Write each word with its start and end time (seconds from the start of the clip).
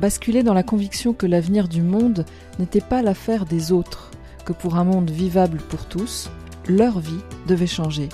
Basculé 0.00 0.42
dans 0.42 0.54
la 0.54 0.62
conviction 0.62 1.12
que 1.12 1.26
l'avenir 1.26 1.68
du 1.68 1.80
monde 1.80 2.26
n'était 2.58 2.80
pas 2.80 3.02
l'affaire 3.02 3.46
des 3.46 3.72
autres, 3.72 4.10
que 4.44 4.52
pour 4.52 4.76
un 4.76 4.84
monde 4.84 5.10
vivable 5.10 5.58
pour 5.58 5.86
tous, 5.86 6.30
leur 6.68 6.98
vie 6.98 7.20
devait 7.46 7.66
changer. 7.66 8.08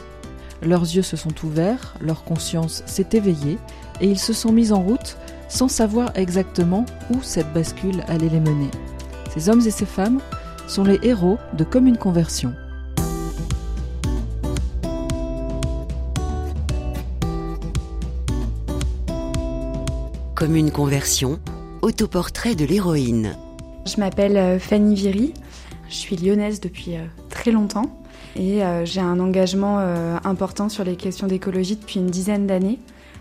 Leurs 0.62 0.82
yeux 0.82 1.02
se 1.02 1.16
sont 1.16 1.34
ouverts, 1.42 1.94
leur 2.00 2.22
conscience 2.24 2.82
s'est 2.84 3.08
éveillée, 3.12 3.58
et 4.00 4.06
ils 4.06 4.18
se 4.18 4.32
sont 4.32 4.52
mis 4.52 4.72
en 4.72 4.82
route 4.82 5.16
sans 5.48 5.68
savoir 5.68 6.12
exactement 6.16 6.84
où 7.10 7.22
cette 7.22 7.52
bascule 7.52 8.04
allait 8.08 8.28
les 8.28 8.40
mener. 8.40 8.70
Ces 9.34 9.48
hommes 9.48 9.66
et 9.66 9.70
ces 9.70 9.86
femmes 9.86 10.20
sont 10.68 10.84
les 10.84 10.98
héros 11.02 11.38
de 11.54 11.64
Comme 11.64 11.86
une 11.86 11.96
conversion. 11.96 12.52
Comme 20.34 20.56
une 20.56 20.70
conversion, 20.70 21.38
autoportrait 21.82 22.54
de 22.54 22.64
l'héroïne. 22.64 23.36
Je 23.86 23.98
m'appelle 23.98 24.36
euh, 24.36 24.58
Fanny 24.58 24.94
Viry, 24.94 25.34
je 25.88 25.94
suis 25.94 26.16
lyonnaise 26.16 26.60
depuis 26.60 26.96
euh, 26.96 27.04
très 27.30 27.50
longtemps 27.50 27.98
et 28.36 28.62
euh, 28.62 28.84
j'ai 28.84 29.00
un 29.00 29.18
engagement 29.18 29.78
important 30.24 30.68
sur 30.68 30.84
les 30.84 30.96
questions 30.96 31.26
d'écologie 31.26 31.76
depuis 31.76 31.98
une 31.98 32.06
dizaine 32.06 32.46
d'années. 32.46 32.78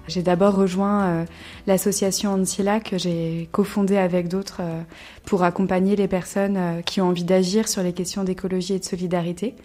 J'ai 0.07 0.21
d'abord 0.23 0.55
rejoint 0.55 1.25
l'association 1.67 2.33
Anciela 2.33 2.79
que 2.79 2.97
j'ai 2.97 3.47
cofondée 3.51 3.97
avec 3.97 4.27
d'autres 4.27 4.61
pour 5.25 5.43
accompagner 5.43 5.95
les 5.95 6.07
personnes 6.07 6.81
qui 6.83 6.99
ont 6.99 7.09
envie 7.09 7.23
d'agir 7.23 7.67
sur 7.67 7.83
les 7.83 7.93
questions 7.93 8.23
d'écologie 8.23 8.73
et 8.73 8.79
de 8.79 8.83
solidarité. 8.83 9.55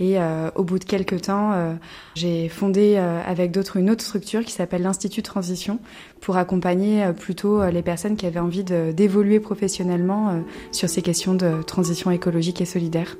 Et 0.00 0.18
euh, 0.18 0.50
au 0.54 0.62
bout 0.62 0.78
de 0.78 0.84
quelques 0.84 1.22
temps, 1.22 1.52
euh, 1.52 1.74
j'ai 2.14 2.48
fondé 2.48 2.94
euh, 2.96 3.20
avec 3.26 3.50
d'autres 3.50 3.76
une 3.76 3.90
autre 3.90 4.04
structure 4.04 4.44
qui 4.44 4.52
s'appelle 4.52 4.82
l'Institut 4.82 5.22
Transition 5.22 5.80
pour 6.20 6.36
accompagner 6.36 7.12
plutôt 7.12 7.64
les 7.70 7.82
personnes 7.82 8.16
qui 8.16 8.26
avaient 8.26 8.40
envie 8.40 8.64
d'évoluer 8.64 9.40
professionnellement 9.40 10.42
sur 10.72 10.88
ces 10.88 11.02
questions 11.02 11.34
de 11.34 11.62
transition 11.62 12.10
écologique 12.10 12.60
et 12.60 12.64
solidaire. 12.64 13.16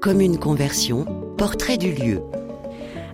Comme 0.00 0.20
une 0.20 0.38
conversion, 0.38 1.04
portrait 1.36 1.76
du 1.76 1.92
lieu. 1.92 2.22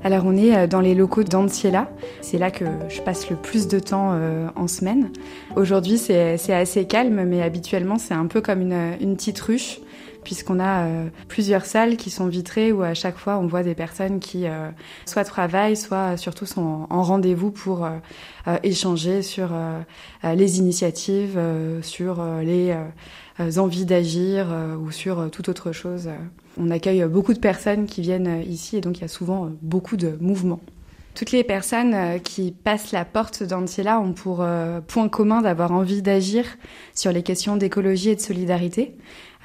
Alors 0.05 0.25
on 0.27 0.37
est 0.37 0.55
euh, 0.55 0.67
dans 0.67 0.81
les 0.81 0.95
locaux 0.95 1.25
d'Anciela, 1.25 1.91
c'est 2.21 2.37
là 2.37 2.51
que 2.51 2.67
je 2.91 3.01
passe 3.01 3.31
le 3.31 3.37
plus 3.37 3.69
de 3.69 3.79
temps 3.79 4.11
euh, 4.13 4.49
en 4.55 4.69
semaine. 4.69 5.11
Aujourd'hui 5.57 5.97
c'est 5.97 6.53
assez 6.53 6.87
calme, 6.87 7.25
mais 7.25 7.41
habituellement 7.41 7.97
c'est 7.97 8.13
un 8.13 8.27
peu 8.27 8.43
comme 8.43 8.61
une, 8.61 9.17
petite 9.17 9.41
ruche 9.41 9.81
puisqu'on 10.23 10.61
a 10.61 10.85
euh, 10.85 11.09
plusieurs 11.29 11.65
salles 11.65 11.97
qui 11.97 12.11
sont 12.11 12.27
vitrées 12.27 12.71
où 12.71 12.83
à 12.83 12.93
chaque 12.93 13.17
fois 13.17 13.39
on 13.39 13.47
voit 13.47 13.63
des 13.63 13.75
personnes 13.75 14.21
qui 14.21 14.45
soit 15.07 15.25
travaillent, 15.25 15.77
soit 15.77 16.19
surtout 16.19 16.45
sont 16.45 16.87
en 16.91 17.03
rendez-vous 17.03 17.51
pour 17.51 17.89
échanger 18.63 19.23
sur 19.23 19.53
les 20.23 20.59
initiatives, 20.59 21.41
sur 21.81 22.23
les 22.43 22.77
envies 23.57 23.87
d'agir 23.87 24.49
ou 24.83 24.91
sur 24.91 25.31
toute 25.31 25.49
autre 25.49 25.73
chose. 25.73 26.11
On 26.59 26.71
accueille 26.71 27.05
beaucoup 27.05 27.35
de 27.35 27.39
personnes 27.39 27.87
qui 27.87 28.01
viennent 28.01 28.43
ici 28.49 28.77
et 28.77 28.81
donc 28.81 28.99
il 28.99 29.03
y 29.03 29.05
a 29.05 29.09
souvent 29.09 29.51
beaucoup 29.61 29.97
de 29.97 30.17
mouvements. 30.21 30.61
Toutes 31.15 31.31
les 31.31 31.45
personnes 31.45 31.95
euh, 31.95 32.19
qui 32.19 32.51
passent 32.51 32.91
la 32.91 33.05
porte 33.05 33.45
d'Antiela 33.45 34.01
ont 34.01 34.13
pour 34.13 34.39
euh, 34.41 34.81
point 34.81 35.09
commun 35.09 35.43
d'avoir 35.43 35.71
envie 35.71 36.03
d'agir 36.03 36.45
sur 36.93 37.13
les 37.13 37.23
questions 37.23 37.57
d'écologie 37.57 38.11
et 38.11 38.17
de 38.17 38.21
solidarité. 38.21 38.97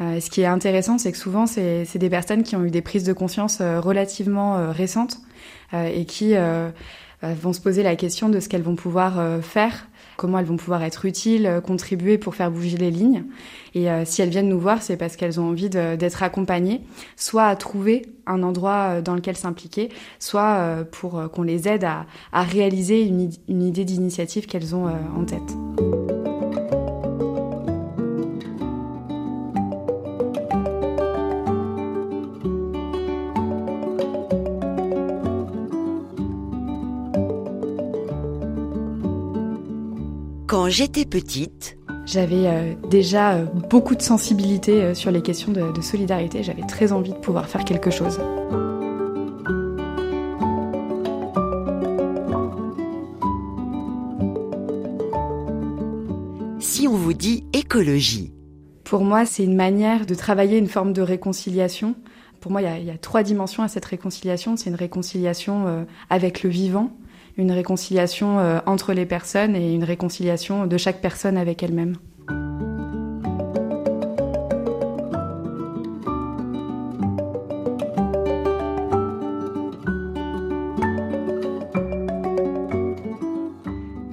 Euh, 0.02 0.19
ce 0.19 0.31
qui 0.31 0.42
est 0.42 0.48
intéressant, 0.48 0.98
c'est 0.98 1.12
que 1.12 1.18
souvent, 1.18 1.46
c'est 1.46 1.98
des 1.98 2.09
personnes 2.09 2.42
qui 2.42 2.56
ont 2.56 2.64
eu 2.64 2.72
des 2.72 2.81
prises 2.81 3.03
de 3.03 3.14
conscience 3.14 3.62
relativement 3.62 4.72
récentes 4.72 5.18
et 5.74 6.06
qui 6.06 6.36
vont 7.22 7.53
se 7.53 7.59
poser 7.59 7.84
la 7.84 7.98
question 7.98 8.30
de 8.30 8.40
ce 8.40 8.48
qu'elles 8.48 8.64
vont 8.64 8.78
pouvoir 8.78 9.44
faire 9.44 9.88
comment 10.19 10.38
elles 10.38 10.46
vont 10.46 10.57
pouvoir 10.57 10.84
être 10.84 11.06
utiles, 11.06 11.47
euh, 11.47 11.62
contribuer 11.62 12.18
pour 12.18 12.35
faire 12.35 12.52
bouger 12.52 12.78
les 12.78 12.91
lignes. 12.91 13.24
Et 13.74 13.90
euh, 13.90 14.03
si 14.06 14.22
elles 14.22 14.30
viennent 14.30 14.50
nous 14.50 14.59
voir, 14.59 14.84
c'est 14.84 14.97
parce 14.97 15.16
qu'elles 15.16 15.40
ont 15.40 15.50
envie 15.50 15.69
d'être 15.69 16.22
accompagnées, 16.22 16.81
soit 17.16 17.46
à 17.46 17.56
trouver 17.56 18.06
un 18.28 18.44
endroit 18.44 18.97
euh, 18.97 19.02
dans 19.02 19.16
lequel 19.16 19.38
s'impliquer, 19.38 19.90
soit 20.19 20.85
pour 20.91 21.30
qu'on 21.31 21.44
les 21.44 21.68
aide 21.68 21.85
à, 21.85 22.06
réaliser 22.44 23.02
une 23.03 23.63
idée 23.63 23.85
d'initiative 23.85 24.46
qu'elles 24.46 24.75
ont 24.75 24.88
en 24.88 25.24
tête. 25.24 26.19
Quand 40.50 40.68
j'étais 40.68 41.06
petite, 41.06 41.78
j'avais 42.08 42.48
euh, 42.48 42.74
déjà 42.90 43.34
euh, 43.34 43.46
beaucoup 43.70 43.94
de 43.94 44.02
sensibilité 44.02 44.82
euh, 44.82 44.94
sur 44.96 45.12
les 45.12 45.22
questions 45.22 45.52
de, 45.52 45.72
de 45.72 45.82
solidarité. 45.82 46.42
J'avais 46.42 46.64
très 46.64 46.92
envie 46.92 47.12
de 47.12 47.20
pouvoir 47.20 47.48
faire 47.48 47.64
quelque 47.64 47.92
chose. 47.92 48.20
Si 56.60 56.88
on 56.88 56.96
vous 56.96 57.14
dit 57.14 57.44
écologie, 57.54 58.34
pour 58.86 59.04
moi, 59.04 59.28
c'est 59.28 59.44
une 59.44 59.56
manière 59.56 60.08
de 60.08 60.16
travailler 60.16 60.58
une 60.58 60.68
forme 60.68 60.94
de 60.94 61.04
réconciliation. 61.04 61.94
Pour 62.42 62.52
moi, 62.52 62.64
il 62.64 62.86
y, 62.86 62.90
a, 62.90 62.98
trois 62.98 63.22
dimensions 63.22 63.62
à 63.62 63.68
cette 63.68 63.86
réconciliation. 63.86 64.58
C'est 64.58 64.72
une 64.72 64.76
réconciliation 64.76 65.86
avec 66.10 66.42
le 66.42 66.50
vivant, 66.50 66.90
une 67.39 67.51
réconciliation 67.51 68.39
euh, 68.39 68.59
entre 68.66 68.94
les 68.94 69.05
personnes 69.05 69.55
et 69.55 69.73
une 69.73 69.85
réconciliation 69.85 70.67
de 70.67 70.77
chaque 70.77 71.01
personne 71.01 71.38
avec 71.38 71.63
elle-même. 71.63 71.95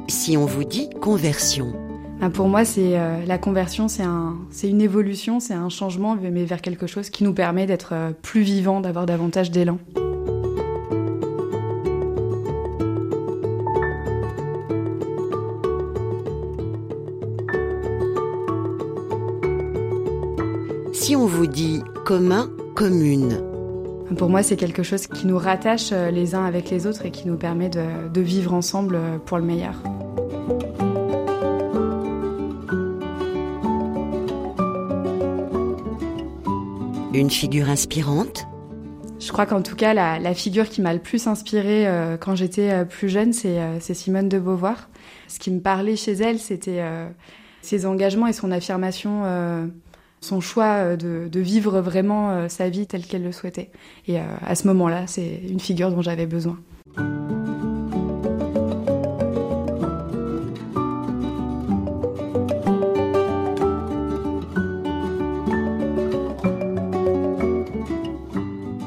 Si 0.09 0.37
on 0.37 0.47
vous 0.47 0.65
dit 0.65 0.89
conversion, 0.91 1.73
ben, 2.21 2.31
pour 2.31 2.49
moi, 2.49 2.65
c'est 2.65 2.99
euh, 2.99 3.25
la 3.27 3.39
conversion, 3.39 3.89
c'est 3.89 4.03
un, 4.03 4.37
c'est 4.51 4.69
une 4.69 4.81
évolution, 4.81 5.39
c'est 5.39 5.55
un 5.55 5.69
changement, 5.69 6.17
mais 6.17 6.45
vers 6.45 6.63
quelque 6.63 6.87
chose 6.87 7.11
qui 7.11 7.25
nous 7.25 7.35
permet 7.35 7.67
d'être 7.67 7.91
euh, 7.93 8.11
plus 8.23 8.43
vivants, 8.43 8.81
d'avoir 8.81 9.07
davantage 9.07 9.51
d'élan. 9.51 9.79
On 21.27 21.29
vous 21.29 21.49
dit 21.49 21.83
commun, 22.05 22.49
commune. 22.77 23.43
Pour 24.17 24.29
moi, 24.29 24.45
c'est 24.45 24.55
quelque 24.55 24.85
chose 24.85 25.09
qui 25.09 25.27
nous 25.27 25.39
rattache 25.39 25.89
euh, 25.91 26.13
les 26.13 26.37
uns 26.37 26.45
avec 26.45 26.71
les 26.71 26.87
autres 26.87 27.05
et 27.05 27.11
qui 27.11 27.27
nous 27.27 27.37
permet 27.37 27.69
de, 27.69 28.21
vivre 28.21 28.55
ensemble 28.55 28.95
euh, 28.95 29.19
pour 29.19 29.37
le 29.39 29.43
meilleur. 29.43 29.75
Une 37.13 37.31
figure 37.31 37.71
inspirante? 37.71 38.47
Je 39.19 39.33
crois 39.33 39.47
qu'en 39.47 39.63
tout 39.63 39.75
cas, 39.75 39.95
la, 39.95 40.35
figure 40.35 40.69
qui 40.69 40.81
m'a 40.81 40.95
le 40.95 41.01
plus 41.01 41.27
inspirée 41.27 41.89
euh, 41.89 42.17
quand 42.17 42.37
j'étais 42.37 42.85
plus 42.85 43.09
jeune, 43.09 43.33
c'est 43.33 43.81
Simone 43.95 44.29
de 44.29 44.39
Beauvoir. 44.39 44.89
Ce 45.27 45.41
qui 45.41 45.51
me 45.51 45.59
parlait 45.59 45.97
chez 45.97 46.13
elle, 46.13 46.39
c'était 46.39 46.85
ses 47.63 47.85
engagements 47.85 48.29
et 48.29 48.33
son 48.33 48.53
affirmation 48.53 49.25
son 50.21 50.41
choix 50.41 50.97
euh, 50.97 50.97
de, 50.97 51.41
vivre 51.41 51.81
vraiment 51.81 52.31
euh, 52.31 52.49
sa 52.49 52.69
vie 52.69 52.87
telle 52.87 53.05
qu'elle 53.05 53.23
le 53.23 53.33
souhaitait. 53.33 53.71
Et 54.07 54.19
euh, 54.19 54.23
à 54.45 54.55
ce 54.55 54.67
moment-là, 54.69 55.07
c'est 55.07 55.41
une 55.49 55.61
figure 55.61 55.91
dont 55.91 56.03
j'avais 56.03 56.27
besoin. 56.27 56.59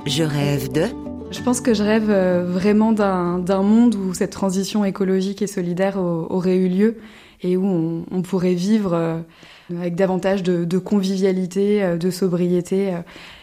Je 0.05 0.23
rêve 0.23 0.71
de... 0.71 0.85
Je 1.31 1.41
pense 1.43 1.61
que 1.61 1.75
je 1.75 1.83
rêve 1.83 2.11
vraiment 2.11 2.91
d'un 2.91 3.61
monde 3.61 3.93
où 3.93 4.15
cette 4.15 4.31
transition 4.31 4.83
écologique 4.83 5.43
et 5.43 5.47
solidaire 5.47 5.97
aurait 5.97 6.57
eu 6.57 6.67
lieu 6.67 6.97
et 7.41 7.57
où 7.57 8.03
on, 8.11 8.21
pourrait 8.21 8.53
vivre 8.53 9.23
avec 9.69 9.95
davantage 9.95 10.43
de, 10.43 10.77
convivialité, 10.77 11.97
de 11.97 12.11
sobriété 12.11 12.93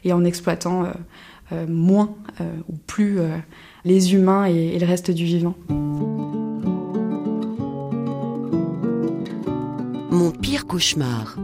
et 0.05 0.13
en 0.13 0.25
exploitant 0.25 0.93
moins 1.67 2.15
ou 2.69 2.77
plus 2.87 3.21
les 3.85 4.15
humains 4.15 4.45
et 4.45 4.79
le 4.79 4.87
reste 4.87 5.11
du 5.11 5.25
vivant. 5.25 5.55
Mon 10.11 10.31
pire 10.31 10.67
cauchemar. 10.67 11.37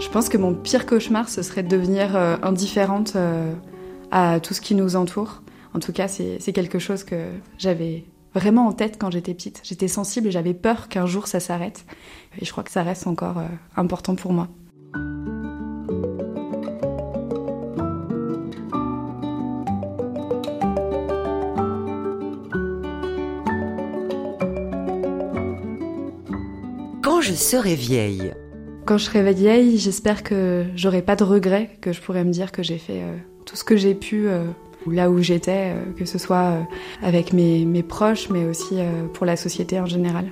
Je 0.00 0.08
pense 0.08 0.28
que 0.28 0.36
mon 0.36 0.52
pire 0.52 0.84
cauchemar, 0.84 1.28
ce 1.28 1.42
serait 1.42 1.62
de 1.62 1.68
devenir 1.68 2.16
euh, 2.16 2.36
indifférente 2.42 3.14
euh, 3.16 3.52
à 4.10 4.40
tout 4.40 4.52
ce 4.52 4.60
qui 4.60 4.74
nous 4.74 4.96
entoure. 4.96 5.42
En 5.74 5.78
tout 5.78 5.92
cas, 5.92 6.08
c'est 6.08 6.52
quelque 6.52 6.78
chose 6.78 7.04
que 7.04 7.16
j'avais 7.58 8.04
vraiment 8.36 8.66
en 8.66 8.72
tête 8.72 8.96
quand 8.98 9.10
j'étais 9.10 9.34
petite. 9.34 9.60
J'étais 9.64 9.88
sensible 9.88 10.28
et 10.28 10.30
j'avais 10.30 10.54
peur 10.54 10.88
qu'un 10.88 11.06
jour 11.06 11.26
ça 11.26 11.40
s'arrête. 11.40 11.86
Et 12.40 12.44
je 12.44 12.52
crois 12.52 12.64
que 12.64 12.70
ça 12.70 12.82
reste 12.82 13.06
encore 13.06 13.38
euh, 13.38 13.46
important 13.76 14.14
pour 14.14 14.32
moi. 14.32 14.48
je 27.26 27.32
serai 27.32 27.74
vieille 27.74 28.34
Quand 28.84 28.98
je 28.98 29.04
serai 29.06 29.32
vieille, 29.32 29.78
j'espère 29.78 30.22
que 30.22 30.64
j'aurai 30.76 31.02
pas 31.02 31.16
de 31.16 31.24
regrets, 31.24 31.76
que 31.80 31.92
je 31.92 32.00
pourrai 32.00 32.22
me 32.22 32.30
dire 32.30 32.52
que 32.52 32.62
j'ai 32.62 32.78
fait 32.78 33.02
euh, 33.02 33.16
tout 33.44 33.56
ce 33.56 33.64
que 33.64 33.76
j'ai 33.76 33.96
pu 33.96 34.28
euh, 34.28 34.44
là 34.90 35.10
où 35.10 35.20
j'étais, 35.20 35.72
euh, 35.74 35.92
que 35.96 36.04
ce 36.04 36.18
soit 36.18 36.66
avec 37.02 37.32
mes, 37.32 37.64
mes, 37.64 37.82
proches, 37.82 38.28
mais 38.30 38.44
aussi 38.44 38.76
pour 39.14 39.26
la 39.26 39.36
société 39.36 39.80
en 39.80 39.86
général. 39.86 40.30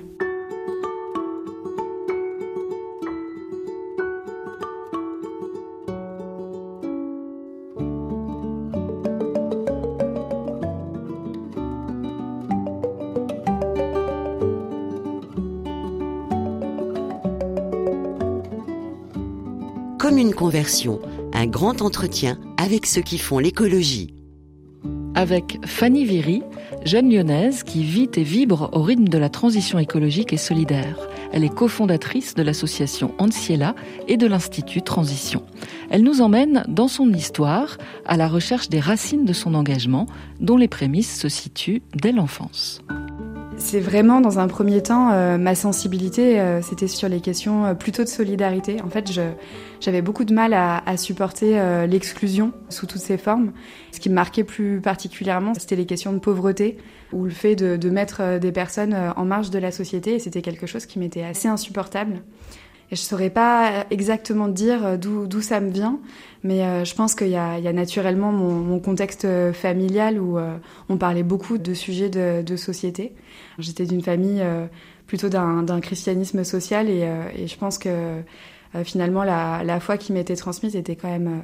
comme 20.05 20.19
une 20.19 20.35
conversion, 20.35 21.01
un 21.33 21.47
grand 21.47 21.81
entretien 21.81 22.37
avec 22.57 22.85
ceux 22.85 23.01
qui 23.01 23.17
font 23.17 23.39
l'écologie. 23.39 24.13
Avec 25.15 25.59
Fanny 25.65 26.03
Viry, 26.03 26.43
jeune 26.83 27.09
lyonnaise 27.09 27.63
qui 27.63 27.85
vit 27.85 28.09
et 28.15 28.23
vibre 28.23 28.69
au 28.73 28.81
rythme 28.81 29.07
de 29.07 29.17
la 29.17 29.29
transition 29.29 29.79
écologique 29.79 30.33
et 30.33 30.37
solidaire. 30.37 31.07
Elle 31.31 31.45
est 31.45 31.53
cofondatrice 31.53 32.35
de 32.35 32.43
l'association 32.43 33.13
Anciela 33.17 33.75
et 34.09 34.17
de 34.17 34.27
l'Institut 34.27 34.81
Transition. 34.81 35.43
Elle 35.89 36.03
nous 36.03 36.21
emmène 36.21 36.65
dans 36.67 36.89
son 36.89 37.13
histoire 37.13 37.77
à 38.05 38.17
la 38.17 38.27
recherche 38.27 38.67
des 38.67 38.81
racines 38.81 39.23
de 39.23 39.33
son 39.33 39.53
engagement, 39.53 40.05
dont 40.41 40.57
les 40.57 40.67
prémices 40.67 41.17
se 41.17 41.29
situent 41.29 41.81
dès 41.93 42.11
l'enfance. 42.11 42.81
C'est 43.57 43.79
vraiment 43.79 44.21
dans 44.21 44.37
un 44.39 44.47
premier 44.47 44.83
temps 44.83 45.11
euh, 45.11 45.37
ma 45.37 45.55
sensibilité, 45.55 46.39
euh, 46.39 46.61
c'était 46.61 46.87
sur 46.87 47.09
les 47.09 47.21
questions 47.21 47.65
euh, 47.65 47.73
plutôt 47.73 48.03
de 48.03 48.09
solidarité. 48.09 48.81
En 48.81 48.89
fait, 48.89 49.09
j'avais 49.79 50.01
beaucoup 50.01 50.25
de 50.25 50.33
mal 50.33 50.53
à, 50.53 50.83
à 50.85 50.97
supporter 50.97 51.57
l'exclusion 51.87 52.51
sous 52.69 52.85
toutes 52.85 53.01
ses 53.01 53.17
formes. 53.17 53.53
Ce 53.91 53.99
qui 53.99 54.09
me 54.09 54.15
marquait 54.15 54.43
plus 54.43 54.81
particulièrement, 54.81 55.53
c'était 55.53 55.75
les 55.75 55.85
questions 55.85 56.13
de 56.13 56.19
pauvreté 56.19 56.77
ou 57.13 57.23
le 57.23 57.31
fait 57.31 57.55
de, 57.55 57.77
de 57.77 57.89
mettre 57.89 58.39
des 58.39 58.51
personnes 58.51 58.95
en 59.15 59.25
marge 59.25 59.49
de 59.49 59.59
la 59.59 59.71
société. 59.71 60.15
Et 60.15 60.19
c'était 60.19 60.41
quelque 60.41 60.67
chose 60.67 60.85
qui 60.85 60.99
m'était 60.99 61.23
assez 61.23 61.47
insupportable. 61.47 62.21
Et 62.91 62.95
je 62.95 63.01
saurais 63.01 63.31
pas 63.31 63.85
exactement 63.89 64.47
dire 64.47 64.85
euh, 64.85 64.97
d'où 64.97 65.41
ça 65.41 65.59
me 65.59 65.71
vient, 65.71 65.99
mais 66.43 66.63
euh, 66.63 66.85
je 66.85 66.93
pense 66.93 67.15
qu'il 67.15 67.27
y, 67.27 67.31
y, 67.31 67.37
a 67.37 67.73
naturellement 67.73 68.31
mon, 68.31 68.53
mon 68.53 68.79
contexte 68.79 69.25
euh, 69.25 69.53
familial 69.53 70.19
où 70.19 70.37
on 70.89 70.97
parlait 70.97 71.23
beaucoup 71.23 71.57
de 71.57 71.73
sujets 71.73 72.09
de, 72.09 72.43
de 72.43 72.55
société. 72.55 73.13
J'étais 73.57 73.85
d'une 73.85 74.01
famille 74.01 74.43
plutôt 75.07 75.29
d'un 75.29 75.81
christianisme 75.81 76.43
social 76.43 76.89
et, 76.89 77.07
et, 77.37 77.47
je 77.47 77.57
pense 77.57 77.77
que 77.77 78.21
finalement 78.83 79.23
la, 79.23 79.63
la 79.63 79.79
foi 79.79 79.97
qui 79.97 80.11
m'était 80.11 80.35
transmise 80.35 80.75
était 80.75 80.95
quand 80.95 81.09
même 81.09 81.41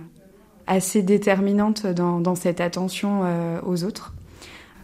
assez 0.68 1.02
déterminante 1.02 1.88
dans, 1.88 2.20
dans 2.20 2.36
cette 2.36 2.62
attention 2.62 3.24
aux 3.66 3.84
autres. 3.84 4.14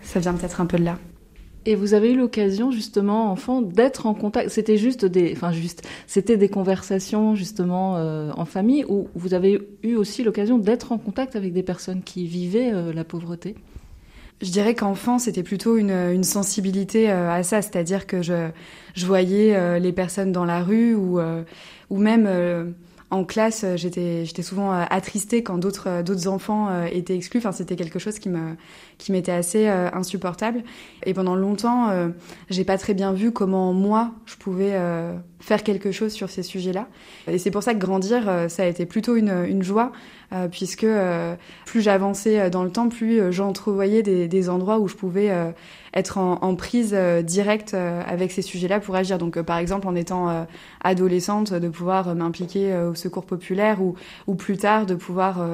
Ça 0.01 0.19
vient 0.19 0.33
peut-être 0.33 0.61
un 0.61 0.65
peu 0.65 0.77
de 0.77 0.85
là. 0.85 0.97
Et 1.67 1.75
vous 1.75 1.93
avez 1.93 2.13
eu 2.13 2.15
l'occasion 2.15 2.71
justement, 2.71 3.29
enfant, 3.29 3.61
d'être 3.61 4.05
en 4.05 4.13
contact. 4.13 4.51
C'était 4.51 4.77
juste 4.77 5.03
des, 5.03 5.33
enfin 5.33 5.51
juste, 5.51 5.85
c'était 6.07 6.37
des 6.37 6.47
conversations 6.47 7.35
justement 7.35 7.97
euh, 7.97 8.31
en 8.37 8.45
famille 8.45 8.85
où 8.87 9.09
vous 9.15 9.33
avez 9.33 9.59
eu 9.83 9.95
aussi 9.95 10.23
l'occasion 10.23 10.59
d'être 10.59 10.93
en 10.93 10.97
contact 10.97 11.35
avec 11.35 11.51
des 11.51 11.63
personnes 11.63 12.03
qui 12.03 12.25
vivaient 12.25 12.71
euh, 12.73 12.93
la 12.93 13.03
pauvreté? 13.03 13.53
Je 14.41 14.49
dirais 14.49 14.75
qu'enfant, 14.75 15.19
c'était 15.19 15.43
plutôt 15.43 15.75
une, 15.75 16.23
sensibilité 16.23 17.11
euh, 17.11 17.29
à 17.29 17.43
ça, 17.43 17.61
c'est-à-dire 17.61 18.07
que 18.07 18.21
je, 18.21 18.47
je 18.95 19.05
voyais 19.05 19.79
les 19.81 19.91
personnes 19.91 20.31
dans 20.31 20.45
la 20.45 20.63
rue 20.63 20.95
ou, 20.95 21.19
ou 21.89 21.97
même 21.97 22.75
en 23.09 23.23
classe, 23.23 23.63
euh, 23.63 23.77
j'étais 23.77 24.25
j'étais 24.25 24.41
souvent 24.41 24.73
euh, 24.73 24.83
attristée 24.89 25.41
quand 25.41 25.57
d'autres 25.57 25.87
euh, 25.87 26.03
d'autres 26.03 26.27
enfants 26.27 26.85
étaient 26.85 27.15
exclus. 27.15 27.39
Enfin, 27.39 27.53
c'était 27.53 27.75
quelque 27.75 27.99
chose 27.99 28.19
qui 28.19 28.29
me 28.29 28.55
qui 28.97 29.11
m'était 29.11 29.31
assez 29.31 29.67
insupportable. 29.67 30.63
Et 31.05 31.13
pendant 31.13 31.35
longtemps, 31.35 31.91
j'ai 32.49 32.63
pas 32.63 32.79
très 32.79 32.95
bien 32.95 33.13
vu 33.13 33.31
comment 33.31 33.71
moi 33.71 34.11
je 34.25 34.35
pouvais 34.37 34.75
faire 35.39 35.61
quelque 35.61 35.91
chose 35.91 36.13
sur 36.13 36.31
ces 36.31 36.41
sujets-là. 36.41 36.87
Et 37.27 37.37
c'est 37.37 37.51
pour 37.51 37.61
ça 37.61 37.75
que 37.75 37.79
grandir, 37.79 38.23
ça 38.49 38.63
a 38.63 38.65
été 38.65 38.87
plutôt 38.87 39.15
une 39.15 39.45
une 39.47 39.61
joie 39.61 39.91
puisque 40.49 40.87
plus 41.65 41.81
j'avançais 41.81 42.49
dans 42.49 42.63
le 42.63 42.71
temps, 42.71 42.89
plus 42.89 43.31
j'entrevoyais 43.31 44.01
des, 44.01 44.27
des, 44.27 44.49
endroits 44.49 44.79
où 44.79 44.87
je 44.87 44.95
pouvais 44.95 45.31
être 45.97 46.17
en, 46.17 46.55
prise 46.55 46.93
directe 47.23 47.73
avec 47.73 48.31
ces 48.31 48.41
sujets-là 48.41 48.79
pour 48.79 48.95
agir. 48.95 49.17
Donc, 49.17 49.41
par 49.41 49.57
exemple, 49.57 49.87
en 49.87 49.95
étant 49.95 50.45
adolescente, 50.83 51.53
de 51.53 51.69
pouvoir 51.69 52.15
m'impliquer 52.15 52.75
au 52.75 52.95
secours 52.95 53.25
populaire 53.25 53.79
ou, 53.81 54.35
plus 54.35 54.57
tard 54.57 54.85
de 54.85 54.95
pouvoir 54.95 55.45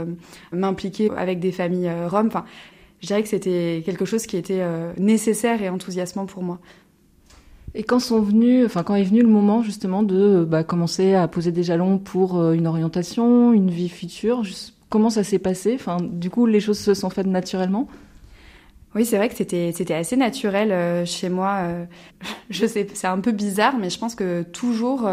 m'impliquer 0.51 1.10
avec 1.16 1.40
des 1.40 1.51
familles 1.51 1.92
roms. 2.07 2.28
Enfin, 2.28 2.45
je 3.01 3.07
dirais 3.07 3.24
que 3.24 3.30
c'était 3.30 3.84
quelque 3.86 4.06
chose 4.06 4.25
qui 4.25 4.38
était 4.38 4.63
nécessaire 4.98 5.62
et 5.62 5.69
enthousiasmant 5.69 6.25
pour 6.25 6.44
moi. 6.44 6.60
Et 7.75 7.84
quand 7.84 8.00
sont 8.00 8.22
venus, 8.22 8.65
enfin 8.65 8.84
quand 8.84 8.96
est 8.96 9.03
venu 9.03 9.22
le 9.22 9.27
moment 9.27 9.63
justement 9.63 10.03
de 10.03 10.46
bah, 10.48 10.63
commencer 10.63 11.15
à 11.15 11.27
poser 11.27 11.51
des 11.51 11.63
jalons 11.63 11.98
pour 11.98 12.38
euh, 12.38 12.53
une 12.53 12.68
orientation, 12.68 13.51
une 13.51 13.72
vie 13.72 13.89
future, 13.89 14.44
comment 14.89 15.10
ça 15.10 15.24
s'est 15.24 15.39
passé? 15.39 15.74
Enfin, 15.74 15.98
du 16.00 16.29
coup, 16.29 16.46
les 16.46 16.60
choses 16.60 16.77
se 16.77 16.94
sont 16.94 17.10
faites 17.10 17.25
naturellement? 17.25 17.88
Oui, 18.96 19.06
c'est 19.06 19.18
vrai 19.18 19.28
que 19.28 19.36
c'était 19.36 19.94
assez 19.94 20.16
naturel 20.16 20.72
euh, 20.72 21.06
chez 21.06 21.30
moi. 21.30 21.58
Euh, 21.62 21.86
je 22.50 22.66
sais, 22.66 22.88
c'est 22.94 23.08
un 23.08 23.20
peu 23.20 23.32
bizarre, 23.32 23.78
mais 23.78 23.90
je 23.90 23.98
pense 23.98 24.14
que 24.14 24.44
toujours, 24.44 25.10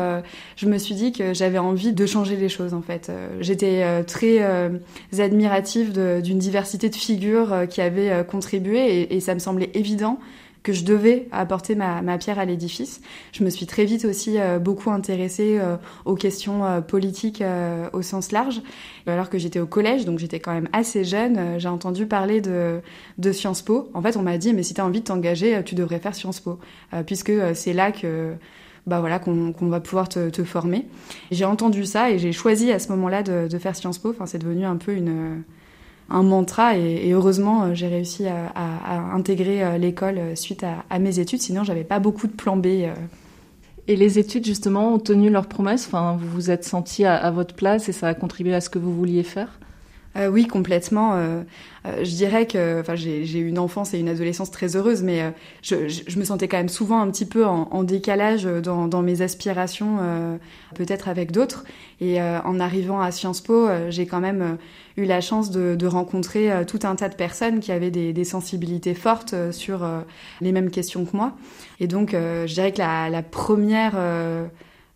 je 0.56 0.66
me 0.66 0.78
suis 0.78 0.94
dit 0.94 1.12
que 1.12 1.34
j'avais 1.34 1.58
envie 1.58 1.92
de 1.92 2.06
changer 2.06 2.36
les 2.36 2.48
choses. 2.48 2.74
En 2.74 2.82
fait, 2.82 3.10
j'étais 3.40 4.04
très 4.04 4.40
admirative 5.18 5.92
d'une 6.22 6.38
diversité 6.38 6.88
de 6.88 6.94
figures 6.94 7.66
qui 7.68 7.80
avaient 7.80 8.24
contribué, 8.28 9.14
et, 9.14 9.20
ça 9.20 9.34
me 9.34 9.40
semblait 9.40 9.70
évident 9.74 10.18
que 10.62 10.72
je 10.72 10.84
devais 10.84 11.26
apporter 11.32 11.74
ma, 11.74 12.02
ma 12.02 12.18
pierre 12.18 12.38
à 12.38 12.44
l'édifice. 12.44 13.00
Je 13.32 13.44
me 13.44 13.50
suis 13.50 13.66
très 13.66 13.84
vite 13.84 14.04
aussi 14.04 14.38
euh, 14.38 14.58
beaucoup 14.58 14.90
intéressée 14.90 15.58
euh, 15.58 15.76
aux 16.04 16.14
questions 16.14 16.64
euh, 16.64 16.80
politiques 16.80 17.42
au 17.92 18.02
sens 18.02 18.32
large. 18.32 18.60
Alors 19.06 19.30
que 19.30 19.38
j'étais 19.38 19.60
au 19.60 19.66
collège, 19.66 20.04
donc 20.04 20.18
j'étais 20.18 20.40
quand 20.40 20.52
même 20.52 20.68
assez 20.72 21.04
jeune, 21.04 21.58
j'ai 21.58 21.68
entendu 21.68 22.06
parler 22.06 22.40
de, 22.40 22.80
de 23.18 23.32
Sciences 23.32 23.62
Po. 23.62 23.90
En 23.94 24.02
fait, 24.02 24.16
on 24.16 24.22
m'a 24.22 24.38
dit, 24.38 24.52
mais 24.52 24.62
si 24.62 24.74
tu 24.74 24.80
as 24.80 24.86
envie 24.86 25.00
de 25.00 25.04
t'engager, 25.04 25.62
tu 25.64 25.74
devrais 25.74 25.98
faire 25.98 26.14
Sciences 26.14 26.40
Po, 26.40 26.58
puisque 27.06 27.32
c'est 27.54 27.72
là 27.72 27.92
que 27.92 28.34
bah 28.86 29.00
voilà 29.00 29.18
qu'on 29.18 29.52
va 29.60 29.80
pouvoir 29.80 30.08
te, 30.08 30.30
te 30.30 30.44
former. 30.44 30.86
J'ai 31.30 31.44
entendu 31.44 31.84
ça 31.84 32.10
et 32.10 32.18
j'ai 32.18 32.32
choisi 32.32 32.70
à 32.72 32.78
ce 32.78 32.88
moment-là 32.90 33.22
de, 33.22 33.48
de 33.48 33.58
faire 33.58 33.74
Sciences 33.74 33.98
Po. 33.98 34.10
Enfin, 34.10 34.26
c'est 34.26 34.38
devenu 34.38 34.64
un 34.64 34.76
peu 34.76 34.92
une 34.92 35.42
un 36.10 36.22
mantra 36.22 36.76
et, 36.76 37.12
heureusement 37.12 37.64
euh, 37.64 37.74
j'ai 37.74 37.86
réussi 37.86 38.26
à, 38.26 39.14
intégrer 39.14 39.62
euh, 39.62 39.78
l'école 39.78 40.18
euh, 40.18 40.34
suite 40.34 40.64
à, 40.64 40.98
mes 40.98 41.18
études, 41.18 41.40
sinon 41.40 41.64
j'avais 41.64 41.84
pas 41.84 41.98
beaucoup 41.98 42.26
de 42.26 42.32
plan 42.32 42.56
B. 42.56 42.66
Et 43.86 43.96
les 43.96 44.18
études 44.18 44.44
justement 44.44 44.94
ont 44.94 44.98
tenu 44.98 45.30
leur 45.30 45.46
promesse? 45.46 45.86
Enfin, 45.86 46.16
vous 46.20 46.28
vous 46.28 46.50
êtes 46.50 46.64
senti 46.64 47.04
à, 47.04 47.30
votre 47.30 47.54
place 47.54 47.88
et 47.88 47.92
ça 47.92 48.08
a 48.08 48.14
contribué 48.14 48.54
à 48.54 48.60
ce 48.60 48.70
que 48.70 48.78
vous 48.78 48.94
vouliez 48.94 49.22
faire? 49.22 49.58
Euh, 50.16 50.28
oui, 50.28 50.46
complètement. 50.46 51.14
Euh, 51.14 51.42
euh, 51.86 52.04
je 52.04 52.10
dirais 52.10 52.46
que, 52.46 52.82
j'ai 52.94 53.38
eu 53.38 53.48
une 53.48 53.58
enfance 53.58 53.94
et 53.94 53.98
une 53.98 54.08
adolescence 54.08 54.50
très 54.50 54.76
heureuse, 54.76 55.02
mais 55.02 55.32
je, 55.62 55.88
je, 55.88 56.18
me 56.18 56.24
sentais 56.24 56.48
quand 56.48 56.56
même 56.56 56.68
souvent 56.68 57.00
un 57.00 57.10
petit 57.10 57.24
peu 57.24 57.46
en, 57.46 57.68
en 57.70 57.84
décalage 57.84 58.44
dans, 58.44 58.88
dans, 58.88 59.02
mes 59.02 59.22
aspirations, 59.22 59.98
peut-être 60.74 61.08
avec 61.08 61.32
d'autres. 61.32 61.64
Et 62.00 62.20
en 62.20 62.60
arrivant 62.60 63.00
à 63.00 63.10
Sciences 63.12 63.40
Po, 63.40 63.68
j'ai 63.88 64.06
quand 64.06 64.20
même 64.20 64.58
eu 64.96 65.04
la 65.04 65.20
chance 65.20 65.50
de, 65.50 65.74
de 65.74 65.86
rencontrer 65.86 66.50
tout 66.66 66.80
un 66.82 66.96
tas 66.96 67.08
de 67.08 67.14
personnes 67.14 67.60
qui 67.60 67.72
avaient 67.72 67.90
des, 67.90 68.12
des 68.12 68.24
sensibilités 68.24 68.94
fortes 68.94 69.34
sur 69.52 69.88
les 70.40 70.52
mêmes 70.52 70.70
questions 70.70 71.04
que 71.04 71.16
moi. 71.16 71.36
Et 71.78 71.86
donc, 71.86 72.10
je 72.12 72.52
dirais 72.52 72.72
que 72.72 72.78
la, 72.78 73.08
la 73.08 73.22
première 73.22 73.96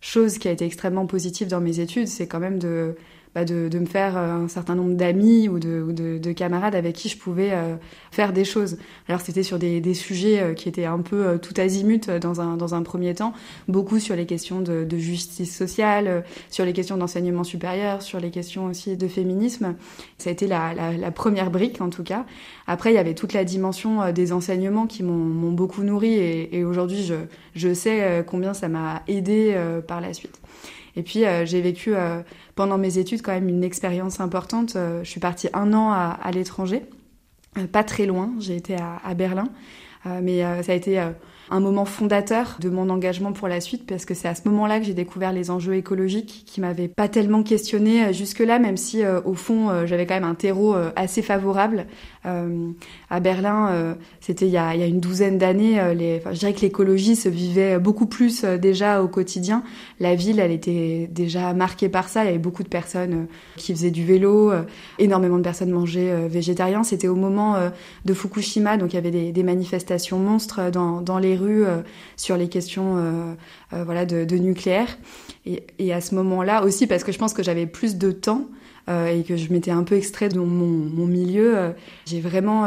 chose 0.01 0.39
qui 0.39 0.49
a 0.49 0.51
été 0.51 0.67
extrêmement 0.67 1.07
positive 1.07 1.49
dans 1.49 1.61
mes 1.61 1.81
études, 1.81 2.09
c'est 2.09 2.27
quand 2.27 2.41
même 2.41 2.59
de 2.59 2.95
bah, 3.35 3.45
de, 3.45 3.69
de, 3.69 3.79
me 3.81 3.87
faire 3.87 4.17
euh, 4.17 4.45
un 4.45 4.49
certain 4.49 4.77
nombre 4.77 4.95
d'amis 4.95 5.49
ou, 5.49 5.59
de, 5.59 5.91
de, 5.91 6.19
de, 6.19 6.33
camarades 6.33 6.77
avec 6.77 6.95
qui 6.95 7.09
je 7.09 7.19
pouvais 7.19 7.51
euh, 7.53 7.75
faire 8.13 8.33
des 8.33 8.45
choses. 8.45 8.79
Alors 9.09 9.21
c'était 9.21 9.43
sur 9.43 9.59
des, 9.59 9.81
des, 9.81 9.95
sujets 9.95 10.41
euh, 10.41 10.55
qui 10.55 10.69
étaient 10.69 10.85
un 10.85 11.01
peu 11.01 11.39
tout 11.39 11.55
azimut 11.57 12.09
dans 12.09 12.41
un, 12.41 12.57
dans 12.57 12.77
un 12.77 12.83
premier 12.83 13.13
temps, 13.13 13.33
beaucoup 13.67 13.99
sur 13.99 14.15
les 14.15 14.27
questions 14.27 14.61
de, 14.61 14.87
justice 14.97 15.57
sociale, 15.57 16.25
sur 16.51 16.65
les 16.65 16.73
questions 16.73 16.97
d'enseignement 16.97 17.43
supérieur, 17.43 18.03
sur 18.03 18.21
les 18.21 18.31
questions 18.31 18.67
aussi 18.67 18.97
de 18.97 19.09
féminisme. 19.09 19.75
Ça 20.19 20.31
a 20.31 20.33
été 20.33 20.47
la, 20.47 20.73
la, 20.73 20.93
la 20.93 21.11
première 21.11 21.51
brique 21.51 21.81
en 21.81 21.91
tout 21.91 22.05
cas. 22.05 22.27
Après, 22.69 22.93
il 22.93 22.95
y 22.95 22.99
avait 22.99 23.15
toute 23.15 23.33
la 23.33 23.43
dimension 23.43 24.13
des 24.13 24.33
enseignements 24.33 24.87
qui 24.87 25.03
m'ont 25.03 25.51
beaucoup 25.51 25.83
nourri 25.83 26.15
et, 26.15 26.57
et 26.57 26.65
aujourd'hui, 26.65 27.03
je, 27.03 27.15
je 27.57 27.75
sais 27.75 28.25
combien 28.27 28.55
ça 28.55 28.69
m'a 28.69 29.03
aidé 29.09 29.57
par 29.89 30.01
la 30.01 30.15
suite. 30.15 30.41
Et 30.97 31.03
puis 31.03 31.25
euh, 31.25 31.45
j'ai 31.45 31.61
vécu 31.61 31.95
euh, 31.95 32.23
pendant 32.55 32.79
mes 32.79 32.99
études 32.99 33.23
quand 33.23 33.33
même 33.33 33.49
une 33.49 33.65
expérience 33.65 34.21
importante. 34.21 34.77
Euh, 34.77 35.03
je 35.03 35.11
suis 35.11 35.21
partie 35.21 35.49
un 35.53 35.73
an 35.73 35.91
à, 35.91 36.31
l'étranger, 36.33 36.83
pas 37.73 37.85
très 37.85 38.07
loin. 38.07 38.33
J'ai 38.39 38.57
été 38.57 38.77
à, 38.77 39.01
à 39.05 39.15
Berlin, 39.15 39.49
mais 40.05 40.43
ça 40.63 40.73
a 40.73 40.75
été 40.75 41.03
un 41.51 41.61
moment 41.61 41.85
fondateur 41.85 42.57
de 42.61 42.71
mon 42.71 42.89
engagement 42.91 43.33
pour 43.33 43.49
la 43.49 43.61
suite 43.61 43.87
parce 43.87 44.05
que 44.05 44.15
c'est 44.15 44.29
à 44.29 44.35
ce 44.35 44.49
moment-là 44.49 44.81
que 44.81 44.87
j'ai 44.87 44.95
découvert 44.95 45.33
les 45.33 45.51
enjeux 45.51 45.75
écologiques 45.75 46.45
qui 46.47 46.61
m'avaient 46.61 46.89
pas 46.89 47.09
tellement 47.09 47.43
questionné 47.43 48.13
jusque-là, 48.13 48.59
même 48.59 48.77
si 48.77 49.03
au 49.25 49.35
fond 49.35 49.87
j'avais 49.87 50.07
quand 50.07 50.15
même 50.15 50.25
un 50.25 50.35
terreau 50.35 50.75
assez 50.97 51.23
favorable. 51.23 51.87
à 52.25 53.21
Berlin, 53.21 53.97
c'était 54.21 54.47
il, 54.47 54.53
y 54.53 54.59
a 54.59 54.87
une 54.87 55.01
douzaine 55.01 55.39
d'années. 55.39 55.81
Enfin, 55.81 56.33
je 56.33 56.39
dirais 56.39 56.55
que 56.55 56.61
l'écologie 56.61 57.17
se 57.17 57.29
vivait 57.29 57.79
beaucoup 57.79 58.07
plus 58.07 58.45
déjà 58.45 59.03
au 59.03 59.09
quotidien. 59.09 59.63
La 60.01 60.15
ville, 60.15 60.41
elle 60.41 60.53
était 60.53 61.09
déjà 61.11 61.53
marquée 61.53 61.89
par 61.89 62.09
ça. 62.09 62.25
Il 62.25 62.27
y 62.27 62.31
avait 62.31 62.39
beaucoup 62.39 62.63
de 62.63 62.69
personnes 62.69 63.27
qui 63.57 63.75
faisaient 63.75 63.91
du 63.91 64.05
vélo, 64.05 64.53
énormément 64.99 65.39
de 65.39 65.43
personnes 65.43 65.71
mangeaient 65.71 66.29
végétarien. 66.29 66.83
C'était 66.83 67.09
au 67.09 67.17
moment 67.17 67.57
de 68.05 68.15
Fukushima, 68.15 68.77
donc 68.77 68.93
il 68.93 68.97
y 68.97 68.99
avait 68.99 69.11
des, 69.11 69.33
des 69.33 69.43
manifestations 69.43 70.19
monstres 70.19 70.71
dans, 70.71 71.01
dans 71.01 71.19
les 71.19 71.34
euh, 71.43 71.83
sur 72.17 72.37
les 72.37 72.49
questions 72.49 72.97
euh, 72.97 73.35
euh, 73.73 73.85
voilà, 73.85 74.07
de, 74.07 74.37
nucléaire. 74.37 74.89
Et, 75.47 75.93
à 75.93 76.01
ce 76.01 76.15
moment-là 76.15 76.65
aussi, 76.65 76.87
parce 76.87 77.05
que 77.05 77.13
je 77.13 77.19
pense 77.19 77.35
que 77.35 77.43
j'avais 77.43 77.67
plus 77.67 77.97
de 77.97 78.11
temps 78.11 78.47
et 78.89 79.25
que 79.27 79.37
je 79.37 79.51
m'étais 79.51 79.71
un 79.71 79.83
peu 79.83 79.95
extrait 79.95 80.29
de 80.29 80.39
mon, 80.39 81.07
milieu, 81.07 81.75
j'ai 82.07 82.21
vraiment 82.21 82.67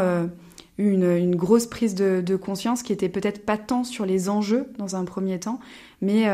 eu 0.77 0.91
une, 0.91 1.11
une, 1.11 1.35
grosse 1.35 1.67
prise 1.67 1.93
de, 1.95 2.35
conscience 2.35 2.81
qui 2.83 2.93
était 2.93 3.09
peut-être 3.09 3.45
pas 3.45 3.57
tant 3.57 3.83
sur 3.83 4.05
les 4.05 4.29
enjeux 4.29 4.67
dans 4.77 4.95
un 4.95 5.05
premier 5.05 5.39
temps, 5.39 5.59
mais 6.01 6.25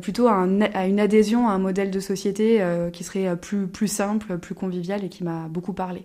plutôt 0.00 0.28
à, 0.28 0.44
une 0.44 1.00
adhésion 1.00 1.48
à 1.48 1.52
un 1.52 1.58
modèle 1.58 1.90
de 1.90 2.00
société 2.00 2.64
qui 2.92 3.02
serait 3.02 3.36
plus, 3.36 3.66
plus 3.66 3.88
simple, 3.88 4.38
plus 4.38 4.54
convivial 4.54 5.04
et 5.04 5.08
qui 5.08 5.24
m'a 5.24 5.48
beaucoup 5.48 5.72
parlé. 5.72 6.04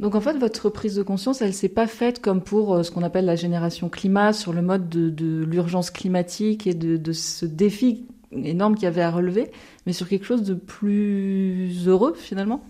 Donc 0.00 0.14
en 0.16 0.20
fait, 0.20 0.36
votre 0.36 0.70
prise 0.70 0.96
de 0.96 1.02
conscience, 1.02 1.40
elle 1.40 1.54
s'est 1.54 1.68
pas 1.68 1.86
faite 1.86 2.20
comme 2.20 2.42
pour 2.42 2.74
euh, 2.74 2.82
ce 2.82 2.90
qu'on 2.90 3.02
appelle 3.02 3.26
la 3.26 3.36
génération 3.36 3.88
climat, 3.88 4.32
sur 4.32 4.52
le 4.52 4.60
mode 4.60 4.88
de, 4.88 5.44
l'urgence 5.44 5.90
climatique 5.90 6.66
et 6.66 6.74
de, 6.74 7.12
ce 7.12 7.46
défi 7.46 8.04
énorme 8.32 8.74
qu'il 8.74 8.84
y 8.84 8.88
avait 8.88 9.02
à 9.02 9.12
relever, 9.12 9.52
mais 9.86 9.92
sur 9.92 10.08
quelque 10.08 10.26
chose 10.26 10.42
de 10.42 10.54
plus 10.54 11.86
heureux 11.86 12.14
finalement? 12.18 12.64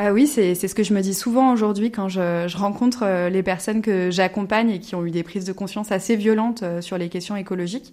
Ah 0.00 0.12
oui, 0.12 0.28
c'est 0.28 0.54
ce 0.54 0.74
que 0.76 0.84
je 0.84 0.94
me 0.94 1.00
dis 1.00 1.14
souvent 1.14 1.52
aujourd'hui 1.52 1.90
quand 1.90 2.08
je, 2.08 2.46
je, 2.46 2.56
rencontre 2.56 3.02
euh, 3.02 3.28
les 3.28 3.42
personnes 3.42 3.82
que 3.82 4.12
j'accompagne 4.12 4.70
et 4.70 4.78
qui 4.78 4.94
ont 4.94 5.04
eu 5.04 5.10
des 5.10 5.24
prises 5.24 5.44
de 5.44 5.52
conscience 5.52 5.90
assez 5.90 6.14
violentes 6.14 6.62
euh, 6.62 6.80
sur 6.80 6.96
les 6.98 7.08
questions 7.08 7.34
écologiques. 7.34 7.92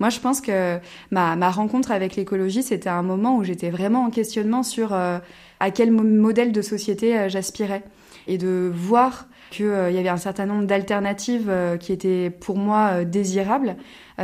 Moi, 0.00 0.10
je 0.10 0.18
pense 0.18 0.40
que 0.40 0.78
ma, 1.12 1.36
ma 1.36 1.50
rencontre 1.52 1.92
avec 1.92 2.16
l'écologie, 2.16 2.64
c'était 2.64 2.88
un 2.88 3.02
moment 3.02 3.36
où 3.36 3.44
j'étais 3.44 3.70
vraiment 3.70 4.02
en 4.02 4.10
questionnement 4.10 4.64
sur 4.64 4.92
à 4.92 5.70
quel 5.72 5.92
modèle 5.92 6.50
de 6.50 6.62
société 6.62 7.28
j'aspirais 7.28 7.84
et 8.26 8.38
de 8.38 8.70
voir 8.74 9.26
qu'il 9.50 9.66
euh, 9.66 9.90
y 9.90 9.98
avait 9.98 10.08
un 10.08 10.16
certain 10.16 10.46
nombre 10.46 10.64
d'alternatives 10.64 11.48
euh, 11.48 11.76
qui 11.76 11.92
étaient 11.92 12.30
pour 12.30 12.56
moi 12.56 12.90
euh, 12.92 13.04
désirables, 13.04 13.76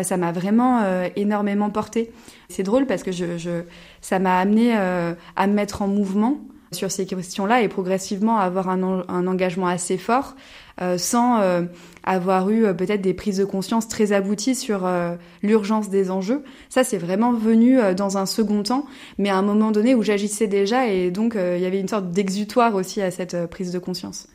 ça 0.02 0.16
m'a 0.16 0.30
vraiment 0.30 0.84
énormément 1.16 1.68
porté. 1.68 2.12
C'est 2.48 2.62
drôle 2.62 2.86
parce 2.86 3.02
que 3.02 3.10
je, 3.10 3.38
je 3.38 3.64
ça 4.00 4.20
m'a 4.20 4.38
amené 4.38 4.72
à 4.72 5.46
me 5.48 5.52
mettre 5.52 5.82
en 5.82 5.88
mouvement 5.88 6.38
sur 6.72 6.90
ces 6.90 7.06
questions-là 7.06 7.62
et 7.62 7.68
progressivement 7.68 8.38
à 8.38 8.44
avoir 8.44 8.68
un, 8.68 9.26
engagement 9.26 9.66
assez 9.66 9.98
fort 9.98 10.36
euh, 10.80 10.98
sans 10.98 11.40
euh, 11.40 11.62
avoir 12.04 12.50
eu 12.50 12.64
euh, 12.64 12.74
peut-être 12.74 13.00
des 13.00 13.14
prises 13.14 13.38
de 13.38 13.44
conscience 13.44 13.88
très 13.88 14.12
abouties 14.12 14.54
sur 14.54 14.88
l'urgence 15.42 15.90
des 15.90 16.10
enjeux. 16.10 16.42
Ça, 16.68 16.84
c'est 16.84 16.98
vraiment 16.98 17.32
venu 17.32 17.78
dans 17.96 18.18
un 18.18 18.26
second 18.26 18.62
temps, 18.62 18.86
mais 19.18 19.28
à 19.28 19.36
un 19.36 19.42
moment 19.42 19.70
donné 19.70 19.94
où 19.94 20.02
j'agissais 20.02 20.46
déjà 20.46 20.86
et 20.88 21.10
donc 21.10 21.36
il 21.36 21.60
y 21.60 21.66
avait 21.66 21.80
une 21.80 21.88
sorte 21.88 22.10
d'exutoire 22.10 22.74
aussi 22.74 23.02
à 23.02 23.10
cette 23.10 23.46
prise 23.46 23.72
de 23.72 23.78
conscience. 23.78 24.28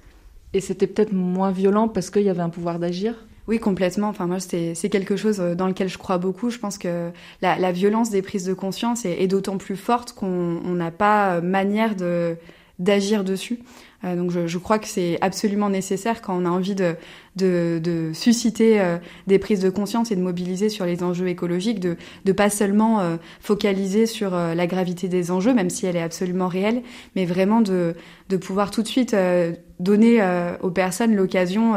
Et 0.53 0.61
c'était 0.61 0.87
peut-être 0.87 1.13
moins 1.13 1.51
violent 1.51 1.87
parce 1.87 2.09
qu'il 2.09 2.23
y 2.23 2.29
avait 2.29 2.41
un 2.41 2.49
pouvoir 2.49 2.79
d'agir? 2.79 3.15
Oui, 3.47 3.59
complètement. 3.59 4.09
Enfin, 4.09 4.25
moi, 4.25 4.39
c'est 4.39 4.89
quelque 4.89 5.15
chose 5.15 5.37
dans 5.37 5.67
lequel 5.67 5.89
je 5.89 5.97
crois 5.97 6.17
beaucoup. 6.17 6.49
Je 6.49 6.59
pense 6.59 6.77
que 6.77 7.11
la, 7.41 7.57
la 7.57 7.71
violence 7.71 8.09
des 8.09 8.21
prises 8.21 8.45
de 8.45 8.53
conscience 8.53 9.05
est, 9.05 9.21
est 9.21 9.27
d'autant 9.27 9.57
plus 9.57 9.77
forte 9.77 10.13
qu'on 10.13 10.59
n'a 10.61 10.91
pas 10.91 11.41
manière 11.41 11.95
de 11.95 12.37
d'agir 12.79 13.23
dessus. 13.23 13.59
Euh, 14.05 14.15
donc 14.15 14.31
je, 14.31 14.47
je, 14.47 14.57
crois 14.57 14.79
que 14.79 14.87
c'est 14.87 15.17
absolument 15.21 15.69
nécessaire 15.69 16.21
quand 16.21 16.37
on 16.37 16.45
a 16.45 16.49
envie 16.49 16.75
de, 16.75 18.11
susciter 18.13 18.79
euh, 18.79 18.97
des 19.27 19.39
prises 19.39 19.61
de 19.61 19.69
conscience 19.69 20.11
et 20.11 20.15
de 20.15 20.21
mobiliser 20.21 20.69
sur 20.69 20.85
les 20.85 21.03
enjeux 21.03 21.27
écologiques, 21.27 21.79
de 21.79 21.97
ne 22.25 22.31
pas 22.31 22.49
seulement 22.49 22.99
euh, 22.99 23.17
focaliser 23.39 24.05
sur 24.05 24.31
la 24.31 24.67
gravité 24.67 25.07
des 25.07 25.31
enjeux, 25.31 25.53
même 25.53 25.69
si 25.69 25.85
elle 25.85 25.95
est 25.95 26.01
absolument 26.01 26.47
réelle, 26.47 26.81
mais 27.15 27.25
vraiment 27.25 27.61
de, 27.61 27.95
pouvoir 28.41 28.71
tout 28.71 28.81
de 28.81 28.87
suite 28.87 29.15
donner 29.79 30.21
aux 30.61 30.71
personnes 30.71 31.15
l'occasion 31.15 31.73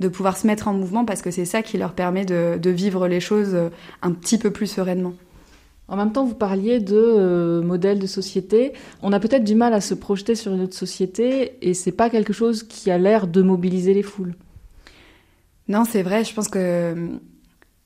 de 0.00 0.08
pouvoir 0.08 0.36
se 0.36 0.46
mettre 0.46 0.68
en 0.68 0.72
mouvement 0.72 1.04
parce 1.04 1.22
que 1.22 1.30
c'est 1.30 1.44
ça 1.44 1.62
qui 1.62 1.78
leur 1.78 1.92
permet 1.92 2.24
de 2.24 2.70
vivre 2.70 3.08
les 3.08 3.20
choses 3.20 3.56
un 4.02 4.12
petit 4.12 4.38
peu 4.38 4.50
plus 4.50 4.66
sereinement. 4.66 5.14
En 5.88 5.96
même 5.96 6.12
temps, 6.12 6.24
vous 6.24 6.34
parliez 6.34 6.80
de 6.80 6.96
euh, 6.96 7.62
modèle 7.62 7.98
de 7.98 8.06
société. 8.06 8.72
On 9.02 9.12
a 9.12 9.20
peut-être 9.20 9.44
du 9.44 9.54
mal 9.54 9.72
à 9.72 9.80
se 9.80 9.94
projeter 9.94 10.34
sur 10.34 10.52
une 10.52 10.62
autre 10.62 10.74
société 10.74 11.58
et 11.62 11.74
c'est 11.74 11.92
pas 11.92 12.10
quelque 12.10 12.32
chose 12.32 12.64
qui 12.64 12.90
a 12.90 12.98
l'air 12.98 13.26
de 13.28 13.40
mobiliser 13.42 13.94
les 13.94 14.02
foules. 14.02 14.34
Non, 15.68 15.84
c'est 15.84 16.02
vrai. 16.02 16.24
Je 16.24 16.34
pense 16.34 16.48
que 16.48 17.10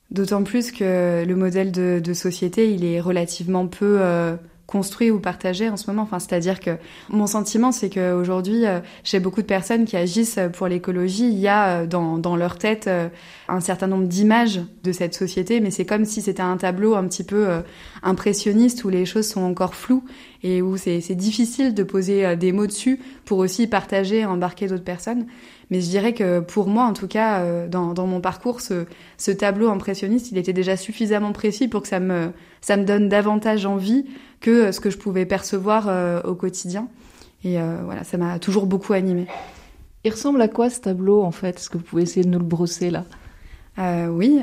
d'autant 0.09 0.43
plus 0.43 0.71
que 0.71 1.23
le 1.25 1.35
modèle 1.35 1.71
de, 1.71 2.01
de, 2.03 2.13
société, 2.13 2.73
il 2.73 2.85
est 2.85 2.99
relativement 2.99 3.67
peu 3.67 3.97
euh, 3.99 4.35
construit 4.71 5.11
ou 5.11 5.19
partagé 5.19 5.69
en 5.69 5.75
ce 5.75 5.89
moment. 5.89 6.03
Enfin, 6.03 6.19
c'est-à-dire 6.19 6.59
que 6.61 6.71
mon 7.09 7.27
sentiment, 7.27 7.73
c'est 7.73 7.89
qu'aujourd'hui, 7.89 8.65
euh, 8.65 8.79
chez 9.03 9.19
beaucoup 9.19 9.41
de 9.41 9.47
personnes 9.47 9.83
qui 9.83 9.97
agissent 9.97 10.39
pour 10.53 10.67
l'écologie, 10.67 11.27
il 11.27 11.37
y 11.37 11.49
a 11.49 11.81
euh, 11.81 11.85
dans, 11.85 12.17
dans 12.17 12.37
leur 12.37 12.57
tête 12.57 12.87
euh, 12.87 13.09
un 13.49 13.59
certain 13.59 13.87
nombre 13.87 14.05
d'images 14.05 14.61
de 14.83 14.91
cette 14.93 15.13
société, 15.13 15.59
mais 15.59 15.71
c'est 15.71 15.85
comme 15.85 16.05
si 16.05 16.21
c'était 16.21 16.41
un 16.41 16.55
tableau 16.55 16.95
un 16.95 17.05
petit 17.07 17.25
peu 17.25 17.47
impressionniste 18.01 18.85
où 18.85 18.89
les 18.89 19.05
choses 19.05 19.27
sont 19.27 19.41
encore 19.41 19.75
floues 19.75 20.05
et 20.41 20.61
où 20.61 20.77
c'est 20.77 21.15
difficile 21.15 21.73
de 21.73 21.83
poser 21.83 22.37
des 22.37 22.53
mots 22.53 22.65
dessus 22.65 22.99
pour 23.25 23.39
aussi 23.39 23.67
partager, 23.67 24.25
embarquer 24.25 24.67
d'autres 24.67 24.85
personnes. 24.85 25.25
Mais 25.69 25.81
je 25.81 25.89
dirais 25.89 26.13
que 26.13 26.39
pour 26.39 26.67
moi, 26.67 26.85
en 26.85 26.93
tout 26.93 27.07
cas, 27.07 27.67
dans, 27.67 27.93
dans 27.93 28.07
mon 28.07 28.21
parcours, 28.21 28.61
ce, 28.61 28.85
ce, 29.17 29.31
tableau 29.31 29.69
impressionniste, 29.69 30.31
il 30.31 30.37
était 30.37 30.53
déjà 30.53 30.77
suffisamment 30.77 31.33
précis 31.33 31.67
pour 31.67 31.81
que 31.81 31.89
ça 31.89 31.99
me, 31.99 32.31
ça 32.61 32.77
me 32.77 32.85
donne 32.85 33.09
davantage 33.09 33.65
envie 33.65 34.05
que 34.41 34.71
ce 34.71 34.79
que 34.79 34.89
je 34.89 34.97
pouvais 34.97 35.25
percevoir 35.25 35.85
euh, 35.87 36.21
au 36.23 36.35
quotidien. 36.35 36.87
Et 37.43 37.59
euh, 37.61 37.77
voilà, 37.85 38.03
ça 38.03 38.17
m'a 38.17 38.39
toujours 38.39 38.65
beaucoup 38.65 38.93
animé. 38.93 39.27
Il 40.03 40.11
ressemble 40.11 40.41
à 40.41 40.47
quoi 40.47 40.69
ce 40.69 40.81
tableau 40.81 41.21
en 41.23 41.31
fait? 41.31 41.57
Est-ce 41.57 41.69
que 41.69 41.77
vous 41.77 41.83
pouvez 41.83 42.03
essayer 42.03 42.23
de 42.25 42.29
nous 42.29 42.39
le 42.39 42.45
brosser 42.45 42.89
là? 42.89 43.05
Euh, 43.79 44.07
Oui. 44.07 44.41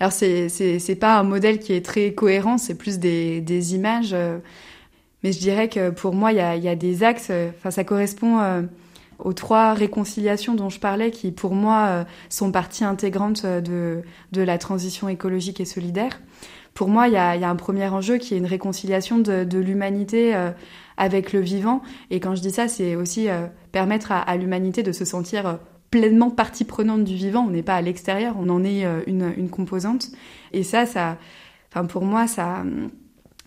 Alors 0.00 0.12
c'est 0.12 0.48
c'est 0.48 0.94
pas 0.96 1.18
un 1.18 1.24
modèle 1.24 1.58
qui 1.58 1.72
est 1.72 1.84
très 1.84 2.12
cohérent, 2.14 2.58
c'est 2.58 2.76
plus 2.76 2.98
des, 3.00 3.40
des 3.40 3.74
images. 3.74 4.14
mais 5.24 5.32
je 5.32 5.38
dirais 5.40 5.68
que 5.68 5.90
pour 5.90 6.14
moi, 6.14 6.30
il 6.32 6.36
y 6.36 6.40
a, 6.40 6.54
y 6.56 6.68
a 6.68 6.76
des 6.76 7.02
axes. 7.02 7.32
Enfin, 7.56 7.72
ça 7.72 7.82
correspond 7.82 8.38
aux 9.18 9.32
trois 9.32 9.74
réconciliations 9.74 10.54
dont 10.54 10.70
je 10.70 10.78
parlais, 10.78 11.10
qui 11.10 11.32
pour 11.32 11.52
moi 11.52 12.06
sont 12.28 12.52
partie 12.52 12.84
intégrante 12.84 13.44
de, 13.44 14.02
de 14.30 14.42
la 14.42 14.56
transition 14.58 15.08
écologique 15.08 15.60
et 15.60 15.64
solidaire. 15.64 16.20
Pour 16.78 16.88
moi, 16.88 17.08
il 17.08 17.14
y 17.14 17.16
a, 17.16 17.32
un 17.50 17.56
premier 17.56 17.88
enjeu 17.88 18.18
qui 18.18 18.34
est 18.34 18.38
une 18.38 18.46
réconciliation 18.46 19.18
de, 19.18 19.42
de 19.42 19.58
l'humanité 19.58 20.32
avec 20.96 21.32
le 21.32 21.40
vivant. 21.40 21.82
Et 22.10 22.20
quand 22.20 22.36
je 22.36 22.40
dis 22.40 22.52
ça, 22.52 22.68
c'est 22.68 22.94
aussi 22.94 23.26
permettre 23.72 24.12
à, 24.12 24.20
à 24.20 24.36
l'humanité 24.36 24.84
de 24.84 24.92
se 24.92 25.04
sentir 25.04 25.58
pleinement 25.90 26.30
partie 26.30 26.64
prenante 26.64 27.02
du 27.02 27.16
vivant. 27.16 27.40
On 27.40 27.50
n'est 27.50 27.64
pas 27.64 27.74
à 27.74 27.82
l'extérieur, 27.82 28.36
on 28.38 28.48
en 28.48 28.62
est 28.62 28.84
une, 29.08 29.32
une 29.36 29.50
composante. 29.50 30.12
Et 30.52 30.62
ça, 30.62 30.86
ça, 30.86 31.18
enfin 31.72 31.84
pour 31.84 32.04
moi, 32.04 32.28
ça 32.28 32.62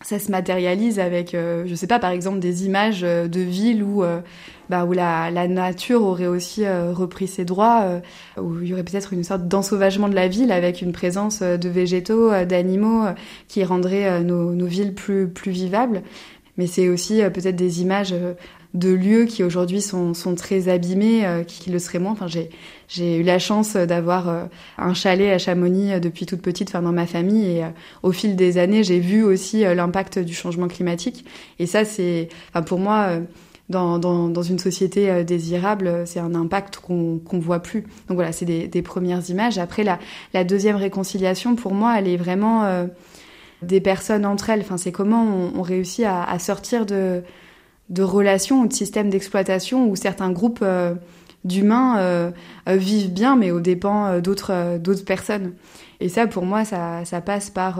ça 0.03 0.19
se 0.19 0.31
matérialise 0.31 0.99
avec, 0.99 1.33
euh, 1.33 1.63
je 1.67 1.75
sais 1.75 1.87
pas, 1.87 1.99
par 1.99 2.11
exemple 2.11 2.39
des 2.39 2.65
images 2.65 3.01
euh, 3.03 3.27
de 3.27 3.39
villes 3.39 3.83
où, 3.83 4.03
euh, 4.03 4.21
bah, 4.69 4.85
où 4.85 4.93
la, 4.93 5.31
la, 5.31 5.47
nature 5.47 6.03
aurait 6.03 6.27
aussi 6.27 6.65
repris 6.65 7.27
ses 7.27 7.43
droits, 7.43 8.01
où 8.37 8.61
il 8.61 8.69
y 8.69 8.73
aurait 8.73 8.83
peut-être 8.83 9.11
une 9.11 9.25
sorte 9.25 9.47
d'ensauvagement 9.47 10.07
de 10.07 10.15
la 10.15 10.29
ville 10.29 10.51
avec 10.51 10.81
une 10.81 10.93
présence 10.93 11.41
de 11.41 11.69
végétaux, 11.69 12.31
d'animaux 12.45 13.03
qui 13.49 13.65
rendrait 13.65 14.23
nos, 14.23 14.53
nos, 14.53 14.65
villes 14.67 14.93
plus, 14.93 15.27
plus 15.27 15.51
vivables. 15.51 16.03
Mais 16.55 16.67
c'est 16.67 16.87
aussi 16.87 17.21
peut-être 17.33 17.57
des 17.57 17.81
images 17.81 18.15
de 18.73 18.89
lieux 18.89 19.25
qui 19.25 19.43
aujourd'hui 19.43 19.81
sont, 19.81 20.13
sont, 20.13 20.35
très 20.35 20.69
abîmés, 20.69 21.25
euh, 21.25 21.43
qui 21.43 21.69
le 21.69 21.79
seraient 21.79 21.99
moins. 21.99 22.13
Enfin, 22.13 22.27
j'ai, 22.27 23.17
eu 23.17 23.23
la 23.23 23.39
chance 23.39 23.75
d'avoir 23.75 24.29
euh, 24.29 24.45
un 24.77 24.93
chalet 24.93 25.31
à 25.31 25.37
Chamonix 25.37 25.93
euh, 25.93 25.99
depuis 25.99 26.25
toute 26.25 26.41
petite, 26.41 26.69
enfin 26.69 26.81
dans 26.81 26.93
ma 26.93 27.05
famille, 27.05 27.45
et 27.45 27.65
au 28.03 28.11
fil 28.11 28.35
des 28.35 28.57
années, 28.57 28.83
j'ai 28.83 28.99
vu 28.99 29.23
aussi 29.23 29.61
l'impact 29.61 30.19
du 30.19 30.33
changement 30.33 30.67
climatique. 30.67 31.25
Et 31.59 31.65
ça, 31.65 31.85
c'est, 31.85 32.29
enfin, 32.49 32.63
pour 32.63 32.79
moi. 32.79 33.19
Dans, 33.69 33.99
dans, 33.99 34.27
dans, 34.27 34.41
une 34.41 34.59
société 34.59 35.23
désirable, 35.23 36.03
c'est 36.05 36.19
un 36.19 36.35
impact 36.35 36.79
qu'on 36.79 37.19
qu'on 37.19 37.39
voit 37.39 37.61
plus. 37.61 37.83
Donc 38.09 38.15
voilà, 38.15 38.33
c'est 38.33 38.43
des, 38.43 38.67
des, 38.67 38.81
premières 38.81 39.29
images. 39.29 39.57
Après, 39.59 39.85
la, 39.85 39.97
la, 40.33 40.43
deuxième 40.43 40.75
réconciliation, 40.75 41.55
pour 41.55 41.73
moi, 41.73 41.97
elle 41.97 42.09
est 42.09 42.17
vraiment 42.17 42.89
des 43.61 43.79
personnes 43.79 44.25
entre 44.25 44.49
elles. 44.49 44.59
Enfin, 44.59 44.75
c'est 44.75 44.91
comment 44.91 45.23
on, 45.23 45.57
on 45.57 45.61
réussit 45.61 46.03
à, 46.03 46.21
à 46.21 46.37
sortir 46.37 46.85
de, 46.85 47.23
de 47.91 48.03
relations 48.03 48.61
ou 48.61 48.67
de 48.67 48.73
systèmes 48.73 49.09
d'exploitation 49.09 49.87
où 49.87 49.95
certains 49.95 50.31
groupes 50.31 50.61
euh, 50.63 50.95
d'humains 51.43 51.99
euh, 51.99 52.31
euh, 52.69 52.75
vivent 52.77 53.11
bien, 53.11 53.35
mais 53.35 53.51
aux 53.51 53.59
dépens 53.59 54.19
d'autres 54.19 54.77
d'autres 54.79 55.05
personnes. 55.05 55.53
Et 55.99 56.09
ça, 56.09 56.25
pour 56.25 56.45
moi, 56.45 56.65
ça, 56.65 57.05
ça 57.05 57.21
passe 57.21 57.51
par 57.51 57.79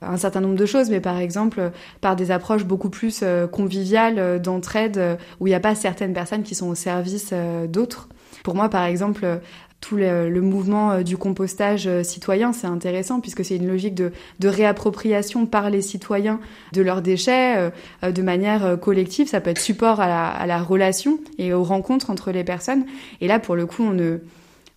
un 0.00 0.16
certain 0.16 0.40
nombre 0.40 0.54
de 0.54 0.64
choses, 0.64 0.88
mais 0.88 1.00
par 1.00 1.18
exemple 1.18 1.72
par 2.00 2.16
des 2.16 2.30
approches 2.30 2.64
beaucoup 2.64 2.88
plus 2.88 3.22
conviviales, 3.52 4.40
d'entraide, 4.40 5.18
où 5.40 5.46
il 5.46 5.50
n'y 5.50 5.54
a 5.54 5.60
pas 5.60 5.74
certaines 5.74 6.14
personnes 6.14 6.42
qui 6.42 6.54
sont 6.54 6.68
au 6.68 6.74
service 6.74 7.34
d'autres. 7.68 8.08
Pour 8.44 8.54
moi, 8.54 8.70
par 8.70 8.84
exemple, 8.84 9.40
tout 9.80 9.96
le, 9.96 10.40
mouvement 10.40 10.92
euh, 10.92 11.02
du 11.02 11.16
compostage 11.16 11.86
euh, 11.86 12.02
citoyen, 12.02 12.52
c'est 12.52 12.66
intéressant 12.66 13.20
puisque 13.20 13.44
c'est 13.44 13.56
une 13.56 13.66
logique 13.66 13.94
de, 13.94 14.12
de, 14.38 14.48
réappropriation 14.48 15.46
par 15.46 15.70
les 15.70 15.80
citoyens 15.80 16.40
de 16.72 16.82
leurs 16.82 17.02
déchets 17.02 17.70
euh, 18.02 18.12
de 18.12 18.22
manière 18.22 18.78
collective. 18.80 19.28
Ça 19.28 19.40
peut 19.40 19.50
être 19.50 19.60
support 19.60 20.00
à 20.00 20.08
la, 20.08 20.28
à 20.28 20.46
la, 20.46 20.62
relation 20.62 21.18
et 21.38 21.52
aux 21.54 21.64
rencontres 21.64 22.10
entre 22.10 22.30
les 22.30 22.44
personnes. 22.44 22.84
Et 23.20 23.26
là, 23.26 23.38
pour 23.38 23.56
le 23.56 23.64
coup, 23.64 23.82
on 23.82 23.92
ne, 23.92 24.18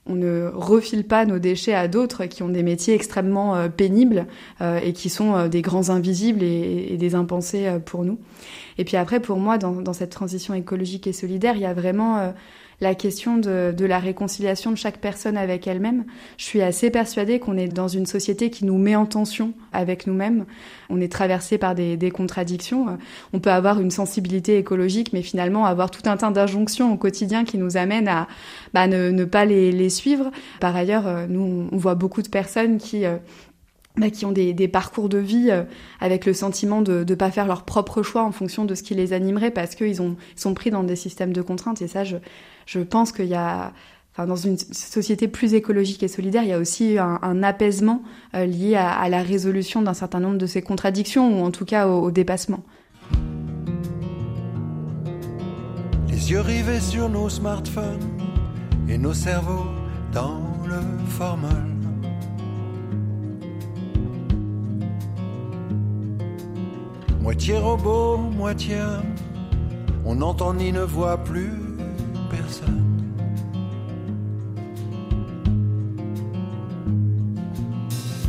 on 0.05 0.15
ne 0.15 0.49
refile 0.53 1.05
pas 1.05 1.25
nos 1.25 1.39
déchets 1.39 1.73
à 1.73 1.87
d'autres 1.87 2.25
qui 2.25 2.41
ont 2.41 2.49
des 2.49 2.63
métiers 2.63 2.93
extrêmement 2.93 3.69
pénibles 3.69 4.25
et 4.61 4.93
qui 4.93 5.09
sont 5.09 5.47
des 5.47 5.61
grands 5.61 5.89
invisibles 5.89 6.43
et, 6.43 6.87
et 6.91 6.97
des 6.97 7.15
impensés 7.15 7.77
pour 7.85 8.03
nous. 8.03 8.17
Et 8.77 8.85
puis 8.85 8.97
après, 8.97 9.19
pour 9.19 9.37
moi, 9.37 9.57
dans, 9.57 9.71
dans, 9.73 9.93
cette 9.93 10.09
transition 10.09 10.53
écologique 10.53 11.07
et 11.07 11.13
solidaire, 11.13 11.55
il 11.55 11.61
y 11.61 11.65
a 11.65 11.73
vraiment 11.73 12.33
la 12.83 12.93
question 12.93 13.37
de, 13.37 13.73
la 13.79 13.97
réconciliation 13.97 14.69
de 14.69 14.75
chaque 14.75 14.97
personne 14.97 15.37
avec 15.37 15.65
elle-même. 15.67 16.05
Je 16.37 16.45
suis 16.45 16.61
assez 16.61 16.91
persuadée 16.91 17.39
qu'on 17.39 17.57
est 17.57 17.67
dans 17.67 17.87
une 17.87 18.05
société 18.05 18.49
qui 18.51 18.65
nous 18.65 18.77
met 18.77 18.95
en 18.95 19.07
tension 19.07 19.53
avec 19.71 20.05
nous-mêmes. 20.05 20.45
On 20.89 21.01
est 21.01 21.11
traversé 21.11 21.57
par 21.57 21.73
des, 21.73 22.11
contradictions. 22.11 22.97
On 23.33 23.39
peut 23.39 23.51
avoir 23.51 23.79
une 23.79 23.89
sensibilité 23.89 24.57
écologique, 24.57 25.13
mais 25.13 25.23
finalement 25.23 25.65
avoir 25.65 25.89
tout 25.89 26.07
un 26.07 26.17
tas 26.17 26.29
d'injonctions 26.29 26.93
au 26.93 26.97
quotidien 26.97 27.45
qui 27.45 27.57
nous 27.57 27.77
amènent 27.77 28.07
à 28.07 28.27
bah, 28.73 28.87
ne, 28.87 29.25
pas 29.25 29.45
les, 29.45 29.89
suivre. 29.89 30.29
Par 30.59 30.75
ailleurs, 30.75 31.07
euh, 31.07 31.25
nous, 31.27 31.67
on 31.71 31.77
voit 31.77 31.95
beaucoup 31.95 32.21
de 32.21 32.29
personnes 32.29 32.77
qui 32.77 33.05
euh, 33.05 33.17
bah, 33.95 34.09
qui 34.09 34.25
ont 34.25 34.31
des, 34.31 34.67
parcours 34.67 35.09
de 35.09 35.17
vie 35.17 35.49
euh, 35.51 35.63
avec 35.99 36.25
le 36.25 36.33
sentiment 36.33 36.81
de 36.81 37.05
ne 37.07 37.15
pas 37.15 37.31
faire 37.31 37.45
leur 37.45 37.63
propre 37.63 38.01
choix 38.01 38.23
en 38.23 38.31
fonction 38.31 38.65
de 38.65 38.73
ce 38.75 38.83
qui 38.83 38.95
les 38.95 39.13
animerait 39.13 39.51
parce 39.51 39.75
qu'ils 39.75 40.01
ont 40.01 40.15
sont 40.35 40.53
pris 40.53 40.71
dans 40.71 40.83
des 40.83 40.95
systèmes 40.95 41.33
de 41.33 41.41
contraintes 41.41 41.81
et 41.81 41.87
ça 41.87 42.03
je 42.03 42.17
je 42.65 42.79
pense 42.79 43.11
qu'il 43.11 43.27
y 43.27 43.35
a 43.35 43.73
Enfin, 44.13 44.27
dans 44.27 44.35
une 44.35 44.57
société 44.59 45.27
plus 45.27 45.55
écologique 45.55 46.03
et 46.03 46.07
solidaire, 46.07 46.43
il 46.43 46.49
y 46.49 46.53
a 46.53 46.59
aussi 46.59 46.97
un, 46.99 47.41
apaisement 47.41 48.03
euh, 48.35 48.45
lié 48.45 48.75
à, 48.75 49.09
la 49.09 49.23
résolution 49.23 49.81
d'un 49.81 49.95
certain 49.95 50.19
nombre 50.19 50.37
de 50.37 50.45
ces 50.45 50.61
contradictions, 50.61 51.41
ou 51.41 51.43
en 51.43 51.49
tout 51.49 51.65
cas 51.65 51.87
au, 51.87 52.11
dépassement. 52.11 52.63
Les 56.09 56.29
yeux 56.29 56.41
rivés 56.41 56.79
sur 56.79 57.09
nos 57.09 57.27
smartphones 57.27 58.07
et 58.87 58.99
nos 58.99 59.15
cerveaux 59.15 59.65
dans 60.13 60.43
le 60.67 60.79
formol. 61.09 61.82
Moitié 67.23 67.57
robot, 67.57 68.17
moitié 68.17 68.81
homme, 68.81 69.15
on 70.03 70.15
n'entend 70.15 70.53
ni 70.53 70.73
ne 70.73 70.81
voit 70.81 71.17
plus 71.23 71.53
personne. 72.29 72.83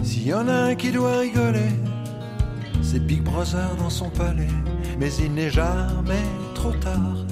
S'il 0.05 0.29
y 0.29 0.33
en 0.33 0.47
a 0.47 0.71
un 0.71 0.75
qui 0.77 0.93
doit 0.93 1.19
rigoler, 1.19 1.73
c'est 2.83 3.05
Big 3.05 3.21
Brother 3.23 3.69
dans 3.81 3.91
son 3.91 4.11
palais. 4.11 4.55
Mais 5.01 5.13
il 5.15 5.35
n'est 5.35 5.51
jamais 5.51 6.27
trop 6.55 6.71
tard. 6.71 7.27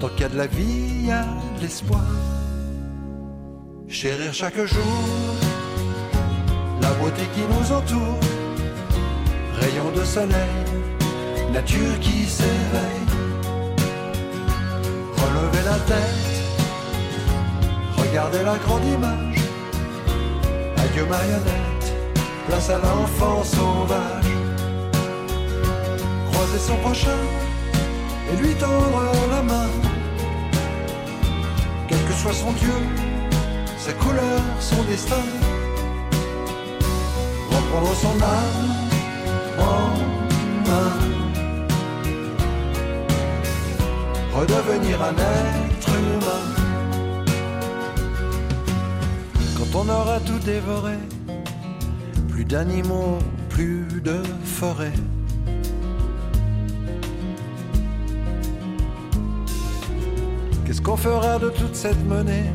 Tant 0.00 0.08
qu'il 0.08 0.22
y 0.22 0.24
a 0.24 0.28
de 0.30 0.36
la 0.36 0.48
vie, 0.48 0.82
il 0.98 1.06
y 1.06 1.12
a 1.12 1.22
de 1.56 1.62
l'espoir. 1.62 2.04
Chérir 3.86 4.34
chaque 4.34 4.58
jour 4.64 5.04
la 6.82 6.92
beauté 6.94 7.22
qui 7.34 7.42
nous 7.42 7.72
entoure. 7.72 8.18
Rayons 9.60 9.92
de 9.96 10.04
soleil, 10.04 10.63
nature 11.54 12.00
qui 12.00 12.26
s'éveille. 12.26 13.06
Relevez 15.22 15.64
la 15.64 15.78
tête, 15.90 16.32
regardez 17.96 18.42
la 18.42 18.56
grande 18.56 18.84
image. 18.84 19.40
Adieu 20.76 21.06
marionnette, 21.06 21.86
place 22.48 22.70
à 22.70 22.78
l'enfant 22.78 23.44
sauvage. 23.44 24.32
Croisez 26.32 26.58
son 26.58 26.76
prochain 26.78 27.22
et 28.32 28.36
lui 28.42 28.54
tendre 28.54 29.02
la 29.30 29.42
main. 29.42 29.70
Quel 31.88 32.02
que 32.08 32.12
soit 32.14 32.32
son 32.32 32.52
Dieu, 32.52 32.80
sa 33.78 33.92
couleur, 33.92 34.40
son 34.58 34.82
destin. 34.90 35.26
Reprendre 37.48 37.94
son 37.94 38.16
âme 38.22 38.70
en 39.60 40.68
main. 40.68 41.13
Redevenir 44.34 45.00
un 45.00 45.12
être 45.12 45.90
humain. 45.90 46.44
Quand 49.56 49.78
on 49.78 49.88
aura 49.88 50.18
tout 50.20 50.38
dévoré, 50.44 50.98
plus 52.28 52.44
d'animaux, 52.44 53.18
plus 53.48 54.00
de 54.02 54.20
forêt. 54.44 54.92
Qu'est-ce 60.64 60.82
qu'on 60.82 60.96
fera 60.96 61.38
de 61.38 61.50
toute 61.50 61.76
cette 61.76 62.04
monnaie? 62.06 62.52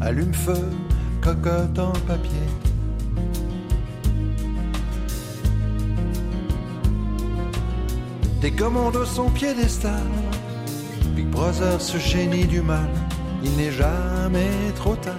Allume-feu, 0.00 0.70
cocotte 1.20 1.78
en 1.78 1.92
papier. 2.06 2.48
Des 8.40 8.52
commandos 8.52 9.04
son 9.04 9.28
piédestal 9.30 10.06
Brother, 11.24 11.80
ce 11.80 11.98
génie 11.98 12.46
du 12.46 12.60
mal, 12.60 12.88
il 13.42 13.56
n'est 13.56 13.72
jamais 13.72 14.50
trop 14.76 14.96
tard 14.96 15.14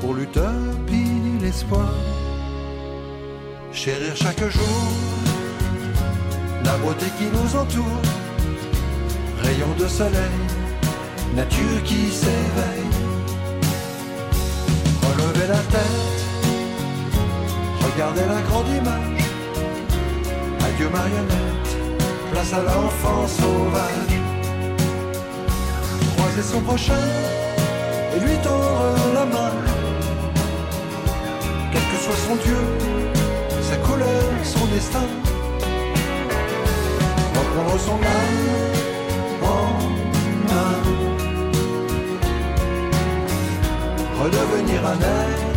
pour 0.00 0.14
l'utopie, 0.14 1.38
l'espoir. 1.40 1.92
Chérir 3.72 4.14
chaque 4.16 4.44
jour 4.48 4.92
la 6.64 6.76
beauté 6.78 7.06
qui 7.18 7.24
nous 7.24 7.60
entoure, 7.60 8.00
rayons 9.42 9.74
de 9.78 9.86
soleil, 9.86 10.40
nature 11.36 11.82
qui 11.84 12.10
s'éveille. 12.10 12.90
Relevez 15.02 15.48
la 15.48 15.62
tête, 15.74 16.20
regardez 17.82 18.26
la 18.34 18.40
grande 18.48 18.68
image. 18.68 19.24
Adieu 20.66 20.88
marionnette, 20.88 21.70
place 22.32 22.52
à 22.54 22.62
l'enfant 22.62 23.28
sauvage 23.28 24.23
croiser 26.34 26.52
son 26.52 26.60
prochain 26.60 27.04
et 28.14 28.20
lui 28.20 28.36
tendre 28.38 28.96
la 29.14 29.24
main. 29.24 29.52
Quel 31.72 31.82
que 31.82 31.96
soit 32.02 32.20
son 32.26 32.36
Dieu, 32.36 32.56
sa 33.62 33.76
couleur, 33.76 34.24
son 34.42 34.66
destin. 34.66 35.06
Reprendre 37.34 37.80
son 37.80 37.98
âme 38.20 38.42
en 39.42 39.66
main. 40.48 40.76
Redevenir 44.22 44.86
un 44.86 44.98
être 44.98 45.53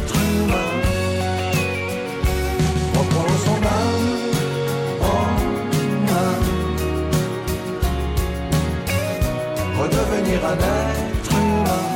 Redevenir 10.28 10.46
un 10.46 10.56
être 10.56 11.32
humain. 11.32 11.88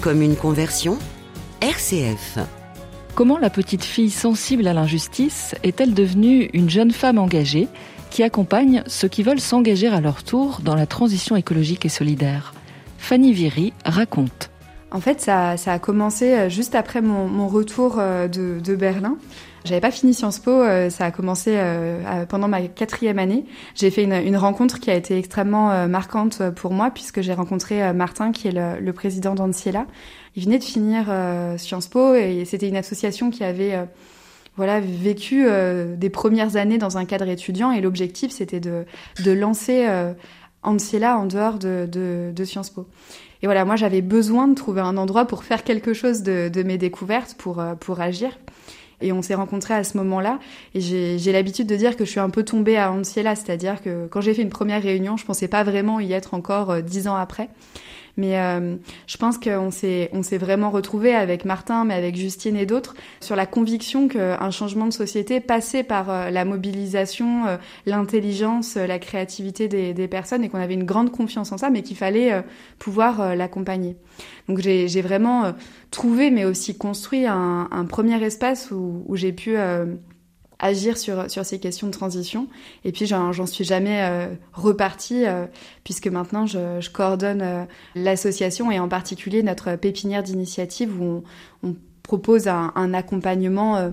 Comme 0.00 0.22
une 0.22 0.34
conversion 0.34 0.98
RCF. 1.60 2.38
Comment 3.14 3.38
la 3.38 3.50
petite 3.50 3.84
fille 3.84 4.10
sensible 4.10 4.66
à 4.66 4.72
l'injustice 4.72 5.54
est-elle 5.62 5.94
devenue 5.94 6.50
une 6.52 6.68
jeune 6.70 6.90
femme 6.90 7.18
engagée 7.18 7.68
qui 8.10 8.22
accompagne 8.22 8.82
ceux 8.86 9.08
qui 9.08 9.22
veulent 9.22 9.40
s'engager 9.40 9.88
à 9.88 10.00
leur 10.00 10.24
tour 10.24 10.60
dans 10.64 10.74
la 10.74 10.86
transition 10.86 11.36
écologique 11.36 11.84
et 11.84 11.90
solidaire? 11.90 12.54
Fanny 12.98 13.32
Viry 13.32 13.72
raconte. 13.84 14.50
En 14.90 15.00
fait, 15.00 15.20
ça, 15.20 15.56
ça, 15.58 15.74
a 15.74 15.78
commencé 15.78 16.32
euh, 16.32 16.48
juste 16.48 16.74
après 16.74 17.02
mon, 17.02 17.28
mon 17.28 17.46
retour 17.46 17.96
euh, 17.98 18.26
de, 18.26 18.58
de, 18.58 18.74
Berlin. 18.74 19.18
J'avais 19.64 19.82
pas 19.82 19.90
fini 19.90 20.14
Sciences 20.14 20.38
Po, 20.38 20.50
euh, 20.50 20.88
ça 20.88 21.04
a 21.04 21.10
commencé 21.10 21.58
pendant 22.30 22.48
ma 22.48 22.62
quatrième 22.62 23.18
année. 23.18 23.44
J'ai 23.74 23.90
fait 23.90 24.04
une, 24.04 24.14
une, 24.14 24.36
rencontre 24.36 24.80
qui 24.80 24.90
a 24.90 24.94
été 24.94 25.18
extrêmement 25.18 25.86
marquante 25.88 26.42
pour 26.56 26.72
moi 26.72 26.90
puisque 26.90 27.20
j'ai 27.20 27.34
rencontré 27.34 27.92
Martin, 27.92 28.32
qui 28.32 28.48
est 28.48 28.52
le, 28.52 28.80
le 28.80 28.92
président 28.94 29.34
d'Anciela, 29.34 29.86
il 30.36 30.44
venait 30.44 30.58
de 30.58 30.64
finir 30.64 31.12
Sciences 31.58 31.88
Po 31.88 32.14
et 32.14 32.44
c'était 32.46 32.68
une 32.68 32.76
association 32.76 33.30
qui 33.30 33.44
avait 33.44 33.86
voilà 34.56 34.80
vécu 34.80 35.46
des 35.96 36.10
premières 36.10 36.56
années 36.56 36.78
dans 36.78 36.96
un 36.96 37.04
cadre 37.04 37.28
étudiant 37.28 37.72
et 37.72 37.82
l'objectif 37.82 38.30
c'était 38.30 38.60
de, 38.60 38.86
de 39.22 39.32
lancer 39.32 39.86
Anciela 40.62 41.18
en 41.18 41.26
dehors 41.26 41.58
de, 41.58 41.88
de, 41.90 42.32
de, 42.34 42.44
Sciences 42.44 42.70
Po. 42.70 42.86
Et 43.42 43.46
voilà, 43.46 43.64
moi 43.64 43.76
j'avais 43.76 44.02
besoin 44.02 44.48
de 44.48 44.54
trouver 44.54 44.80
un 44.80 44.96
endroit 44.96 45.26
pour 45.26 45.44
faire 45.44 45.64
quelque 45.64 45.92
chose 45.94 46.22
de, 46.22 46.48
de 46.48 46.62
mes 46.62 46.78
découvertes, 46.78 47.34
pour, 47.38 47.62
pour 47.80 48.00
agir. 48.00 48.38
Et 49.00 49.12
on 49.12 49.22
s'est 49.22 49.34
rencontrés 49.34 49.74
à 49.74 49.84
ce 49.84 49.96
moment-là. 49.98 50.40
Et 50.74 50.80
j'ai 50.80 51.32
l'habitude 51.32 51.68
de 51.68 51.76
dire 51.76 51.96
que 51.96 52.04
je 52.04 52.10
suis 52.10 52.20
un 52.20 52.30
peu 52.30 52.42
tombée 52.42 52.76
à 52.76 52.90
Anciela, 52.90 53.36
c'est-à-dire 53.36 53.80
que 53.80 54.08
quand 54.08 54.20
j'ai 54.20 54.34
fait 54.34 54.42
une 54.42 54.50
première 54.50 54.82
réunion, 54.82 55.16
je 55.16 55.24
pensais 55.24 55.46
pas 55.46 55.62
vraiment 55.62 56.00
y 56.00 56.12
être 56.12 56.34
encore 56.34 56.82
dix 56.82 57.06
ans 57.06 57.14
après. 57.14 57.48
Mais 58.18 58.38
euh, 58.38 58.76
je 59.06 59.16
pense 59.16 59.38
qu'on 59.38 59.70
s'est 59.70 60.10
on 60.12 60.22
s'est 60.22 60.38
vraiment 60.38 60.70
retrouvé 60.70 61.14
avec 61.14 61.44
Martin, 61.44 61.84
mais 61.84 61.94
avec 61.94 62.16
Justine 62.16 62.56
et 62.56 62.66
d'autres 62.66 62.94
sur 63.20 63.36
la 63.36 63.46
conviction 63.46 64.08
qu'un 64.08 64.50
changement 64.50 64.86
de 64.86 64.92
société 64.92 65.40
passait 65.40 65.84
par 65.84 66.10
euh, 66.10 66.30
la 66.30 66.44
mobilisation, 66.44 67.46
euh, 67.46 67.56
l'intelligence, 67.86 68.74
la 68.74 68.98
créativité 68.98 69.68
des, 69.68 69.94
des 69.94 70.08
personnes 70.08 70.42
et 70.42 70.48
qu'on 70.48 70.58
avait 70.58 70.74
une 70.74 70.84
grande 70.84 71.12
confiance 71.12 71.52
en 71.52 71.58
ça, 71.58 71.70
mais 71.70 71.82
qu'il 71.82 71.96
fallait 71.96 72.42
pouvoir 72.80 73.36
l'accompagner. 73.36 73.96
Donc 74.48 74.58
j'ai 74.58 75.02
vraiment 75.02 75.52
trouvé, 75.92 76.30
mais 76.30 76.44
aussi 76.44 76.76
construit 76.76 77.26
un, 77.26 77.68
un 77.70 77.84
premier 77.84 78.20
espace 78.24 78.72
où, 78.72 79.04
où 79.06 79.14
j'ai 79.14 79.32
pu 79.32 79.56
agir 80.58 80.98
sur, 80.98 81.30
sur 81.30 81.44
ces 81.44 81.58
questions 81.58 81.86
de 81.86 81.92
transition. 81.92 82.48
Et 82.84 82.92
puis, 82.92 83.06
j'en 83.06 83.46
suis 83.46 83.64
jamais 83.64 84.02
euh, 84.02 84.26
repartie, 84.52 85.24
euh, 85.24 85.46
puisque 85.84 86.08
maintenant, 86.08 86.46
je, 86.46 86.80
je 86.80 86.90
coordonne 86.90 87.42
euh, 87.42 87.64
l'association 87.94 88.70
et 88.70 88.78
en 88.78 88.88
particulier 88.88 89.42
notre 89.42 89.76
pépinière 89.76 90.22
d'initiative 90.22 91.00
où 91.00 91.22
on, 91.62 91.68
on, 91.68 91.76
propose 92.02 92.48
un, 92.48 92.72
un 92.74 92.94
accompagnement 92.94 93.92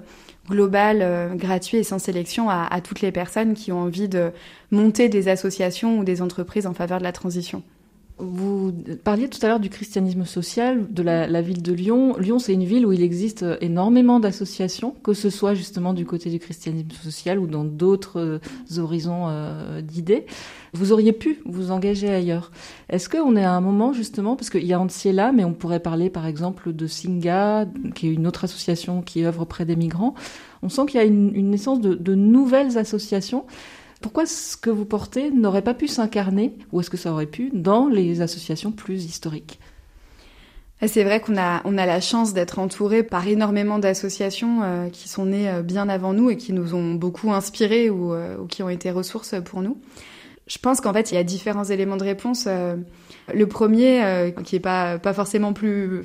global, 0.50 1.36
gratuit 1.36 1.80
et 1.80 1.84
sans 1.84 2.00
sélection 2.00 2.50
à, 2.50 2.64
à 2.64 2.80
toutes 2.80 3.02
les 3.02 3.12
personnes 3.12 3.56
qui 3.56 3.74
ont 3.74 3.82
envie 3.82 4.08
de 4.08 4.32
monter 4.72 5.10
des 5.10 5.28
associations 5.28 6.00
ou 6.00 6.06
des 6.06 6.22
entreprises 6.22 6.66
en 6.66 6.74
faveur 6.74 7.00
de 7.00 7.04
la 7.04 7.12
transition. 7.12 7.62
Vous 8.18 8.72
parliez 9.04 9.28
tout 9.28 9.40
à 9.42 9.50
l'heure 9.50 9.60
du 9.60 9.70
christianisme 9.70 10.24
social, 10.24 10.86
de 10.90 11.04
la, 11.04 11.42
ville 11.42 11.62
de 11.62 11.74
Lyon. 11.74 12.16
Lyon, 12.18 12.40
c'est 12.40 12.54
une 12.54 12.64
ville 12.64 12.86
où 12.86 12.94
il 12.94 13.04
existe 13.04 13.46
énormément 13.60 14.22
d'associations, 14.22 14.96
que 15.04 15.14
ce 15.14 15.30
soit 15.30 15.54
justement 15.54 15.94
du 15.94 16.06
côté 16.06 16.30
du 16.30 16.40
christianisme 16.40 16.92
social 17.04 17.40
ou 17.40 17.48
dans 17.48 17.66
d'autres 17.66 18.22
euh, 18.22 18.80
horizons 18.80 19.26
euh, 19.28 19.82
d'idées. 19.82 20.26
Vous 20.72 20.94
auriez 20.94 21.12
pu 21.12 21.42
vous 21.46 21.72
engager 21.72 22.08
ailleurs. 22.08 22.52
Est-ce 22.88 23.10
qu'on 23.10 23.36
est 23.36 23.44
à 23.44 23.52
un 23.52 23.62
moment 23.62 23.92
justement, 23.92 24.38
parce 24.38 24.50
qu'il 24.50 24.66
y 24.66 24.72
a 24.72 24.80
Anciela, 24.80 25.34
mais 25.34 25.44
on 25.44 25.54
pourrait 25.54 25.82
parler 25.82 26.10
par 26.10 26.26
exemple 26.26 26.72
de 26.72 26.88
Singa, 26.88 27.68
qui 27.96 28.08
est 28.08 28.14
une 28.14 28.28
autre 28.28 28.46
association 28.46 29.02
qui 29.02 29.26
œuvre 29.26 29.42
auprès 29.42 29.66
des 29.66 29.76
migrants. 29.76 30.16
On 30.64 30.70
sent 30.70 30.86
qu'il 30.86 31.02
y 31.02 31.04
a 31.04 31.06
une, 31.06 31.50
naissance 31.50 31.82
de 31.82 32.16
nouvelles 32.16 32.78
associations. 32.78 33.44
Pourquoi 34.06 34.28
ce 34.28 34.56
que 34.56 34.70
vous 34.70 34.86
portez 34.86 35.32
n'aurait 35.32 35.64
pas 35.64 35.74
pu 35.74 35.88
s'incarner, 35.88 36.54
ou 36.72 36.80
est-ce 36.80 36.92
que 36.92 36.96
ça 36.96 37.12
aurait 37.12 37.26
pu, 37.26 37.50
dans 37.52 37.88
les 37.88 38.22
associations 38.22 38.72
plus 38.72 39.04
historiques? 39.04 39.60
C'est 40.86 41.04
vrai 41.04 41.22
qu'on 41.22 41.40
a, 41.40 41.64
on 41.66 41.76
a 41.80 41.88
la 41.88 42.00
chance 42.02 42.32
d'être 42.32 42.60
entouré 42.60 43.02
par 43.02 43.28
énormément 43.28 43.80
d'associations 43.80 44.62
euh, 44.62 44.90
qui 44.90 45.10
sont 45.10 45.26
nées 45.26 45.50
euh, 45.50 45.64
bien 45.64 45.90
avant 45.90 46.14
nous 46.14 46.30
et 46.30 46.38
qui 46.38 46.54
nous 46.54 46.76
ont 46.76 46.94
beaucoup 46.94 47.34
inspirés 47.34 47.90
ou, 47.90 48.14
euh, 48.14 48.38
ou 48.38 48.46
qui 48.46 48.62
ont 48.62 48.70
été 48.70 48.92
ressources 48.92 49.34
pour 49.44 49.64
nous. 49.64 49.76
Je 50.46 50.60
pense 50.60 50.82
qu'en 50.82 50.94
fait, 50.94 51.12
il 51.12 51.16
y 51.16 51.18
a 51.18 51.24
différents 51.24 51.64
éléments 51.64 51.98
de 51.98 52.04
réponse. 52.04 52.48
Le 53.34 53.48
premier, 53.48 54.32
qui 54.44 54.58
est 54.58 54.60
pas, 54.60 55.00
pas 55.00 55.14
forcément 55.14 55.52
plus 55.52 56.04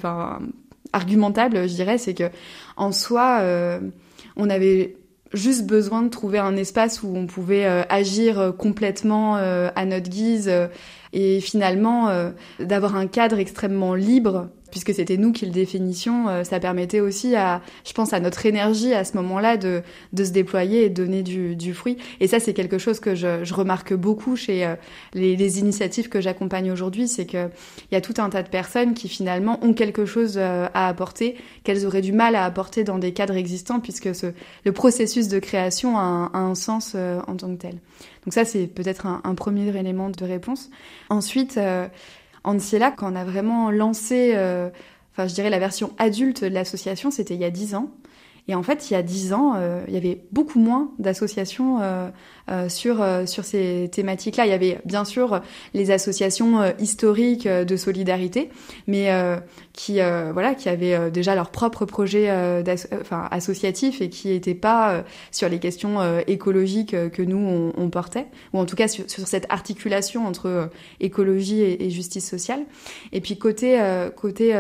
argumentable, 0.95 1.69
je 1.69 1.75
dirais, 1.75 1.99
c'est 1.99 2.15
que 2.15 2.31
en 2.79 2.93
soi, 2.93 3.43
on 4.37 4.49
avait 4.49 4.97
juste 5.33 5.67
besoin 5.67 6.03
de 6.03 6.09
trouver 6.09 6.39
un 6.39 6.57
espace 6.57 7.03
où 7.03 7.13
on 7.15 7.27
pouvait 7.27 7.67
euh, 7.67 7.83
agir 7.89 8.39
euh, 8.39 8.53
complètement 8.53 9.37
euh, 9.37 9.71
à 9.77 9.85
notre 9.85 10.09
guise 10.09 10.51
et 11.13 11.41
finalement 11.41 12.09
d'avoir 12.61 12.95
un 12.95 13.09
cadre 13.09 13.39
extrêmement 13.39 13.95
libre 13.95 14.49
puisque 14.71 14.95
c'était 14.95 15.17
nous 15.17 15.33
qui 15.33 15.47
le 15.47 15.53
définissions, 15.53 16.29
euh, 16.29 16.45
ça 16.45 16.61
permettait 16.61 17.01
aussi 17.01 17.35
à, 17.35 17.61
je 17.85 17.93
pense, 17.93 18.13
à 18.13 18.21
notre 18.21 18.47
énergie 18.47 18.95
à 18.95 19.05
ce 19.05 19.17
moment-là 19.17 19.57
de, 19.57 19.83
de 20.13 20.25
se 20.25 20.31
déployer 20.31 20.85
et 20.85 20.89
de 20.89 21.03
donner 21.03 21.23
du, 21.23 21.57
du 21.57 21.75
fruit. 21.75 21.97
Et 22.21 22.27
ça, 22.27 22.41
c'est 22.41 22.55
quelque 22.55 22.79
chose 22.79 23.01
que 23.01 23.15
je, 23.15 23.45
je 23.45 23.55
remarque 23.55 23.95
beaucoup 23.95 24.37
chez 24.37 24.65
euh, 24.65 24.75
les, 25.15 25.37
les, 25.37 25.59
initiatives 25.59 26.09
que 26.09 26.21
j'accompagne 26.21 26.71
aujourd'hui, 26.71 27.09
c'est 27.09 27.27
qu'il 27.27 27.51
y 27.93 27.97
a 27.97 28.01
tout 28.01 28.15
un 28.19 28.31
tas 28.31 28.43
de 28.43 28.49
personnes 28.49 28.95
qui 28.95 29.09
finalement 29.09 29.59
ont 29.63 29.75
quelque 29.75 30.07
chose 30.07 30.35
euh, 30.37 30.69
à 30.75 30.89
apporter, 30.89 31.37
qu'elles 31.65 31.87
auraient 31.87 32.01
du 32.01 32.13
mal 32.13 32.35
à 32.35 32.45
apporter 32.45 32.85
dans 32.85 32.99
des 32.99 33.13
cadres 33.13 33.37
existants, 33.37 33.81
puisque 33.81 34.15
ce, 34.15 34.33
le 34.65 34.73
processus 34.73 35.29
de 35.29 35.39
création 35.39 35.99
a 35.99 36.31
un, 36.33 36.55
sens 36.55 36.95
en 36.95 37.37
tant 37.37 37.55
que 37.55 37.61
tel. 37.61 37.75
Donc 38.25 38.35
ça, 38.35 38.45
c'est 38.45 38.67
peut-être 38.67 39.07
un, 39.07 39.35
premier 39.35 39.75
élément 39.77 40.11
de 40.11 40.25
réponse. 40.25 40.69
Ensuite, 41.09 41.59
Anciela, 42.45 42.91
quand 42.91 43.13
on 43.13 43.17
a 43.17 43.25
vraiment 43.25 43.71
lancé, 43.71 44.33
euh, 44.35 44.71
enfin 45.13 45.27
je 45.27 45.35
dirais 45.35 45.51
la 45.51 45.59
version 45.59 45.93
adulte 45.99 46.43
de 46.43 46.49
l'association, 46.49 47.11
c'était 47.11 47.35
il 47.35 47.41
y 47.41 47.45
a 47.45 47.51
dix 47.51 47.75
ans. 47.75 47.91
Et 48.49 48.55
en 48.55 48.63
fait, 48.63 48.91
il 48.91 48.95
y 48.95 48.97
a 48.97 49.03
dix 49.03 49.33
ans, 49.33 49.55
euh, 49.57 49.85
il 49.87 49.95
y 49.95 49.97
avait 49.97 50.25
beaucoup 50.33 50.59
moins 50.59 50.91
d'associations 50.99 51.79
euh, 52.49 52.61
euh, 52.61 52.69
sur 52.69 53.03
euh, 53.03 53.27
sur 53.27 53.45
ces 53.45 53.89
thématiques-là. 53.93 54.47
Il 54.47 54.51
y 54.51 54.55
avait 54.55 54.79
bien 54.85 55.05
sûr 55.05 55.41
les 55.75 55.91
associations 55.91 56.61
euh, 56.61 56.73
historiques 56.79 57.47
de 57.49 57.77
solidarité, 57.77 58.51
mais 58.87 59.11
qui 59.73 59.95
voilà 59.95 60.55
qui 60.55 60.69
avaient 60.69 61.11
déjà 61.11 61.35
leur 61.35 61.51
propre 61.51 61.85
projet 61.85 62.31
enfin 63.01 63.29
associatif 63.31 64.01
et 64.01 64.09
qui 64.09 64.29
n'étaient 64.29 64.55
pas 64.55 65.05
sur 65.31 65.49
les 65.49 65.59
questions 65.59 65.99
écologiques 66.27 66.95
que 67.11 67.23
nous 67.23 67.39
on, 67.39 67.73
on, 67.77 67.91
portait, 67.91 68.27
ou 68.53 68.59
en 68.59 68.67
tout 68.67 68.77
cas 68.77 68.89
sur, 68.89 69.09
sur 69.11 69.27
cette 69.27 69.47
articulation 69.49 70.27
entre 70.27 70.71
écologie 71.01 71.61
et, 71.61 71.87
et, 71.87 71.91
justice 71.91 72.29
sociale. 72.29 72.61
Et 73.13 73.21
puis 73.21 73.39
côté 73.39 73.81
côté 74.17 74.55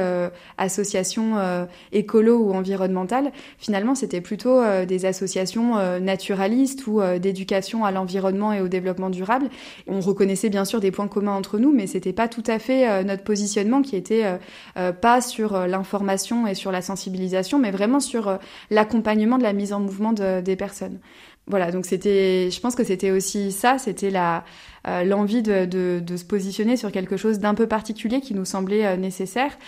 association 0.59 1.66
écolo 1.93 2.38
ou 2.38 2.55
environnementale, 2.55 3.33
finalement 3.59 3.95
c'était 3.95 4.21
plutôt 4.21 4.61
des 4.87 5.07
associations 5.07 6.01
naturalistes 6.01 6.87
ou 6.87 7.01
d'éducation 7.19 7.80
à 7.85 7.90
l'environnement 7.90 8.53
et 8.53 8.61
au 8.61 8.69
développement 8.69 9.11
durable. 9.11 9.49
On 9.87 10.01
reconnaissait 10.01 10.49
bien 10.49 10.64
sûr 10.64 10.81
des 10.81 10.90
points 10.90 11.09
communs 11.09 11.35
entre 11.35 11.59
nous, 11.59 11.73
mais 11.73 11.87
c'était 11.87 12.12
pas 12.12 12.29
tout 12.29 12.45
à 12.47 12.59
fait 12.59 12.88
euh, 12.88 13.03
notre 13.03 13.25
positionnement 13.25 13.83
qui 13.83 13.97
était 13.97 14.25
euh, 14.25 14.37
euh, 14.77 14.93
pas 14.93 15.21
sur 15.21 15.66
l'information 15.66 16.47
et 16.47 16.55
sur 16.55 16.73
la 16.73 16.83
sensibilisation, 16.83 17.59
mais 17.59 17.71
vraiment 17.71 18.01
sur 18.01 18.38
l'accompagnement 18.71 19.38
de 19.38 19.43
la 19.43 19.53
mise 19.53 19.73
en 19.73 19.81
mouvement 19.81 20.12
de, 20.12 20.40
des 20.40 20.57
personnes. 20.57 20.99
Voilà, 21.47 21.73
donc 21.73 21.85
c'était, 21.85 22.51
je 22.51 22.61
pense 22.61 22.77
que 22.77 22.85
c'était 22.85 23.11
aussi 23.11 23.51
ça, 23.51 23.79
c'était 23.79 24.11
la 24.11 24.45
l'envie 25.05 25.43
de, 25.43 26.03
se 26.16 26.25
positionner 26.25 26.79
sur 26.79 26.90
quelque 26.90 27.19
chose 27.19 27.38
d'un 27.38 27.55
peu 27.55 27.66
particulier 27.66 28.23
qui 28.23 28.33
nous 28.33 28.47
semblait 28.47 28.97
nécessaire, 28.97 29.59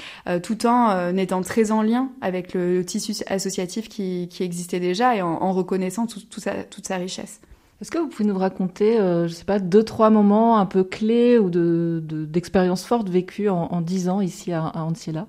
tout 0.43 0.65
en 0.65 1.15
étant 1.17 1.43
très 1.43 1.71
en 1.71 1.83
lien 1.83 2.11
avec 2.23 2.55
le, 2.55 2.83
tissu 2.83 3.13
associatif 3.27 3.91
qui, 3.91 4.29
existait 4.41 4.81
déjà 4.81 5.17
et 5.17 5.21
en, 5.21 5.53
reconnaissant 5.53 6.07
tout, 6.07 6.21
tout 6.31 6.41
sa, 6.41 6.65
toute 6.65 6.87
sa 6.87 6.97
richesse. 6.97 7.41
Est-ce 7.83 7.91
que 7.91 7.99
vous 7.99 8.07
pouvez 8.07 8.25
nous 8.27 8.39
raconter, 8.39 8.97
je 8.97 9.27
je 9.29 9.35
sais 9.35 9.45
pas, 9.45 9.59
deux, 9.59 9.83
trois 9.83 10.09
moments 10.09 10.57
un 10.57 10.67
peu 10.67 10.85
clés 10.85 11.39
ou 11.39 11.51
d'expériences 11.51 12.83
de, 12.83 12.87
fortes 12.87 13.11
vécues 13.11 13.51
en 13.51 13.81
dix 13.81 14.09
ans 14.09 14.21
ici 14.21 14.53
à, 14.53 14.65
à 14.65 14.83
Anciela 14.85 15.27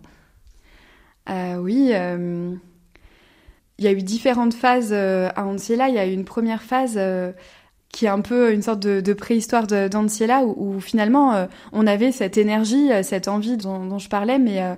Oui, 1.27 1.91
il 1.91 2.59
y 3.79 3.87
a 3.87 3.91
eu 3.91 4.03
différentes 4.03 4.53
phases 4.53 4.93
à 4.93 5.45
Anciela. 5.45 5.89
Il 5.89 5.95
y 5.95 5.99
a 5.99 6.05
eu 6.05 6.13
une 6.13 6.25
première 6.25 6.61
phase 6.61 6.97
qui 7.93 8.05
est 8.05 8.09
un 8.09 8.19
peu 8.19 8.51
une 8.51 8.63
sorte 8.63 8.81
de, 8.81 9.13
préhistoire 9.13 9.67
d'Anciela 9.67 10.43
où, 10.43 10.81
finalement 10.81 11.33
euh, 11.33 11.45
on 11.71 11.87
avait 11.87 12.11
cette 12.11 12.37
énergie, 12.37 12.91
euh, 12.91 13.03
cette 13.03 13.29
envie 13.29 13.55
dont, 13.55 13.99
je 13.99 14.09
parlais, 14.09 14.39
mais, 14.39 14.61
euh, 14.61 14.73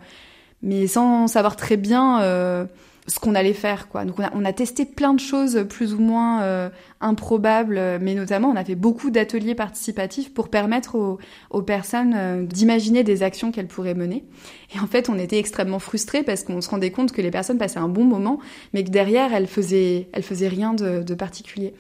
mais 0.62 0.86
sans 0.86 1.28
savoir 1.28 1.56
très 1.56 1.78
bien 1.78 2.68
ce 3.08 3.20
qu'on 3.20 3.36
allait 3.36 3.54
faire 3.54 3.88
quoi. 3.88 4.06
Donc 4.06 4.20
on 4.20 4.24
a, 4.24 4.32
on 4.34 4.46
a, 4.46 4.54
testé 4.54 4.86
plein 4.86 5.14
de 5.14 5.20
choses 5.20 5.66
plus 5.70 5.94
ou 5.94 6.00
moins 6.00 6.42
euh, 6.42 6.70
improbables, 7.02 8.00
mais 8.02 8.16
notamment 8.16 8.50
on 8.50 8.56
a 8.56 8.64
fait 8.64 8.76
beaucoup 8.76 9.12
d'ateliers 9.12 9.56
participatifs 9.56 10.34
pour 10.34 10.50
permettre 10.50 10.96
aux, 10.96 11.20
aux 11.52 11.62
personnes 11.62 12.14
euh, 12.16 12.44
d'imaginer 12.44 13.04
des 13.04 13.22
actions 13.22 13.52
qu'elles 13.52 13.68
pourraient 13.68 13.94
mener. 13.94 14.24
Et 14.76 14.80
en 14.80 14.88
fait 14.88 15.10
on 15.10 15.20
était 15.20 15.38
extrêmement 15.38 15.80
frustrés 15.80 16.24
parce 16.24 16.44
qu'on 16.44 16.62
se 16.62 16.70
rendait 16.70 16.92
compte 16.92 17.12
que 17.12 17.22
les 17.22 17.32
personnes 17.32 17.58
passaient 17.58 17.80
un 17.80 17.90
bon 17.90 18.06
moment, 18.06 18.40
mais 18.74 18.84
que 18.84 18.90
derrière 18.90 19.34
elles 19.34 19.48
faisaient, 19.48 20.08
elles 20.12 20.24
faisaient 20.24 20.48
rien 20.48 20.74
de, 20.74 21.04
de 21.04 21.14
particulier. 21.14 21.74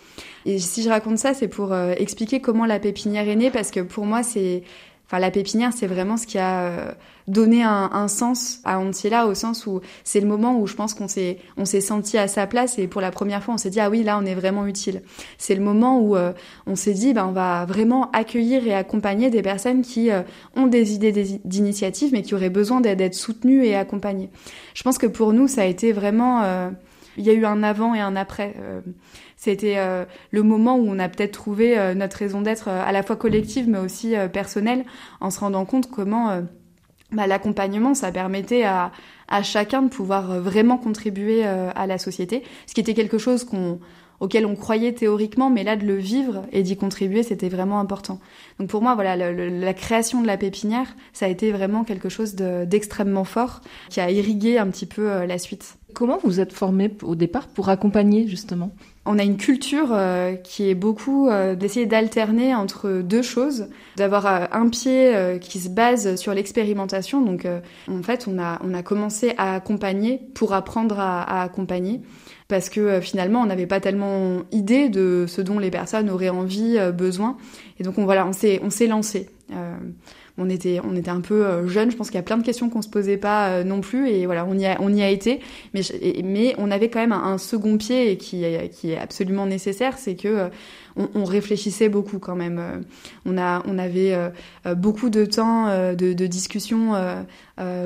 Et 0.45 0.59
si 0.59 0.83
je 0.83 0.89
raconte 0.89 1.17
ça, 1.17 1.33
c'est 1.33 1.47
pour 1.47 1.73
euh, 1.73 1.93
expliquer 1.97 2.39
comment 2.39 2.65
la 2.65 2.79
pépinière 2.79 3.27
est 3.27 3.35
née, 3.35 3.49
parce 3.49 3.71
que 3.71 3.79
pour 3.79 4.05
moi 4.05 4.21
c'est 4.21 4.63
Enfin, 5.05 5.19
la 5.19 5.29
pépinière, 5.29 5.71
c'est 5.71 5.85
vraiment 5.85 6.17
ce 6.17 6.25
qui 6.25 6.39
a 6.39 6.63
euh, 6.63 6.91
donné 7.27 7.61
un, 7.61 7.91
un 7.93 8.07
sens 8.07 8.59
à 8.63 8.79
Antiela, 8.79 9.27
au 9.27 9.35
sens 9.35 9.67
où 9.67 9.81
c'est 10.03 10.19
le 10.19 10.25
moment 10.25 10.59
où 10.59 10.65
je 10.65 10.73
pense 10.73 10.95
qu'on 10.95 11.07
s'est 11.07 11.37
on 11.57 11.65
s'est 11.65 11.81
senti 11.81 12.17
à 12.17 12.27
sa 12.27 12.47
place 12.47 12.79
et 12.79 12.87
pour 12.87 13.01
la 13.01 13.11
première 13.11 13.43
fois, 13.43 13.53
on 13.53 13.57
s'est 13.57 13.69
dit 13.69 13.79
ah 13.79 13.91
oui, 13.91 14.03
là, 14.03 14.17
on 14.19 14.25
est 14.25 14.33
vraiment 14.33 14.65
utile. 14.65 15.03
C'est 15.37 15.53
le 15.53 15.61
moment 15.61 15.99
où 15.99 16.15
euh, 16.15 16.33
on 16.65 16.75
s'est 16.75 16.93
dit 16.93 17.13
ben 17.13 17.27
on 17.27 17.33
va 17.33 17.65
vraiment 17.65 18.09
accueillir 18.11 18.65
et 18.65 18.73
accompagner 18.73 19.29
des 19.29 19.43
personnes 19.43 19.83
qui 19.83 20.09
euh, 20.09 20.23
ont 20.55 20.65
des 20.65 20.93
idées 20.93 21.39
d'initiative 21.45 22.11
mais 22.11 22.23
qui 22.23 22.33
auraient 22.33 22.49
besoin 22.49 22.81
d'être 22.81 23.13
soutenues 23.13 23.63
et 23.63 23.75
accompagnées. 23.75 24.31
Je 24.73 24.81
pense 24.81 24.97
que 24.97 25.07
pour 25.07 25.33
nous, 25.33 25.47
ça 25.47 25.61
a 25.61 25.65
été 25.65 25.91
vraiment 25.91 26.71
il 27.17 27.23
y 27.23 27.29
a 27.29 27.33
eu 27.33 27.45
un 27.45 27.63
avant 27.63 27.93
et 27.93 27.99
un 27.99 28.15
après. 28.15 28.55
C'était 29.37 29.77
euh, 29.77 30.05
le 30.31 30.43
moment 30.43 30.77
où 30.77 30.85
on 30.87 30.97
a 30.99 31.09
peut-être 31.09 31.33
trouvé 31.33 31.77
euh, 31.77 31.93
notre 31.93 32.17
raison 32.17 32.41
d'être 32.41 32.69
euh, 32.69 32.83
à 32.85 32.91
la 32.91 33.03
fois 33.03 33.15
collective 33.15 33.69
mais 33.69 33.79
aussi 33.79 34.15
personnelle, 34.31 34.85
en 35.19 35.29
se 35.29 35.39
rendant 35.39 35.65
compte 35.65 35.89
comment 35.89 36.41
bah, 37.11 37.27
l'accompagnement, 37.27 37.93
ça 37.93 38.11
permettait 38.11 38.63
à, 38.63 38.91
à, 39.27 39.43
chacun 39.43 39.81
de 39.81 39.89
pouvoir 39.89 40.39
vraiment 40.39 40.77
contribuer 40.77 41.43
à 41.45 41.87
la 41.87 41.97
société, 41.97 42.43
ce 42.67 42.73
qui 42.73 42.81
était 42.81 42.93
quelque 42.93 43.17
chose 43.17 43.43
qu'on 43.43 43.79
auquel 44.21 44.45
on 44.45 44.55
croyait 44.55 44.93
théoriquement, 44.93 45.49
mais 45.49 45.65
là 45.65 45.75
de 45.75 45.85
le 45.85 45.97
vivre 45.97 46.43
et 46.53 46.63
d'y 46.63 46.77
contribuer, 46.77 47.21
c'était 47.21 47.49
vraiment 47.49 47.81
important. 47.81 48.19
Donc 48.59 48.69
pour 48.69 48.81
moi, 48.81 48.95
voilà, 48.95 49.17
la 49.33 49.73
création 49.73 50.21
de 50.21 50.27
la 50.27 50.37
pépinière, 50.37 50.95
ça 51.11 51.25
a 51.25 51.29
été 51.29 51.51
vraiment 51.51 51.83
quelque 51.83 52.07
chose 52.07 52.33
d'extrêmement 52.35 53.25
fort 53.25 53.59
qui 53.89 53.99
a 53.99 54.09
irrigué 54.09 54.57
un 54.57 54.67
petit 54.67 54.85
peu 54.85 55.25
la 55.25 55.37
suite. 55.37 55.77
Comment 55.93 56.17
vous 56.23 56.39
êtes 56.39 56.53
formé 56.53 56.95
au 57.03 57.15
départ 57.15 57.47
pour 57.47 57.67
accompagner 57.67 58.25
justement? 58.25 58.71
On 59.05 59.19
a 59.19 59.23
une 59.23 59.37
culture 59.37 59.89
euh, 59.91 60.33
qui 60.35 60.69
est 60.69 60.75
beaucoup 60.75 61.29
euh, 61.29 61.55
d'essayer 61.55 61.85
d'alterner 61.85 62.55
entre 62.55 63.01
deux 63.01 63.21
choses, 63.21 63.67
d'avoir 63.97 64.25
euh, 64.25 64.45
un 64.51 64.69
pied 64.69 65.13
qui 65.39 65.59
se 65.59 65.69
base 65.69 66.15
sur 66.15 66.33
l'expérimentation. 66.33 67.21
Donc, 67.21 67.47
en 67.87 68.03
fait, 68.03 68.27
on 68.27 68.39
a, 68.39 68.59
on 68.63 68.73
a 68.73 68.81
commencé 68.83 69.33
à 69.37 69.55
accompagner 69.55 70.21
pour 70.33 70.53
apprendre 70.53 70.99
à, 70.99 71.21
à 71.21 71.43
accompagner, 71.43 72.01
parce 72.47 72.69
que 72.69 72.99
finalement, 73.01 73.41
on 73.41 73.45
n'avait 73.45 73.67
pas 73.67 73.79
tellement 73.79 74.43
idée 74.51 74.89
de 74.89 75.25
ce 75.27 75.41
dont 75.41 75.59
les 75.59 75.71
personnes 75.71 76.09
auraient 76.09 76.29
envie, 76.29 76.77
besoin. 76.93 77.37
Et 77.79 77.83
donc, 77.83 77.97
on, 77.97 78.05
voilà, 78.05 78.25
on 78.25 78.33
s'est, 78.33 78.59
on 78.63 78.69
s'est 78.69 78.87
lancé 78.87 79.29
on 80.37 80.49
était, 80.49 80.79
on 80.83 80.95
était 80.95 81.09
un 81.09 81.21
peu 81.21 81.45
euh, 81.45 81.67
jeunes. 81.67 81.91
Je 81.91 81.97
pense 81.97 82.07
qu'il 82.07 82.17
y 82.17 82.19
a 82.19 82.23
plein 82.23 82.37
de 82.37 82.43
questions 82.43 82.69
qu'on 82.69 82.81
se 82.81 82.89
posait 82.89 83.17
pas 83.17 83.49
euh, 83.49 83.63
non 83.63 83.81
plus. 83.81 84.09
Et 84.09 84.25
voilà, 84.25 84.45
on 84.45 84.57
y 84.57 84.65
a, 84.65 84.77
on 84.81 84.93
y 84.93 85.01
a 85.01 85.09
été. 85.09 85.39
Mais, 85.73 85.81
mais 86.23 86.55
on 86.57 86.71
avait 86.71 86.89
quand 86.89 86.99
même 86.99 87.11
un, 87.11 87.37
second 87.37 87.77
pied 87.77 88.17
qui, 88.17 88.43
qui 88.71 88.91
est 88.91 88.97
absolument 88.97 89.45
nécessaire, 89.45 89.97
c'est 89.97 90.15
que 90.15 90.49
on, 90.95 91.25
réfléchissait 91.25 91.89
beaucoup 91.89 92.19
quand 92.19 92.35
même. 92.35 92.59
Euh, 92.59 92.79
on, 93.25 93.37
a, 93.37 93.63
on 93.67 93.77
avait 93.77 94.13
euh, 94.13 94.29
euh, 94.65 94.75
beaucoup 94.75 95.09
de 95.09 95.25
temps 95.25 95.67
de, 95.93 96.25
discussion 96.25 96.93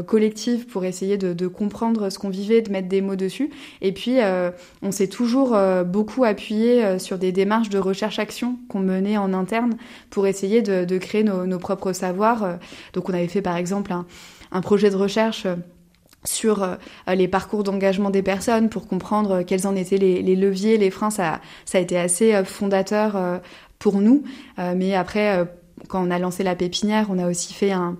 collective 0.05 0.65
pour 0.67 0.85
essayer 0.85 1.17
de, 1.17 1.47
comprendre 1.47 2.09
ce 2.09 2.19
qu'on 2.19 2.29
vivait, 2.29 2.61
de 2.61 2.71
mettre 2.71 2.87
des 2.87 3.01
mots 3.01 3.15
dessus. 3.15 3.49
Et 3.81 3.91
puis, 3.91 4.17
on 4.81 4.91
s'est 4.91 5.07
toujours 5.07 5.57
beaucoup 5.85 6.23
appuyé 6.23 6.99
sur 6.99 7.17
des 7.17 7.31
démarches 7.31 7.69
de 7.69 7.79
recherche-action 7.79 8.57
qu'on 8.69 8.79
menait 8.79 9.17
en 9.17 9.33
interne 9.33 9.75
pour 10.09 10.27
essayer 10.27 10.61
de, 10.61 10.97
créer 10.97 11.23
nos, 11.23 11.59
propres 11.59 11.93
savoirs. 11.93 12.59
Donc, 12.93 13.09
on 13.09 13.13
avait 13.13 13.27
fait 13.27 13.41
par 13.41 13.57
exemple 13.57 13.93
un 14.51 14.61
projet 14.61 14.89
de 14.89 14.95
recherche 14.95 15.45
sur 16.25 16.63
euh, 16.63 16.75
les 17.07 17.27
parcours 17.27 17.63
d'engagement 17.63 18.09
des 18.09 18.23
personnes 18.23 18.69
pour 18.69 18.87
comprendre 18.87 19.31
euh, 19.31 19.43
quels 19.45 19.67
en 19.67 19.75
étaient 19.75 19.97
les, 19.97 20.35
leviers, 20.35 20.77
les 20.77 20.91
freins. 20.91 21.09
Ça, 21.09 21.39
a 21.73 21.79
été 21.79 21.97
assez 21.97 22.33
euh, 22.33 22.43
fondateur 22.43 23.41
pour 23.77 24.01
nous. 24.01 24.23
mais 24.57 24.93
après, 24.93 25.47
quand 25.87 26.05
on 26.05 26.11
a 26.11 26.19
lancé 26.19 26.43
la 26.43 26.55
pépinière, 26.55 27.07
on 27.09 27.17
a 27.17 27.29
aussi 27.29 27.53
fait 27.53 27.71
un, 27.71 27.95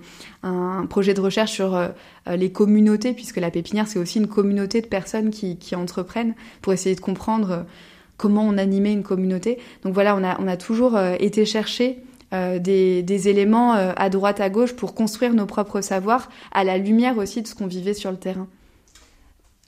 projet 0.89 1.13
de 1.13 1.21
recherche 1.21 1.53
sur 1.53 1.79
les 2.27 2.51
communautés, 2.51 3.13
puisque 3.13 3.37
la 3.37 3.49
pépinière, 3.49 3.87
c'est 3.87 3.99
aussi 3.99 4.19
une 4.19 4.27
communauté 4.27 4.81
de 4.81 4.87
personnes 4.87 5.29
qui, 5.29 5.75
entreprennent 5.75 6.35
pour 6.61 6.73
essayer 6.73 6.95
de 6.95 6.99
comprendre 6.99 7.65
comment 8.17 8.43
on 8.43 8.57
animait 8.57 8.91
une 8.91 9.03
communauté. 9.03 9.57
Donc 9.83 9.93
voilà, 9.93 10.17
on 10.17 10.47
a 10.47 10.57
toujours 10.57 10.99
été 10.99 11.45
chercher 11.45 12.03
euh, 12.31 12.59
des, 12.59 13.27
éléments 13.27 13.73
euh, 13.73 13.91
à 13.95 14.09
droite, 14.09 14.39
à 14.39 14.51
gauche 14.51 14.73
pour 14.73 14.93
construire 14.93 15.33
nos 15.33 15.47
propres 15.47 15.81
savoirs 15.81 16.29
à 16.51 16.63
la 16.63 16.77
lumière 16.77 17.17
aussi 17.17 17.41
de 17.41 17.47
ce 17.47 17.55
qu'on 17.55 17.65
vivait 17.65 17.95
sur 17.95 18.11
le 18.11 18.17
terrain. 18.17 18.47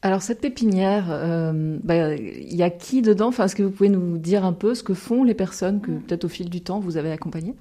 Alors 0.03 0.21
cette 0.21 0.41
pépinière, 0.41 1.07
euh, 1.09 1.77
bah, 1.83 2.13
il 2.15 2.55
y 2.55 2.61
a 2.61 2.69
qui 2.69 3.01
dedans? 3.01 3.29
Enfin, 3.29 3.45
Est-ce 3.45 3.55
que 3.55 3.63
vous 3.63 3.71
pouvez 3.71 3.89
nous 3.89 4.17
dire 4.17 4.45
un 4.45 4.53
peu 4.53 4.75
ce 4.75 4.83
que 4.83 4.93
font 4.93 5.23
les 5.23 5.33
personnes 5.33 5.81
que 5.81 5.91
peut-être 5.91 6.25
au 6.25 6.27
fil 6.27 6.49
du 6.49 6.61
temps 6.61 6.79
vous 6.79 6.97
avez 6.97 7.11
accompagnées? 7.11 7.55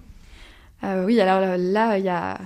Oui, 0.82 1.20
alors 1.20 1.58
là, 1.58 1.98
il 1.98 2.04
y 2.06 2.08
a 2.08 2.38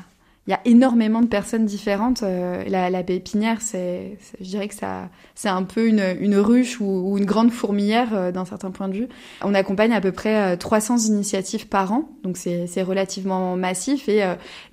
il 0.47 0.51
y 0.51 0.55
a 0.55 0.61
énormément 0.67 1.23
de 1.23 1.27
personnes 1.27 1.65
différentes. 1.65 2.23
Euh, 2.23 2.65
la, 2.67 2.91
la, 2.91 3.03
pépinière, 3.03 3.63
c'est, 3.63 4.19
je 4.41 4.45
dirais 4.45 4.69
que 4.69 4.75
ça, 4.75 5.09
c'est 5.35 5.49
un 5.49 5.63
peu 5.63 5.87
une, 5.87 6.05
une 6.21 6.37
ruche 6.37 6.81
ou, 6.81 7.17
une 7.17 7.25
grande 7.25 7.51
fourmilière 7.51 8.11
euh, 8.13 8.31
d'un 8.31 8.45
certain 8.45 8.71
point 8.71 8.89
de 8.89 8.95
vue. 8.95 9.09
On 9.43 9.55
accompagne 9.55 9.95
à 9.95 10.03
peu 10.03 10.13
près 10.13 10.57
300 10.59 10.97
euh, 10.97 11.13
initiatives 11.15 11.67
par 11.67 11.93
an, 11.93 12.11
donc 12.25 12.37
c'est, 12.37 12.83
relativement 12.83 13.57
massif 13.57 14.09
et 14.11 14.23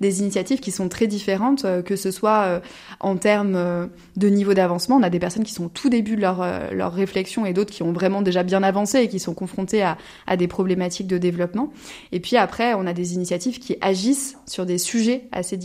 des 0.00 0.20
initiatives 0.20 0.60
qui 0.60 0.70
sont 0.70 0.88
très 0.88 1.06
différentes, 1.06 1.64
que 1.84 1.96
ce 1.96 2.10
soit 2.10 2.60
en 3.00 3.16
termes 3.16 3.88
de 4.16 4.28
niveau 4.28 4.52
d'avancement. 4.52 4.96
On 4.96 5.02
a 5.02 5.08
des 5.08 5.18
personnes 5.18 5.44
qui 5.44 5.54
sont 5.54 5.66
au 5.66 5.68
tout 5.68 5.88
début 5.88 6.16
de 6.16 6.20
leur, 6.20 6.44
leur 6.72 6.92
réflexion 6.92 7.46
et 7.46 7.54
d'autres 7.54 7.70
qui 7.70 7.82
ont 7.82 7.92
vraiment 7.92 8.20
déjà 8.20 8.42
bien 8.42 8.62
avancé 8.62 8.98
et 8.98 9.08
qui 9.08 9.18
sont 9.18 9.32
confrontées 9.32 9.82
à, 9.82 9.96
à 10.26 10.36
des 10.36 10.48
problématiques 10.48 11.06
de 11.06 11.16
développement. 11.16 11.72
Et 12.10 12.20
puis 12.20 12.36
après, 12.36 12.74
on 12.74 12.86
a 12.86 12.92
des 12.92 13.14
initiatives 13.14 13.58
qui 13.58 13.78
agissent 13.80 14.36
sur 14.46 14.66
des 14.66 14.78
sujets 14.78 15.28
assez 15.32 15.56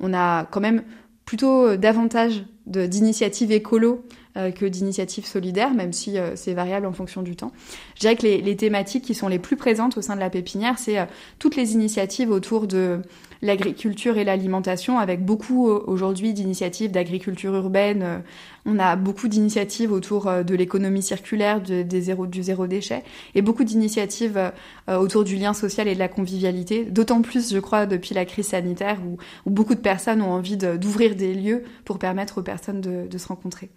On 0.00 0.14
a 0.14 0.44
quand 0.46 0.60
même 0.60 0.82
plutôt 1.24 1.66
euh, 1.66 1.76
davantage 1.76 2.44
d'initiatives 2.66 3.52
écolo 3.52 4.04
que 4.50 4.66
d'initiatives 4.66 5.24
solidaires, 5.24 5.72
même 5.72 5.92
si 5.92 6.18
euh, 6.18 6.36
c'est 6.36 6.54
variable 6.54 6.86
en 6.86 6.92
fonction 6.92 7.22
du 7.22 7.36
temps. 7.36 7.52
Je 7.94 8.00
dirais 8.00 8.16
que 8.16 8.26
les, 8.26 8.56
thématiques 8.56 9.04
qui 9.04 9.14
sont 9.14 9.28
les 9.28 9.38
plus 9.38 9.56
présentes 9.56 9.96
au 9.96 10.02
sein 10.02 10.14
de 10.14 10.20
la 10.20 10.30
pépinière, 10.30 10.78
c'est 10.78 10.98
toutes 11.38 11.56
les 11.56 11.72
initiatives 11.72 12.30
autour 12.30 12.66
de 12.66 13.00
l'agriculture 13.42 14.16
et 14.18 14.24
l'alimentation, 14.24 14.98
avec 14.98 15.24
beaucoup 15.24 15.68
aujourd'hui 15.68 16.32
d'initiatives 16.32 16.90
d'agriculture 16.90 17.54
urbaine. 17.54 18.22
On 18.64 18.78
a 18.78 18.96
beaucoup 18.96 19.28
d'initiatives 19.28 19.92
autour 19.92 20.30
de 20.42 20.54
l'économie 20.54 21.02
circulaire, 21.02 21.60
de, 21.60 21.82
des 21.82 22.00
zéro, 22.00 22.26
du 22.26 22.42
zéro 22.42 22.66
déchet, 22.66 23.02
et 23.34 23.42
beaucoup 23.42 23.64
d'initiatives 23.64 24.40
autour 24.88 25.24
du 25.24 25.36
lien 25.36 25.52
social 25.52 25.86
et 25.86 25.94
de 25.94 25.98
la 25.98 26.08
convivialité. 26.08 26.84
D'autant 26.84 27.20
plus, 27.20 27.52
je 27.52 27.58
crois, 27.58 27.84
depuis 27.84 28.14
la 28.14 28.24
crise 28.24 28.48
sanitaire, 28.48 28.98
où, 29.06 29.18
beaucoup 29.50 29.74
de 29.74 29.80
personnes 29.80 30.22
ont 30.22 30.32
envie 30.32 30.56
d'ouvrir 30.56 31.14
des 31.14 31.34
lieux 31.34 31.64
pour 31.84 31.98
permettre 31.98 32.38
aux 32.38 32.42
personnes 32.42 32.80
de 32.80 33.18
se 33.18 33.28
rencontrer. 33.28 33.70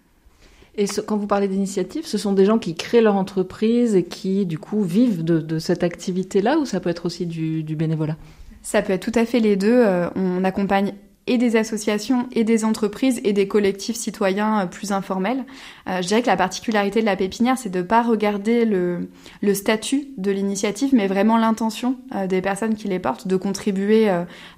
Et 0.76 0.86
quand 1.06 1.16
vous 1.16 1.26
parlez 1.26 1.48
d'initiative, 1.48 2.06
ce 2.06 2.18
sont 2.18 2.32
des 2.32 2.44
gens 2.44 2.58
qui 2.58 2.74
créent 2.74 3.00
leur 3.00 3.16
entreprise 3.16 3.94
et 3.94 4.04
qui, 4.04 4.46
du 4.46 4.58
coup, 4.58 4.82
vivent 4.82 5.24
de, 5.24 5.58
cette 5.58 5.82
activité-là 5.82 6.58
ou 6.58 6.64
ça 6.64 6.80
peut 6.80 6.90
être 6.90 7.06
aussi 7.06 7.26
du, 7.26 7.62
du 7.62 7.76
bénévolat? 7.76 8.16
Ça 8.62 8.82
peut 8.82 8.92
être 8.92 9.02
tout 9.02 9.18
à 9.18 9.24
fait 9.24 9.40
les 9.40 9.56
deux. 9.56 9.82
Euh, 9.84 10.08
on 10.16 10.44
accompagne 10.44 10.94
et 11.26 11.38
des 11.38 11.56
associations 11.56 12.28
et 12.32 12.44
des 12.44 12.64
entreprises 12.64 13.20
et 13.24 13.32
des 13.32 13.46
collectifs 13.46 13.96
citoyens 13.96 14.60
euh, 14.60 14.66
plus 14.66 14.92
informels. 14.92 15.44
Euh, 15.88 16.02
je 16.02 16.08
dirais 16.08 16.22
que 16.22 16.26
la 16.26 16.36
particularité 16.36 17.00
de 17.00 17.06
la 17.06 17.16
pépinière, 17.16 17.56
c'est 17.58 17.68
de 17.68 17.78
ne 17.78 17.84
pas 17.84 18.02
regarder 18.02 18.64
le, 18.64 19.08
le 19.42 19.54
statut 19.54 20.08
de 20.16 20.30
l'initiative, 20.30 20.90
mais 20.92 21.06
vraiment 21.06 21.36
l'intention 21.36 21.96
euh, 22.14 22.26
des 22.26 22.40
personnes 22.40 22.74
qui 22.74 22.88
les 22.88 22.98
portent 22.98 23.28
de 23.28 23.36
contribuer 23.36 24.08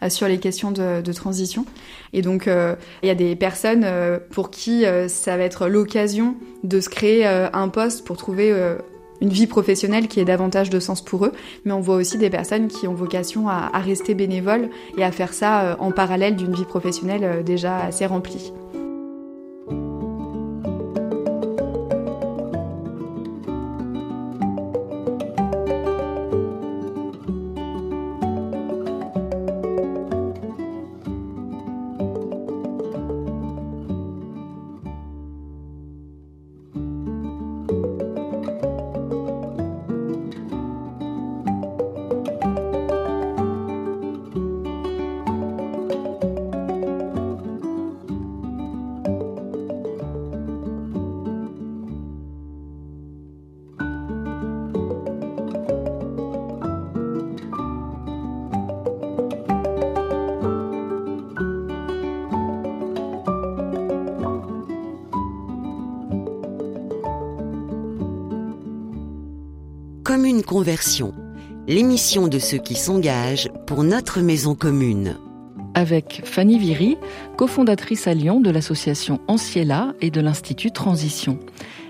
sur 0.09 0.29
les 0.29 0.39
questions 0.39 0.71
de, 0.71 1.01
de, 1.03 1.13
transition. 1.13 1.67
Et 2.13 2.23
donc, 2.23 2.47
il 2.47 3.07
y 3.07 3.11
a 3.11 3.15
des 3.15 3.37
personnes 3.37 3.87
pour 4.31 4.51
qui 4.51 4.85
ça 5.09 5.37
va 5.37 5.43
être 5.43 5.69
l'occasion 5.69 6.37
de 6.63 6.81
se 6.81 6.89
créer 6.89 7.25
un 7.27 7.69
poste 7.69 8.07
pour 8.07 8.17
trouver 8.17 8.53
une 9.23 9.31
vie 9.31 9.47
professionnelle 9.47 10.09
qui 10.09 10.21
ait 10.21 10.27
davantage 10.27 10.69
de 10.69 10.81
sens 10.81 11.01
pour 11.01 11.25
eux, 11.25 11.33
mais 11.65 11.73
on 11.73 11.81
voit 11.81 11.97
aussi 11.97 12.19
des 12.19 12.29
personnes 12.29 12.69
qui 12.69 12.87
ont 12.87 12.95
vocation 12.95 13.49
à, 13.49 13.71
rester 13.79 14.15
bénévoles 14.15 14.69
et 14.99 15.05
à 15.05 15.13
faire 15.13 15.33
ça 15.33 15.77
en 15.81 15.93
parallèle 15.93 16.37
d'une 16.37 16.53
vie 16.53 16.65
professionnelle 16.65 17.43
déjà 17.45 17.79
assez 17.79 18.05
remplie. 18.05 18.53
Commune 70.15 70.43
Conversion, 70.43 71.15
l'émission 71.67 72.29
de 72.29 72.39
ceux 72.39 72.59
qui 72.59 72.75
s'engagent 72.75 73.49
pour 73.67 73.83
notre 73.83 74.21
maison 74.21 74.55
commune. 74.55 75.17
Avec 75.73 76.21
Fanny 76.27 76.59
Viry, 76.59 76.99
cofondatrice 77.39 78.07
à 78.07 78.13
Lyon 78.13 78.39
de 78.39 78.51
l'association 78.51 79.21
Anciela 79.27 79.95
et 80.03 80.11
de 80.11 80.21
l'Institut 80.21 80.71
Transition. 80.71 81.39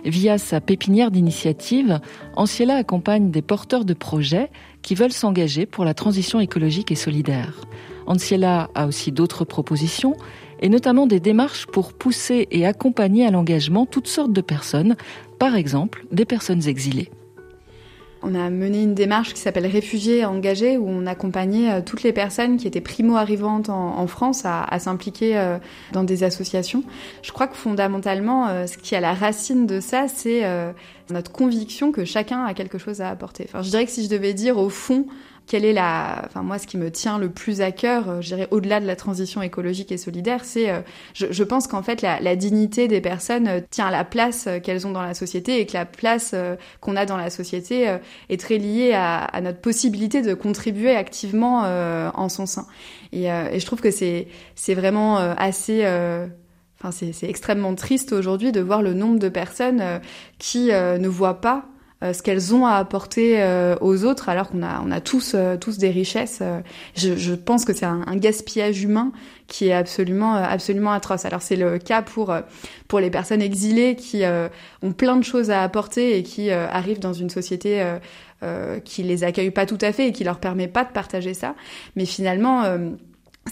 Via 0.05 0.39
sa 0.39 0.61
pépinière 0.61 1.11
d'initiative, 1.11 1.99
Anciela 2.37 2.77
accompagne 2.77 3.33
des 3.33 3.43
porteurs 3.43 3.85
de 3.85 3.93
projets 3.93 4.53
qui 4.83 4.95
veulent 4.95 5.11
s'engager 5.11 5.67
pour 5.67 5.85
la 5.85 5.93
transition 5.93 6.39
écologique 6.39 6.93
et 6.93 6.95
solidaire. 6.95 7.63
Anciela 8.07 8.71
a 8.77 8.87
aussi 8.87 9.11
d'autres 9.11 9.45
propositions 9.45 10.15
et 10.61 10.69
notamment 10.69 11.09
des 11.09 11.19
démarches 11.19 11.67
pour 11.67 11.93
pousser 11.93 12.47
et 12.53 12.67
accompagner 12.67 13.27
à 13.27 13.33
l'engagement 13.33 13.85
toutes 13.85 14.07
sortes 14.07 14.33
de 14.33 14.43
personnes, 14.43 14.95
par 15.41 15.57
exemple 15.57 16.07
des 16.13 16.25
personnes 16.25 16.69
exilées. 16.69 17.11
On 18.25 18.35
a 18.37 18.51
mené 18.51 18.83
une 18.83 18.95
démarche 18.95 19.35
qui 19.35 19.41
s'appelle 19.41 19.67
Réfugiés 19.67 20.25
engagés, 20.25 20.77
où 20.77 20.89
on 20.89 21.07
accompagnait 21.07 21.73
euh, 21.73 21.81
toutes 21.85 22.03
les 22.03 22.13
personnes 22.13 22.57
qui 22.57 22.69
étaient 22.69 22.81
primo-arrivantes 22.81 23.69
en, 23.69 24.07
France 24.07 24.43
à, 24.45 24.79
s'impliquer 24.79 25.37
euh, 25.37 25.59
dans 25.93 26.05
des 26.05 26.23
associations. 26.23 26.85
Je 27.23 27.33
crois 27.33 27.47
que 27.47 27.57
fondamentalement, 27.57 28.49
euh, 28.49 28.67
ce 28.67 28.79
qui 28.79 28.95
est 28.95 28.99
à 28.99 29.01
la 29.01 29.15
racine 29.15 29.67
de 29.67 29.81
ça, 29.81 30.07
c'est 30.09 30.43
notre 31.11 31.33
conviction 31.33 31.93
que 31.93 32.05
chacun 32.05 32.45
a 32.45 32.55
quelque 32.55 32.79
chose 32.79 33.01
à 33.01 33.11
apporter. 33.11 33.45
Enfin, 33.49 33.63
je 33.63 33.71
dirais 33.71 33.85
que 33.85 33.91
si 33.91 34.05
je 34.05 34.09
devais 34.09 34.35
dire 34.35 34.59
au 34.59 34.69
fond 34.69 35.07
quelle 35.47 35.65
est 35.65 35.73
la, 35.73 36.23
enfin 36.27 36.43
moi, 36.43 36.59
ce 36.59 36.67
qui 36.67 36.77
me 36.77 36.91
tient 36.91 37.19
le 37.19 37.31
plus 37.31 37.61
à 37.61 37.73
cœur, 37.73 38.09
euh, 38.09 38.21
je 38.21 38.29
dirais 38.29 38.49
au-delà 38.51 38.81
de 38.81 38.87
la 38.87 38.97
transition 38.97 39.43
écologique 39.43 39.93
et 39.93 39.99
solidaire, 39.99 40.45
c'est, 40.45 40.71
euh, 40.71 40.81
je, 41.15 41.43
pense 41.43 41.67
qu'en 41.67 41.83
fait 41.83 42.03
la, 42.03 42.37
dignité 42.37 42.89
des 42.89 43.01
personnes 43.01 43.49
euh, 43.49 43.61
tient 43.71 43.87
à 43.87 43.91
la 43.91 44.05
place 44.05 44.49
qu'elles 44.63 44.87
ont 44.87 44.93
dans 44.93 45.03
la 45.03 45.15
société 45.15 45.61
et 45.61 45.67
que 45.67 45.75
la 45.75 45.85
place 45.85 46.35
qu'on 46.81 46.97
a 46.97 47.05
dans 47.07 47.17
la 47.17 47.31
société 47.31 47.99
est 48.29 48.41
très 48.41 48.59
liée 48.59 48.93
à, 48.95 49.41
notre 49.43 49.61
possibilité 49.61 50.23
de 50.23 50.35
contribuer 50.35 50.95
activement 50.95 51.63
en 51.63 52.29
son 52.29 52.47
sein. 52.47 52.67
Et, 53.13 53.25
je 53.25 53.67
trouve 53.67 53.81
que 53.81 53.91
c'est 53.91 54.29
c'est 54.55 54.75
vraiment 54.75 55.17
assez 55.17 55.85
Enfin, 56.81 56.91
c'est 56.91 57.29
extrêmement 57.29 57.75
triste 57.75 58.13
aujourd'hui 58.13 58.51
de 58.51 58.61
voir 58.61 58.83
le 58.83 58.95
nombre 58.95 59.19
de 59.19 59.29
personnes 59.29 60.01
qui 60.39 60.69
ne 60.69 61.09
voient 61.09 61.41
pas 61.41 61.67
ce 62.13 62.23
qu'elles 62.23 62.55
ont 62.55 62.67
à 62.67 62.75
apporter 62.75 63.41
euh, 63.41 63.77
aux 63.81 64.05
autres, 64.05 64.29
alors 64.29 64.51
qu'on 64.51 64.63
a, 64.63 64.83
on 64.85 64.91
a 64.91 65.01
tous, 65.01 65.33
euh, 65.35 65.57
tous 65.57 65.79
des 65.79 65.91
richesses. 65.91 66.43
Je, 66.97 67.17
je 67.17 67.35
pense 67.35 67.65
que 67.65 67.73
c'est 67.73 67.87
un, 67.87 68.03
un, 68.07 68.17
gaspillage 68.17 68.83
humain 68.83 69.13
qui 69.47 69.69
est 69.69 69.73
absolument, 69.73 70.35
absolument 70.35 70.91
atroce. 70.93 71.25
Alors 71.25 71.43
c'est 71.43 71.57
le 71.57 71.79
cas 71.79 72.03
pour 72.03 72.35
pour 72.89 73.01
les 73.01 73.11
personnes 73.11 73.43
exilées 73.43 73.95
qui 73.97 74.23
ont 74.83 74.93
plein 74.93 75.17
de 75.17 75.25
choses 75.25 75.51
à 75.51 75.63
apporter 75.63 76.17
et 76.17 76.23
qui 76.23 76.51
arrivent 76.51 77.01
dans 77.01 77.13
une 77.13 77.29
société 77.29 77.85
qui 78.85 79.03
les 79.03 79.25
accueille 79.25 79.51
pas 79.51 79.67
tout 79.67 79.79
à 79.83 79.93
fait 79.93 80.09
et 80.09 80.13
qui 80.13 80.25
leur 80.25 80.39
permet 80.39 80.69
pas 80.69 80.85
de 80.85 80.91
partager 80.91 81.35
ça. 81.35 81.55
Mais 81.97 82.07
finalement 82.07 82.63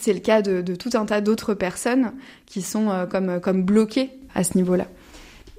c'est 0.01 0.15
le 0.15 0.21
cas 0.21 0.41
de, 0.41 0.63
de, 0.63 0.75
tout 0.75 0.91
un 0.95 1.05
tas 1.05 1.21
d'autres 1.21 1.53
personnes 1.53 2.13
qui 2.47 2.63
sont 2.63 3.07
comme, 3.11 3.41
comme 3.41 3.63
bloquées 3.65 4.11
à 4.35 4.43
ce 4.43 4.57
niveau-là. 4.57 4.87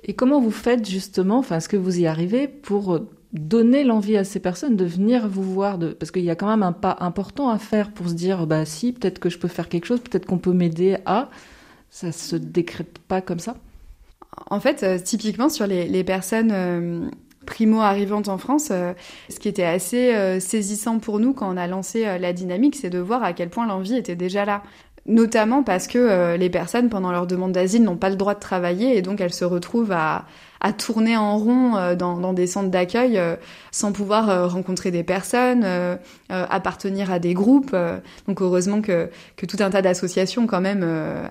Et 0.03 0.13
comment 0.13 0.39
vous 0.41 0.51
faites 0.51 0.87
justement, 0.89 1.39
enfin, 1.39 1.57
est-ce 1.57 1.69
que 1.69 1.77
vous 1.77 1.99
y 1.99 2.07
arrivez 2.07 2.47
pour 2.47 2.99
donner 3.33 3.83
l'envie 3.83 4.17
à 4.17 4.23
ces 4.23 4.39
personnes 4.39 4.75
de 4.75 4.85
venir 4.85 5.27
vous 5.27 5.43
voir. 5.43 5.79
Parce 5.99 6.11
qu'il 6.11 6.23
y 6.23 6.29
a 6.29 6.35
quand 6.35 6.49
même 6.49 6.63
un 6.63 6.73
pas 6.73 6.97
important 6.99 7.49
à 7.49 7.57
faire 7.57 7.91
pour 7.91 8.09
se 8.09 8.13
dire, 8.13 8.45
bah 8.45 8.65
si, 8.65 8.91
peut-être 8.91 9.19
que 9.19 9.29
je 9.29 9.37
peux 9.37 9.47
faire 9.47 9.69
quelque 9.69 9.85
chose, 9.85 10.01
peut-être 10.01 10.25
qu'on 10.25 10.37
peut, 10.37 10.53
m'aider 10.53 10.97
à... 11.05 11.29
Ça 11.89 12.11
se 12.11 12.35
décrète 12.35 12.99
pas 12.99 13.21
comme 13.21 13.39
ça? 13.39 13.57
En 14.49 14.59
fait, 14.61 14.83
euh, 14.83 14.97
typiquement 14.97 15.49
sur 15.49 15.67
les, 15.67 15.87
les 15.87 16.03
personnes... 16.03 16.51
Euh, 16.51 17.09
primo-arrivantes 17.43 18.29
en 18.29 18.37
France, 18.37 18.69
euh, 18.69 18.93
ce 19.27 19.39
qui 19.39 19.47
était 19.47 19.63
assez 19.63 20.39
saisissant 20.39 20.99
pour 20.99 21.19
nous 21.19 21.33
quand 21.33 21.51
on 21.51 21.57
a 21.57 21.65
lancé 21.65 22.03
la 22.19 22.33
dynamique, 22.33 22.75
c'est 22.75 22.91
de 22.91 22.99
voir 22.99 23.23
à 23.23 23.33
quel 23.33 23.49
point 23.49 23.65
l'envie 23.65 23.95
était 23.95 24.15
déjà 24.15 24.45
là 24.45 24.61
notamment 25.07 25.63
parce 25.63 25.87
que 25.87 25.97
euh, 25.97 26.37
les 26.37 26.49
personnes 26.49 26.89
pendant 26.89 27.11
leur 27.11 27.25
demande 27.25 27.51
d'asile 27.51 27.83
n'ont 27.83 27.97
pas 27.97 28.09
le 28.09 28.15
droit 28.15 28.35
de 28.35 28.39
travailler 28.39 28.97
et 28.97 29.01
donc 29.01 29.19
elles 29.19 29.33
se 29.33 29.45
retrouvent 29.45 29.91
à, 29.91 30.25
à 30.59 30.73
tourner 30.73 31.17
en 31.17 31.37
rond 31.37 31.75
euh, 31.75 31.95
dans, 31.95 32.17
dans, 32.17 32.33
des 32.33 32.45
centres 32.45 32.69
d'accueil 32.69 33.17
euh, 33.17 33.35
sans 33.71 33.93
pouvoir 33.93 34.51
rencontrer 34.51 34.91
des 34.91 35.03
personnes, 35.03 35.65
appartenir 36.29 37.11
à 37.11 37.19
des 37.19 37.33
groupes. 37.33 37.75
donc 38.27 38.41
heureusement 38.41 38.81
que, 38.81 39.09
que, 39.37 39.45
tout 39.45 39.57
un 39.59 39.69
tas 39.69 39.81
d'associations 39.81 40.45
quand 40.45 40.61
même 40.61 40.85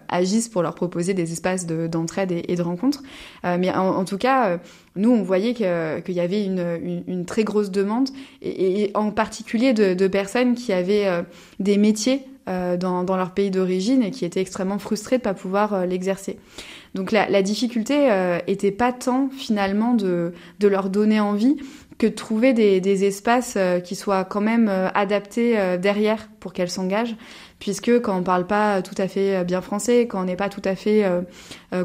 agissent 0.08 0.48
pour 0.48 0.62
leur 0.62 0.74
proposer 0.74 1.12
des 1.12 1.32
espaces 1.32 1.66
d'entraide 1.66 2.32
et, 2.32 2.44
et, 2.48 2.56
de 2.56 2.62
rencontre. 2.62 3.02
mais 3.44 3.70
en, 3.70 4.04
tout 4.04 4.16
cas, 4.16 4.58
nous 4.96 5.10
on 5.10 5.22
voyait 5.22 5.52
qu'il 5.52 6.14
y 6.14 6.20
avait 6.20 6.44
une, 6.44 6.64
une, 6.82 7.04
une, 7.06 7.24
très 7.26 7.44
grosse 7.44 7.70
demande 7.70 8.08
et, 8.40 8.84
et 8.84 8.90
en 8.96 9.10
particulier 9.10 9.74
de, 9.74 9.92
de 9.92 10.08
personnes 10.08 10.54
qui 10.54 10.72
avaient 10.72 11.24
des 11.58 11.76
métiers 11.76 12.24
euh, 12.39 12.39
dans, 12.76 13.04
dans, 13.04 13.16
leur 13.16 13.32
pays 13.32 13.50
d'origine 13.50 14.02
et 14.02 14.10
qui 14.10 14.24
étaient 14.24 14.40
extrêmement 14.40 14.78
frustrés 14.78 15.18
de 15.18 15.22
pas 15.22 15.34
pouvoir 15.34 15.74
euh, 15.74 15.86
l'exercer. 15.86 16.38
Donc 16.94 17.12
la, 17.12 17.42
difficulté 17.42 18.10
euh, 18.10 18.38
était 18.46 18.72
pas 18.72 18.92
tant 18.92 19.28
finalement 19.30 19.94
de, 19.94 20.32
de 20.58 20.68
leur 20.68 20.90
donner 20.90 21.20
envie 21.20 21.56
que 21.98 22.06
de 22.06 22.14
trouver 22.14 22.52
des, 22.52 22.80
des 22.80 23.04
espaces 23.04 23.58
qui 23.84 23.94
soient 23.94 24.24
quand 24.24 24.40
même 24.40 24.70
adaptés 24.94 25.76
derrière 25.76 26.30
pour 26.40 26.54
qu'elles 26.54 26.70
s'engagent, 26.70 27.14
puisque 27.58 28.00
quand 28.00 28.16
on 28.16 28.22
parle 28.22 28.46
pas 28.46 28.80
tout 28.80 28.94
à 28.96 29.06
fait 29.06 29.44
bien 29.44 29.60
français, 29.60 30.06
quand 30.06 30.22
on 30.22 30.24
n'est 30.24 30.34
pas 30.34 30.48
tout 30.48 30.62
à 30.64 30.74
fait 30.74 31.04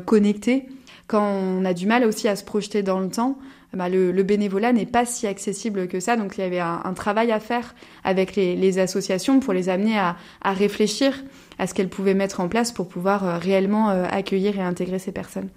connecté, 0.06 0.70
quand 1.08 1.22
on 1.22 1.66
a 1.66 1.74
du 1.74 1.86
mal 1.86 2.06
aussi 2.06 2.30
à 2.30 2.38
se 2.38 2.46
projeter 2.46 2.82
dans 2.82 3.02
le 3.02 3.10
temps, 3.10 3.38
bah, 3.76 3.90
le, 3.90 4.24
bénévolat 4.24 4.74
n'est 4.74 4.86
pas 4.86 5.06
si 5.06 5.28
accessible 5.28 5.88
que 5.88 6.00
ça. 6.00 6.16
Donc 6.16 6.38
il 6.38 6.42
y 6.42 6.44
avait 6.44 6.60
un, 6.60 6.94
travail 6.94 7.32
à 7.32 7.40
faire 7.40 7.76
avec 8.04 8.36
les, 8.36 8.80
associations 8.80 9.40
pour 9.40 9.54
les 9.54 9.70
amener 9.70 9.98
à, 9.98 10.16
réfléchir 10.44 11.24
à 11.60 11.68
ce 11.68 11.74
qu'elles 11.74 11.90
pouvaient 11.90 12.14
mettre 12.14 12.40
en 12.40 12.48
place 12.48 12.72
pour 12.72 12.88
pouvoir 12.88 13.26
euh, 13.26 13.38
réellement 13.38 13.90
euh, 13.90 14.06
accueillir 14.10 14.58
et 14.58 14.62
intégrer 14.62 15.00
ces 15.00 15.14
personnes. 15.14 15.48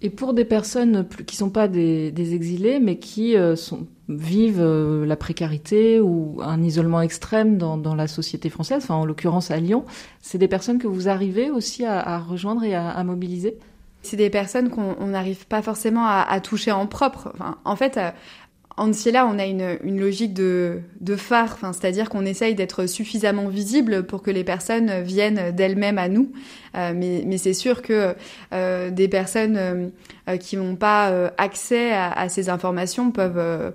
Et 0.00 0.10
pour 0.10 0.34
des 0.34 0.44
personnes 0.44 1.06
qui 1.26 1.36
sont 1.36 1.50
pas 1.50 1.68
des, 1.68 2.34
exilés, 2.34 2.80
mais 2.80 2.98
qui 2.98 3.36
euh, 3.36 3.54
vivent 4.08 4.64
la 4.64 5.14
précarité 5.14 6.00
ou 6.00 6.40
un 6.42 6.60
isolement 6.60 7.00
extrême 7.02 7.56
dans, 7.56 7.94
la 7.94 8.08
société 8.08 8.50
française, 8.50 8.90
en 8.90 9.04
l'occurrence 9.04 9.52
à 9.52 9.58
Lyon, 9.58 9.84
c'est 10.20 10.38
des 10.38 10.48
personnes 10.48 10.78
que 10.78 10.88
vous 10.88 11.08
arrivez 11.08 11.50
aussi 11.52 11.84
à, 11.84 12.18
rejoindre 12.18 12.64
et 12.64 12.74
à 12.74 13.04
mobiliser? 13.04 13.58
C'est 14.02 14.16
des 14.16 14.30
personnes 14.30 14.70
qu'on 14.70 15.06
n'arrive 15.06 15.46
pas 15.46 15.62
forcément 15.62 16.04
à, 16.04 16.26
à, 16.28 16.40
toucher 16.40 16.72
en 16.72 16.86
propre. 16.86 17.30
Enfin, 17.34 17.58
en 17.64 17.76
fait, 17.76 17.96
euh, 17.96 18.10
en 18.76 18.92
Ciela, 18.92 19.26
on 19.26 19.38
a 19.38 19.44
une, 19.44 19.78
une 19.84 20.00
logique 20.00 20.32
de, 20.32 20.80
de 21.00 21.16
phare, 21.16 21.50
enfin, 21.52 21.72
c'est-à-dire 21.72 22.08
qu'on 22.08 22.24
essaye 22.24 22.54
d'être 22.54 22.86
suffisamment 22.86 23.48
visible 23.48 24.04
pour 24.04 24.22
que 24.22 24.30
les 24.30 24.44
personnes 24.44 25.02
viennent 25.02 25.50
d'elles-mêmes 25.54 25.98
à 25.98 26.08
nous. 26.08 26.32
Euh, 26.74 26.92
mais, 26.94 27.22
mais 27.26 27.38
c'est 27.38 27.54
sûr 27.54 27.82
que 27.82 28.14
euh, 28.52 28.90
des 28.90 29.08
personnes 29.08 29.90
euh, 30.28 30.36
qui 30.36 30.56
n'ont 30.56 30.76
pas 30.76 31.10
euh, 31.10 31.30
accès 31.36 31.92
à, 31.92 32.12
à, 32.12 32.28
ces 32.28 32.48
informations 32.48 33.10
peuvent 33.10 33.38
euh, 33.38 33.70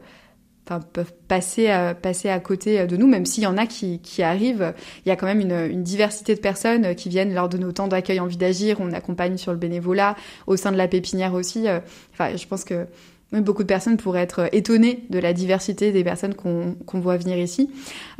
enfin, 0.68 0.80
peuvent 0.94 1.14
passer 1.28 1.70
à, 1.70 1.96
passer 1.96 2.30
à 2.30 2.40
côté 2.40 2.86
de 2.86 2.98
nous, 2.98 3.08
même 3.08 3.26
s'il 3.26 3.44
y 3.44 3.48
en 3.48 3.58
a 3.58 3.66
qui, 3.66 4.00
qui 4.00 4.24
arrivent. 4.24 4.74
Il 5.06 5.10
y 5.10 5.12
a 5.12 5.15
quand 5.15 5.26
même 5.26 5.40
une, 5.40 5.72
une, 5.72 5.84
diversité 5.84 6.36
de 6.36 6.40
personnes 6.40 6.96
qui 6.96 7.10
viennent 7.10 7.34
lors 7.34 7.50
de 7.50 7.58
nos 7.58 7.72
temps 7.72 7.88
d'accueil 7.88 8.20
en 8.20 8.26
vie 8.26 8.38
d'agir. 8.38 8.78
On 8.80 8.92
accompagne 8.92 9.38
sur 9.38 9.52
le 9.52 9.58
bénévolat, 9.58 10.15
au 10.46 10.58
sein 10.58 10.72
de 10.72 10.78
la 10.78 10.88
pépinière 10.88 11.34
aussi. 11.34 11.68
Enfin, 12.13 12.36
je 12.36 12.46
pense 12.48 12.63
que 12.63 12.86
Beaucoup 13.34 13.63
de 13.63 13.68
personnes 13.68 13.98
pourraient 13.98 14.22
être 14.22 14.48
étonnées 14.54 15.04
de 15.10 15.20
la 15.20 15.34
diversité 15.34 15.92
des 15.92 16.04
personnes 16.06 16.34
qu'on 16.34 17.00
voit 17.00 17.18
venir 17.18 17.38
ici. 17.38 17.70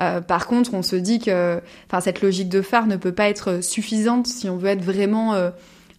Euh, 0.02 0.20
par 0.20 0.48
contre, 0.48 0.74
on 0.74 0.82
se 0.82 0.98
dit 0.98 1.20
que 1.20 1.62
cette 2.02 2.22
logique 2.22 2.50
de 2.50 2.62
phare 2.62 2.88
ne 2.88 2.98
peut 2.98 3.14
pas 3.14 3.30
être 3.30 3.64
suffisante 3.64 4.28
si 4.28 4.50
on 4.50 4.58
veut 4.58 4.68
être 4.68 4.84
vraiment 4.84 5.34
euh, 5.34 5.50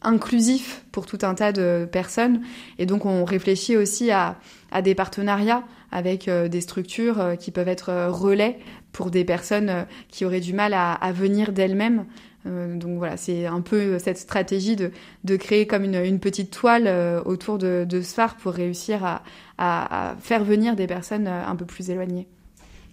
inclusif 0.02 0.84
pour 0.92 1.06
tout 1.06 1.18
un 1.22 1.34
tas 1.34 1.52
de 1.52 1.88
personnes. 1.90 2.42
Et 2.78 2.84
donc, 2.84 3.06
on 3.06 3.24
réfléchit 3.24 3.78
aussi 3.78 4.10
à, 4.10 4.36
à 4.72 4.82
des 4.82 4.94
partenariats 4.94 5.62
avec 5.90 6.28
euh, 6.28 6.48
des 6.48 6.60
structures 6.60 7.20
euh, 7.20 7.34
qui 7.36 7.50
peuvent 7.50 7.68
être 7.68 8.08
relais 8.08 8.58
pour 8.92 9.10
des 9.10 9.24
personnes 9.24 9.86
qui 10.08 10.24
auraient 10.24 10.40
du 10.40 10.52
mal 10.52 10.74
à, 10.74 10.92
à 10.92 11.12
venir 11.12 11.52
d'elles-mêmes. 11.52 12.04
Euh, 12.46 12.76
donc 12.76 12.98
voilà, 12.98 13.16
c'est 13.16 13.46
un 13.46 13.60
peu 13.60 13.98
cette 13.98 14.16
stratégie 14.16 14.76
de, 14.76 14.92
de 15.24 15.36
créer 15.36 15.66
comme 15.66 15.84
une, 15.84 15.96
une 15.96 16.20
petite 16.20 16.50
toile 16.50 16.84
euh, 16.86 17.20
autour 17.24 17.58
de, 17.58 17.84
de 17.86 18.00
ce 18.00 18.14
phare 18.14 18.36
pour 18.36 18.52
réussir 18.52 19.04
à, 19.04 19.22
à, 19.58 20.16
faire 20.20 20.44
venir 20.44 20.76
des 20.76 20.86
personnes 20.86 21.26
euh, 21.26 21.44
un 21.46 21.56
peu 21.56 21.64
plus 21.64 21.90
éloignées. 21.90 22.28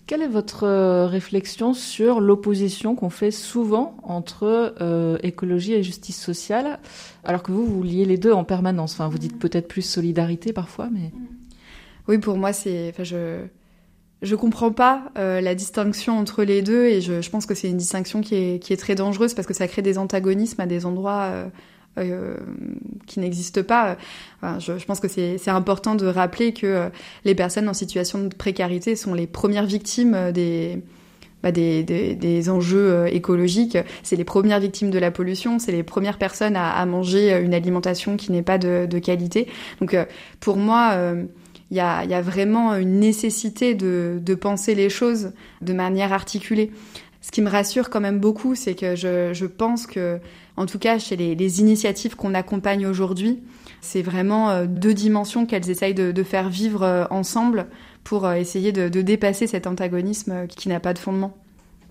Quelle 0.08 0.22
est 0.22 0.28
votre 0.28 0.68
réflexion 1.06 1.74
sur 1.74 2.22
l'opposition 2.22 2.96
qu'on 2.96 3.10
fait 3.10 3.32
souvent 3.32 3.98
entre 4.04 4.76
euh, 4.80 5.18
écologie 5.24 5.74
et 5.74 5.82
justice 5.82 6.22
sociale, 6.22 6.80
alors 7.24 7.42
que 7.42 7.52
vous, 7.52 7.66
vous 7.66 7.82
liez 7.82 8.06
les 8.06 8.18
deux 8.18 8.32
en 8.32 8.44
permanence? 8.44 8.94
Enfin, 8.94 9.08
vous 9.08 9.18
dites 9.18 9.40
peut-être 9.40 9.68
plus 9.68 9.82
solidarité 9.82 10.54
parfois, 10.54 10.90
mais... 10.92 11.12
Oui, 12.08 12.18
pour 12.18 12.38
moi, 12.38 12.54
c'est... 12.54 12.90
Enfin, 12.90 13.04
je 13.04 13.46
je 14.22 14.34
comprends 14.34 14.72
pas 14.72 15.12
euh, 15.18 15.42
la 15.42 15.54
distinction 15.54 16.18
entre 16.18 16.44
les 16.44 16.62
deux 16.62 16.86
et 16.86 17.02
je, 17.02 17.22
je 17.22 17.30
pense 17.30 17.46
que 17.46 17.54
c'est 17.54 17.70
une 17.70 17.78
distinction 17.78 18.22
qui 18.22 18.36
est, 18.36 18.60
qui 18.60 18.74
est, 18.74 18.78
très 18.78 18.96
dangereuse 18.96 19.34
parce 19.36 19.46
que 19.46 19.54
ça 19.54 19.68
crée 19.68 19.82
des 19.84 19.98
antagonismes 19.98 20.62
à 20.62 20.66
des 20.66 20.86
endroits 20.86 21.26
euh, 21.26 21.46
euh, 21.98 22.36
qui 23.08 23.22
n'existent 23.22 23.64
pas. 23.64 23.96
Enfin, 24.42 24.60
je, 24.60 24.78
je, 24.78 24.86
pense 24.86 25.00
que 25.00 25.08
c'est 25.08 25.48
important 25.48 25.96
de 25.96 26.06
rappeler 26.06 26.52
que 26.52 26.66
euh, 26.66 26.90
les 27.24 27.36
personnes 27.36 27.70
en 27.70 27.74
situation 27.74 28.22
de 28.26 28.36
précarité 28.36 28.98
sont 28.98 29.14
les 29.14 29.28
premières 29.28 29.66
victimes 29.66 30.34
des, 30.34 30.82
bah, 31.42 31.54
des, 31.54 31.84
des, 31.84 32.16
des, 32.16 32.50
enjeux 32.50 32.92
euh, 32.92 33.06
écologiques. 33.06 33.78
C'est 34.04 34.18
les 34.18 34.26
premières 34.26 34.60
victimes 34.60 34.90
de 34.90 35.00
la 35.00 35.10
pollution, 35.10 35.58
c'est 35.58 35.72
les 35.72 35.84
premières 35.84 36.18
personnes 36.18 36.58
à, 36.58 36.72
à, 36.72 36.86
manger 36.86 37.32
une 37.40 37.54
alimentation 37.54 38.18
qui 38.18 38.34
n'est 38.34 38.44
pas 38.44 38.58
de, 38.58 38.88
de, 38.90 39.00
qualité. 39.00 39.48
Donc 39.80 39.96
pour 40.42 40.58
moi, 40.58 40.98
il 41.76 42.10
y 42.10 42.14
a, 42.14 42.22
vraiment 42.22 42.74
une 42.76 43.00
nécessité 43.00 43.76
de, 43.76 44.36
penser 44.36 44.76
les 44.76 44.90
choses 44.90 45.34
de 45.62 45.74
manière 45.74 46.14
articulée. 46.14 46.72
Ce 47.22 47.32
qui 47.32 47.42
me 47.42 47.50
rassure 47.50 47.90
quand 47.90 48.00
même 48.00 48.20
beaucoup, 48.20 48.56
c'est 48.56 48.76
que 48.76 48.96
je, 48.96 49.46
pense 49.46 49.88
que, 49.88 50.20
en 50.58 50.66
tout 50.66 50.80
cas, 50.80 51.00
chez 51.00 51.16
les, 51.16 51.60
initiatives 51.60 52.16
qu'on 52.16 52.34
accompagne 52.34 52.88
aujourd'hui, 52.88 53.44
c'est 53.82 54.02
vraiment 54.02 54.50
euh, 54.50 54.66
deux 54.68 54.94
dimensions 54.94 55.46
qu'elles 55.46 55.70
essayent 55.70 55.94
de, 55.94 56.24
faire 56.24 56.50
vivre 56.50 56.84
euh, 56.84 57.06
ensemble 57.10 57.68
pour 58.04 58.26
euh, 58.26 58.36
essayer 58.36 58.72
de 58.72 59.02
dépasser 59.02 59.48
cet 59.48 59.68
antagonisme 59.68 60.48
qui 60.48 60.70
n'a 60.70 60.80
pas 60.80 60.94
de 60.94 61.00
fondement. 61.00 61.38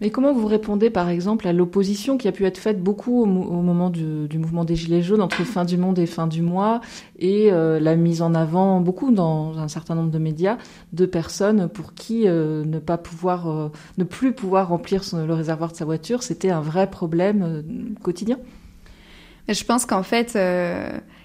Mais 0.01 0.11
comment 0.11 0.33
vous 0.33 0.47
répondez, 0.47 0.91
par 0.91 1.09
exemple, 1.09 1.47
à 1.47 1.53
l'opposition 1.53 2.19
qui 2.19 2.27
a 2.27 2.33
pu 2.33 2.45
être 2.45 2.59
faite 2.59 2.83
beaucoup 2.83 3.23
au, 3.23 3.27
moment 3.27 3.91
du, 3.91 4.29
mouvement 4.39 4.65
des 4.65 4.75
Gilets 4.75 5.03
jaunes 5.03 5.23
entre 5.23 5.45
fin 5.45 5.65
du 5.65 5.77
monde 5.77 5.99
et 5.99 6.07
fin 6.07 6.27
du 6.27 6.43
mois, 6.43 6.81
et 7.19 7.53
euh, 7.53 7.79
la 7.79 7.95
mise 7.95 8.21
en 8.21 8.35
avant, 8.35 8.81
beaucoup 8.81 9.13
dans 9.13 9.59
un 9.59 9.69
certain 9.69 9.95
nombre 9.95 10.11
de 10.11 10.19
médias, 10.19 10.59
de 10.93 11.07
personnes 11.07 11.69
pour 11.69 11.95
qui 11.95 12.27
euh, 12.27 12.65
ne 12.65 12.79
pas 12.79 12.99
pouvoir, 12.99 13.49
euh, 13.49 13.69
ne 13.99 14.05
plus 14.05 14.33
pouvoir 14.33 14.69
remplir 14.69 15.03
le 15.13 15.33
réservoir 15.33 15.71
de 15.71 15.77
sa 15.77 15.85
voiture, 15.85 16.23
c'était 16.23 16.51
un 16.51 16.61
vrai 16.61 16.91
problème 16.91 17.95
quotidien? 18.03 18.39
Je 19.49 19.65
pense 19.65 19.85
qu'en 19.85 20.03
fait, 20.03 20.39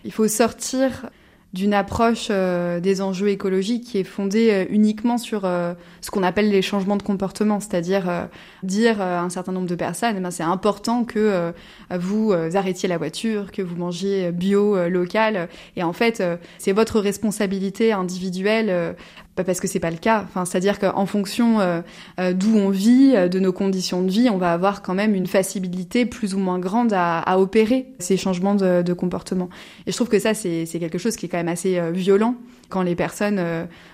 il 0.04 0.12
faut 0.12 0.28
sortir 0.28 1.10
d'une 1.54 1.74
approche 1.74 2.28
euh, 2.30 2.80
des 2.80 3.02
enjeux 3.02 3.30
écologiques 3.30 3.84
qui 3.84 3.98
est 3.98 4.04
fondée 4.04 4.50
euh, 4.52 4.66
uniquement 4.70 5.18
sur 5.18 5.46
euh, 5.46 5.74
ce 6.00 6.12
qu'on 6.12 6.22
appelle 6.22 6.50
les 6.50 6.62
changements 6.62 6.96
de 6.96 7.02
comportement, 7.02 7.60
c'est-à-dire 7.60 8.30
dire 8.62 9.02
à 9.02 9.22
un 9.22 9.30
certain 9.30 9.52
nombre 9.52 9.68
de 9.68 9.76
personnes, 9.76 10.16
eh 10.18 10.20
ben, 10.20 10.32
c'est 10.32 10.44
important 10.44 11.04
que 11.04 11.54
vous 11.92 12.34
arrêtiez 12.34 12.88
la 12.88 12.98
voiture, 12.98 13.52
que 13.52 13.62
vous 13.62 13.76
mangiez 13.76 14.32
bio, 14.32 14.88
local, 14.88 15.50
et 15.76 15.84
en 15.84 15.94
fait, 15.94 16.24
c'est 16.58 16.72
votre 16.72 17.00
responsabilité 17.00 17.92
individuelle 17.92 18.96
parce 19.44 19.60
que 19.60 19.68
c'est 19.68 19.80
pas 19.80 19.92
le 19.92 19.98
cas. 19.98 20.24
Enfin, 20.28 20.46
c'est-à-dire 20.46 20.80
qu'en 20.80 21.06
fonction 21.06 21.60
euh, 21.60 21.82
euh, 22.20 22.34
d'où 22.34 22.56
on 22.56 22.70
vit, 22.70 23.14
euh, 23.16 23.28
de 23.28 23.40
nos 23.40 23.54
conditions 23.54 24.02
de 24.02 24.10
vie, 24.10 24.30
on 24.30 24.38
va 24.38 24.54
avoir 24.54 24.82
quand 24.82 24.94
même 24.94 25.16
une 25.16 25.28
facilité 25.28 26.06
plus 26.06 26.34
ou 26.34 26.40
moins 26.40 26.60
grande 26.60 26.94
à, 26.94 27.40
opérer 27.40 27.88
ces 28.00 28.18
changements 28.18 28.56
de, 28.56 28.94
comportement. 28.94 29.50
Et 29.86 29.92
je 29.92 29.96
trouve 29.96 30.10
que 30.10 30.20
ça, 30.20 30.34
c'est 30.34 30.66
quelque 30.66 30.98
chose 30.98 31.16
qui 31.16 31.28
est 31.28 31.30
quand 31.30 31.38
même 31.38 31.48
assez 31.48 31.80
violent 31.92 32.36
quand 32.70 32.82
les 32.82 32.96
personnes 32.96 33.42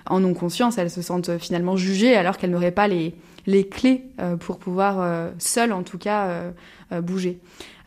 en 0.09 0.23
ont 0.23 0.33
conscience, 0.33 0.77
elles 0.77 0.89
se 0.89 1.01
sentent 1.01 1.37
finalement 1.37 1.77
jugées 1.77 2.15
alors 2.15 2.37
qu'elles 2.37 2.49
n'auraient 2.49 2.71
pas 2.71 2.87
les, 2.87 3.13
clés 3.69 4.05
pour 4.39 4.57
pouvoir 4.57 5.29
seules, 5.37 5.73
en 5.73 5.83
tout 5.83 5.97
cas, 5.97 6.41
bouger. 7.01 7.39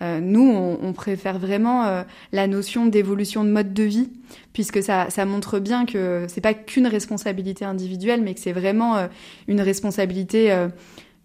Euh, 0.02 0.20
nous, 0.20 0.48
on, 0.82 0.92
préfère 0.92 1.38
vraiment 1.38 1.84
euh, 1.84 2.02
la 2.32 2.46
notion 2.46 2.86
d'évolution 2.86 3.44
de 3.44 3.50
mode 3.50 3.74
de 3.74 3.82
vie, 3.82 4.10
puisque 4.52 4.82
ça, 4.82 5.10
ça 5.10 5.24
montre 5.24 5.58
bien 5.58 5.86
que 5.86 6.26
c'est 6.28 6.40
pas 6.40 6.54
qu'une 6.54 6.86
responsabilité 6.86 7.64
individuelle, 7.64 8.22
mais 8.22 8.34
que 8.34 8.40
c'est 8.40 8.52
vraiment 8.52 8.96
euh, 8.96 9.06
une 9.48 9.60
responsabilité 9.60 10.52
euh, 10.52 10.68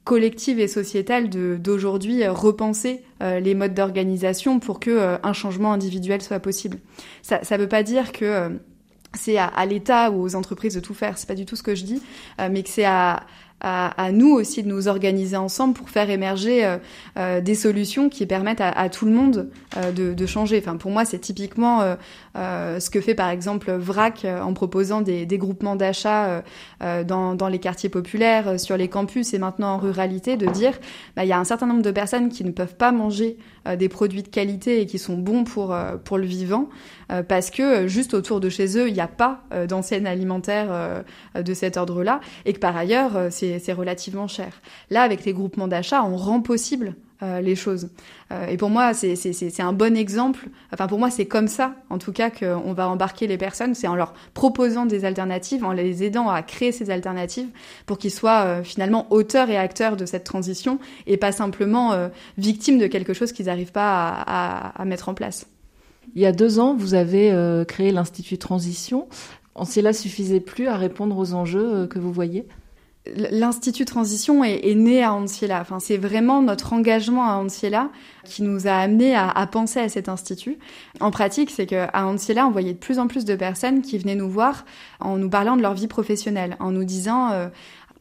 collective 0.04 0.60
et 0.60 0.68
sociétale 0.68 1.30
d'aujourd'hui 1.30 2.28
repenser 2.28 3.04
les 3.22 3.56
modes 3.56 3.74
d'organisation 3.74 4.60
pour 4.60 4.82
que 4.82 5.18
un 5.24 5.32
changement 5.32 5.72
individuel 5.72 6.22
soit 6.22 6.42
possible. 6.42 6.80
Ça 7.22 7.40
ne 7.50 7.58
veut 7.58 7.70
pas 7.70 7.84
dire 7.84 8.12
que 8.12 8.60
c'est 9.14 9.38
à, 9.38 9.46
à 9.46 9.66
l'État 9.66 10.12
ou 10.12 10.22
aux 10.22 10.36
entreprises 10.36 10.76
de 10.76 10.82
tout 10.82 10.94
faire, 10.94 11.18
c'est 11.18 11.26
pas 11.26 11.36
du 11.36 11.46
tout 11.46 11.56
ce 11.56 11.64
que 11.64 11.74
je 11.74 11.86
dis, 11.86 12.02
mais 12.38 12.64
que 12.64 12.70
c'est 12.70 12.84
à 12.84 13.26
à, 13.64 14.12
nous 14.12 14.32
aussi 14.32 14.62
de 14.62 14.68
nous 14.68 14.90
organiser 14.90 15.38
ensemble 15.38 15.74
pour 15.74 15.90
faire 15.90 16.10
émerger 16.10 16.66
euh, 16.66 16.78
euh, 17.18 17.42
des 17.42 17.56
solutions 17.56 18.10
qui 18.10 18.26
permettent 18.26 18.62
à, 18.62 18.90
tout 18.90 19.06
le 19.06 19.12
monde 19.12 19.50
euh, 19.78 19.92
de, 19.92 20.26
changer. 20.26 20.60
Enfin, 20.60 20.76
pour 20.76 20.92
moi, 20.92 21.06
c'est 21.06 21.20
typiquement 21.20 21.82
ce 22.36 22.90
que 22.90 23.02
fait 23.02 23.16
par 23.16 23.30
exemple 23.30 23.72
VRAC 23.72 24.26
en 24.26 24.54
proposant 24.54 25.02
des, 25.02 25.26
groupements 25.38 25.76
d'achat 25.76 26.44
dans, 26.82 27.36
dans, 27.36 27.48
les 27.48 27.60
quartiers 27.60 27.90
populaires, 27.90 28.60
sur 28.60 28.78
les 28.78 28.88
campus 28.88 29.34
et 29.34 29.40
maintenant 29.40 29.76
en 29.76 29.78
ruralité, 29.78 30.38
de 30.38 30.48
dire 30.48 30.74
bah, 31.16 31.24
il 31.24 31.30
y 31.30 31.34
a 31.34 31.40
un 31.40 31.44
certain 31.44 31.68
nombre 31.68 31.82
de 31.82 31.92
personnes 31.92 32.30
qui 32.30 32.44
ne 32.44 32.52
peuvent 32.52 32.76
pas 32.76 32.92
manger 32.92 33.38
des 33.78 33.90
produits 33.90 34.24
de 34.24 34.28
qualité 34.28 34.82
et 34.82 34.86
qui 34.86 35.00
sont 35.00 35.18
bons 35.18 35.44
pour, 35.44 35.76
pour 36.04 36.18
le 36.18 36.26
vivant 36.26 36.70
parce 37.28 37.50
que 37.50 37.88
juste 37.88 38.14
autour 38.14 38.40
de 38.40 38.50
chez 38.50 38.78
eux, 38.78 38.88
il 38.88 38.94
n'y 38.94 39.02
a 39.02 39.08
pas 39.08 39.44
d'enseigne 39.68 40.06
alimentaire 40.06 41.04
de 41.36 41.54
cet 41.54 41.78
ordre-là 41.78 42.20
et 42.46 42.54
que 42.54 42.60
par 42.60 42.76
ailleurs, 42.76 43.28
c'est 43.30 43.74
relativement 43.74 44.28
cher. 44.28 44.62
Là, 44.90 45.02
avec 45.02 45.26
les 45.26 45.34
groupements 45.34 45.68
d'achat, 45.68 46.04
on 46.04 46.18
rend 46.18 46.42
possible 46.42 46.96
euh, 47.24 47.40
les 47.40 47.56
choses. 47.56 47.90
Euh, 48.32 48.48
et 48.48 48.58
pour 48.58 48.70
moi, 48.70 48.94
c'est 48.94 49.60
un 49.60 49.72
bon 49.72 49.96
exemple. 49.96 50.50
Enfin, 50.74 50.88
pour 50.88 51.00
moi, 51.00 51.10
c'est 51.10 51.26
comme 51.26 51.48
ça, 51.48 51.74
en 51.90 51.98
tout 51.98 52.12
cas, 52.12 52.30
qu'on 52.30 52.74
va 52.74 52.90
embarquer 52.90 53.28
les 53.28 53.38
personnes. 53.38 53.76
C'est 53.76 53.88
en 53.88 53.96
leur 53.96 54.14
proposant 54.34 54.86
des 54.86 55.06
alternatives, 55.06 55.64
en 55.64 55.72
les 55.72 56.04
aidant 56.04 56.28
à 56.30 56.42
créer 56.42 56.74
ces 56.74 56.90
alternatives 56.90 57.48
pour 57.86 57.98
qu'ils 57.98 58.12
soient 58.12 58.44
euh, 58.44 58.64
finalement 58.64 59.08
auteurs 59.10 59.50
et 59.50 59.58
acteurs 59.58 59.96
de 59.96 60.06
cette 60.06 60.26
transition 60.26 60.80
et 61.08 61.16
pas 61.16 61.32
simplement 61.32 62.10
victimes 62.38 62.78
de 62.78 62.88
quelque 62.88 63.14
chose 63.14 63.32
qu'ils 63.32 63.46
n'arrivent 63.46 63.72
pas 63.72 64.10
à, 64.10 64.82
à, 64.82 64.86
mettre 64.86 65.08
en 65.08 65.14
place. 65.14 65.48
Il 66.16 66.22
y 66.22 66.26
a 66.26 66.32
deux 66.32 66.60
ans, 66.60 66.76
vous 66.76 66.94
avez 66.94 67.34
créé 67.68 67.92
l'Institut 67.92 68.38
Transition. 68.38 69.08
Cela 69.66 69.94
suffisait 69.94 70.40
plus 70.40 70.68
à 70.68 70.76
répondre 70.76 71.18
aux 71.18 71.34
enjeux 71.34 71.88
que 71.88 72.00
vous 72.00 72.12
voyez? 72.12 72.46
L'Institut 73.06 73.84
Transition 73.84 74.46
est, 74.46 74.66
est, 74.66 74.76
né 74.76 75.04
à 75.04 75.14
Antiela. 75.14 75.60
Enfin, 75.60 75.80
c'est 75.82 75.98
vraiment 75.98 76.42
notre 76.42 76.72
engagement 76.72 77.26
à 77.26 77.34
Antiela 77.34 77.90
qui 78.24 78.44
nous 78.44 78.66
a 78.66 78.72
amené 78.72 79.14
à, 79.14 79.30
à, 79.30 79.46
penser 79.46 79.82
à 79.82 79.90
cet 79.90 80.08
institut. 80.08 80.58
En 81.02 81.12
pratique, 81.12 81.52
c'est 81.52 81.66
qu'à 81.66 81.90
Antiela, 81.94 82.48
on 82.48 82.52
voyait 82.52 82.72
de 82.72 82.78
plus 82.78 83.00
en 83.00 83.08
plus 83.08 83.26
de 83.26 83.36
personnes 83.36 83.82
qui 83.82 83.98
venaient 83.98 84.16
nous 84.16 84.30
voir 84.30 84.64
en 85.02 85.18
nous 85.18 85.30
parlant 85.30 85.58
de 85.58 85.62
leur 85.62 85.74
vie 85.74 85.88
professionnelle, 85.88 86.56
en 86.62 86.72
nous 86.72 86.86
disant 86.86 87.32
euh, 87.32 87.50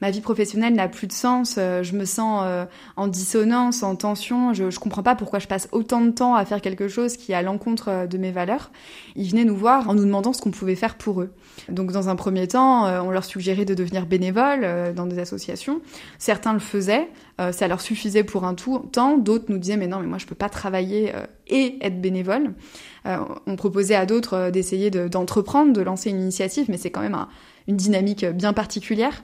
ma 0.02 0.10
vie 0.10 0.20
professionnelle 0.20 0.74
n'a 0.74 0.88
plus 0.88 1.06
de 1.06 1.12
sens, 1.12 1.54
euh, 1.58 1.84
je 1.84 1.94
me 1.94 2.04
sens 2.04 2.42
euh, 2.44 2.64
en 2.96 3.06
dissonance, 3.06 3.84
en 3.84 3.94
tension, 3.94 4.52
je, 4.52 4.68
je 4.68 4.80
comprends 4.80 5.04
pas 5.04 5.14
pourquoi 5.14 5.38
je 5.38 5.46
passe 5.46 5.68
autant 5.70 6.00
de 6.00 6.10
temps 6.10 6.34
à 6.34 6.44
faire 6.44 6.60
quelque 6.60 6.88
chose 6.88 7.16
qui 7.16 7.30
est 7.30 7.36
à 7.36 7.42
l'encontre 7.42 7.88
euh, 7.88 8.06
de 8.08 8.18
mes 8.18 8.32
valeurs. 8.32 8.72
Ils 9.14 9.30
venaient 9.30 9.44
nous 9.44 9.56
voir 9.56 9.88
en 9.88 9.94
nous 9.94 10.04
demandant 10.04 10.32
ce 10.32 10.42
qu'on 10.42 10.50
pouvait 10.50 10.74
faire 10.74 10.96
pour 10.96 11.22
eux. 11.22 11.30
Donc 11.68 11.92
dans 11.92 12.08
un 12.08 12.16
premier 12.16 12.48
temps, 12.48 12.86
on 13.04 13.10
leur 13.10 13.24
suggérait 13.24 13.64
de 13.64 13.74
devenir 13.74 14.06
bénévoles 14.06 14.94
dans 14.94 15.06
des 15.06 15.18
associations. 15.18 15.80
Certains 16.18 16.54
le 16.54 16.58
faisaient, 16.58 17.08
ça 17.38 17.68
leur 17.68 17.80
suffisait 17.80 18.24
pour 18.24 18.44
un 18.44 18.54
tout 18.54 18.78
temps. 18.90 19.18
D'autres 19.18 19.44
nous 19.50 19.58
disaient 19.58 19.76
mais 19.76 19.86
non 19.86 20.00
mais 20.00 20.06
moi 20.06 20.18
je 20.18 20.26
peux 20.26 20.34
pas 20.34 20.48
travailler 20.48 21.12
et 21.46 21.76
être 21.82 22.00
bénévole. 22.00 22.54
on 23.04 23.56
proposait 23.56 23.94
à 23.94 24.06
d'autres 24.06 24.50
d'essayer 24.50 24.90
d'entreprendre, 24.90 25.74
de, 25.74 25.82
lancer 25.82 26.10
une 26.10 26.22
initiative, 26.22 26.66
mais 26.68 26.78
c'est 26.78 26.90
quand 26.90 27.02
même 27.02 27.14
un, 27.14 27.28
une 27.68 27.76
dynamique 27.76 28.24
bien 28.24 28.54
particulière. 28.54 29.22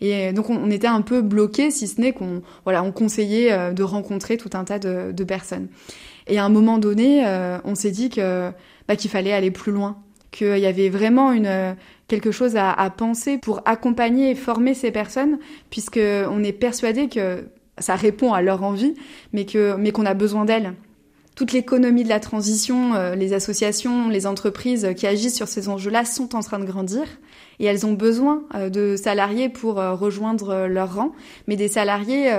Et 0.00 0.32
donc 0.32 0.50
on, 0.50 0.70
était 0.70 0.86
un 0.86 1.02
peu 1.02 1.22
bloqué, 1.22 1.70
si 1.70 1.88
ce 1.88 2.00
n'est 2.00 2.12
qu'on 2.12 2.42
voilà, 2.64 2.82
on 2.82 2.92
conseillait 2.92 3.52
euh, 3.52 3.72
de 3.72 3.82
rencontrer 3.82 4.36
tout 4.36 4.50
un 4.54 4.64
tas 4.64 4.78
de, 4.78 5.24
personnes. 5.24 5.68
Et 6.26 6.38
à 6.38 6.44
un 6.44 6.48
moment 6.48 6.78
donné, 6.78 7.26
euh, 7.26 7.58
on 7.64 7.74
s'est 7.74 7.90
dit 7.90 8.10
que 8.10 8.50
bah, 8.86 8.96
qu'il 8.96 9.10
fallait 9.10 9.32
aller 9.32 9.50
plus 9.50 9.72
loin, 9.72 9.98
qu'il 10.30 10.58
y 10.58 10.66
avait 10.66 10.88
vraiment 10.88 11.32
une 11.32 11.76
quelque 12.06 12.30
chose 12.30 12.56
à, 12.56 12.72
à, 12.72 12.90
penser 12.90 13.38
pour 13.38 13.60
accompagner 13.66 14.30
et 14.30 14.34
former 14.34 14.74
ces 14.74 14.90
personnes, 14.90 15.38
puisque 15.70 16.00
on 16.00 16.42
est 16.42 16.52
persuadé 16.52 17.08
que 17.08 17.44
ça 17.78 17.96
répond 17.96 18.32
à 18.32 18.40
leur 18.40 18.62
envie, 18.62 18.94
mais 19.32 19.46
que 19.46 19.74
mais 19.76 19.90
qu'on 19.90 20.06
a 20.06 20.14
besoin 20.14 20.44
d'elles 20.44 20.74
toute 21.38 21.52
l'économie 21.52 22.02
de 22.02 22.08
la 22.08 22.18
transition, 22.18 22.96
euh, 22.96 23.14
les 23.14 23.32
associations, 23.32 24.08
les 24.08 24.26
entreprises 24.26 24.88
qui 24.96 25.06
agissent 25.06 25.36
sur 25.36 25.46
ces 25.46 25.68
enjeux-là 25.68 26.04
sont 26.04 26.34
en 26.34 26.40
train 26.40 26.58
de 26.58 26.64
grandir 26.64 27.04
et 27.60 27.64
elles 27.64 27.86
ont 27.86 27.92
besoin 27.92 28.42
euh, 28.54 28.70
de 28.70 28.96
salariés 28.96 29.48
pour 29.48 29.80
euh, 29.80 29.94
rejoindre 29.94 30.66
leur 30.66 30.94
rang, 30.94 31.12
mais 31.46 31.56
des 31.56 31.68
salariés 31.68 32.32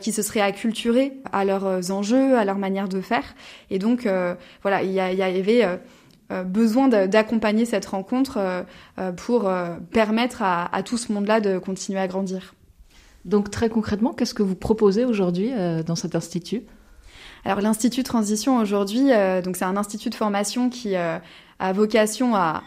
qui 0.00 0.12
se 0.12 0.22
seraient 0.22 0.40
acculturés 0.40 1.14
à 1.32 1.44
leurs 1.44 1.90
enjeux, 1.90 2.36
à 2.36 2.44
leur 2.44 2.56
manière 2.56 2.88
de 2.88 3.00
faire. 3.00 3.24
Et 3.70 3.78
donc, 3.78 4.08
voilà, 4.62 4.82
il 4.82 4.90
y, 4.90 4.94
y, 4.94 5.22
avait 5.22 5.80
besoin 6.44 6.88
d'accompagner 6.88 7.64
cette 7.64 7.86
rencontre 7.86 8.64
pour 9.16 9.50
permettre 9.92 10.42
à, 10.42 10.74
à 10.74 10.82
tout 10.82 10.96
ce 10.96 11.12
monde-là 11.12 11.40
de 11.40 11.58
continuer 11.58 11.98
à 11.98 12.08
grandir. 12.08 12.54
Donc 13.24 13.50
très 13.50 13.68
concrètement, 13.68 14.12
qu'est-ce 14.12 14.34
que 14.34 14.42
vous 14.42 14.56
proposez 14.56 15.04
aujourd'hui 15.04 15.52
dans 15.86 15.96
cet 15.96 16.14
institut? 16.14 16.62
Alors 17.44 17.60
l'Institut 17.60 18.04
Transition 18.04 18.58
aujourd'hui, 18.58 19.12
euh, 19.12 19.42
donc 19.42 19.56
c'est 19.56 19.64
un 19.64 19.76
institut 19.76 20.10
de 20.10 20.14
formation 20.14 20.70
qui 20.70 20.94
euh, 20.94 21.18
a 21.58 21.72
vocation 21.72 22.36
à 22.36 22.62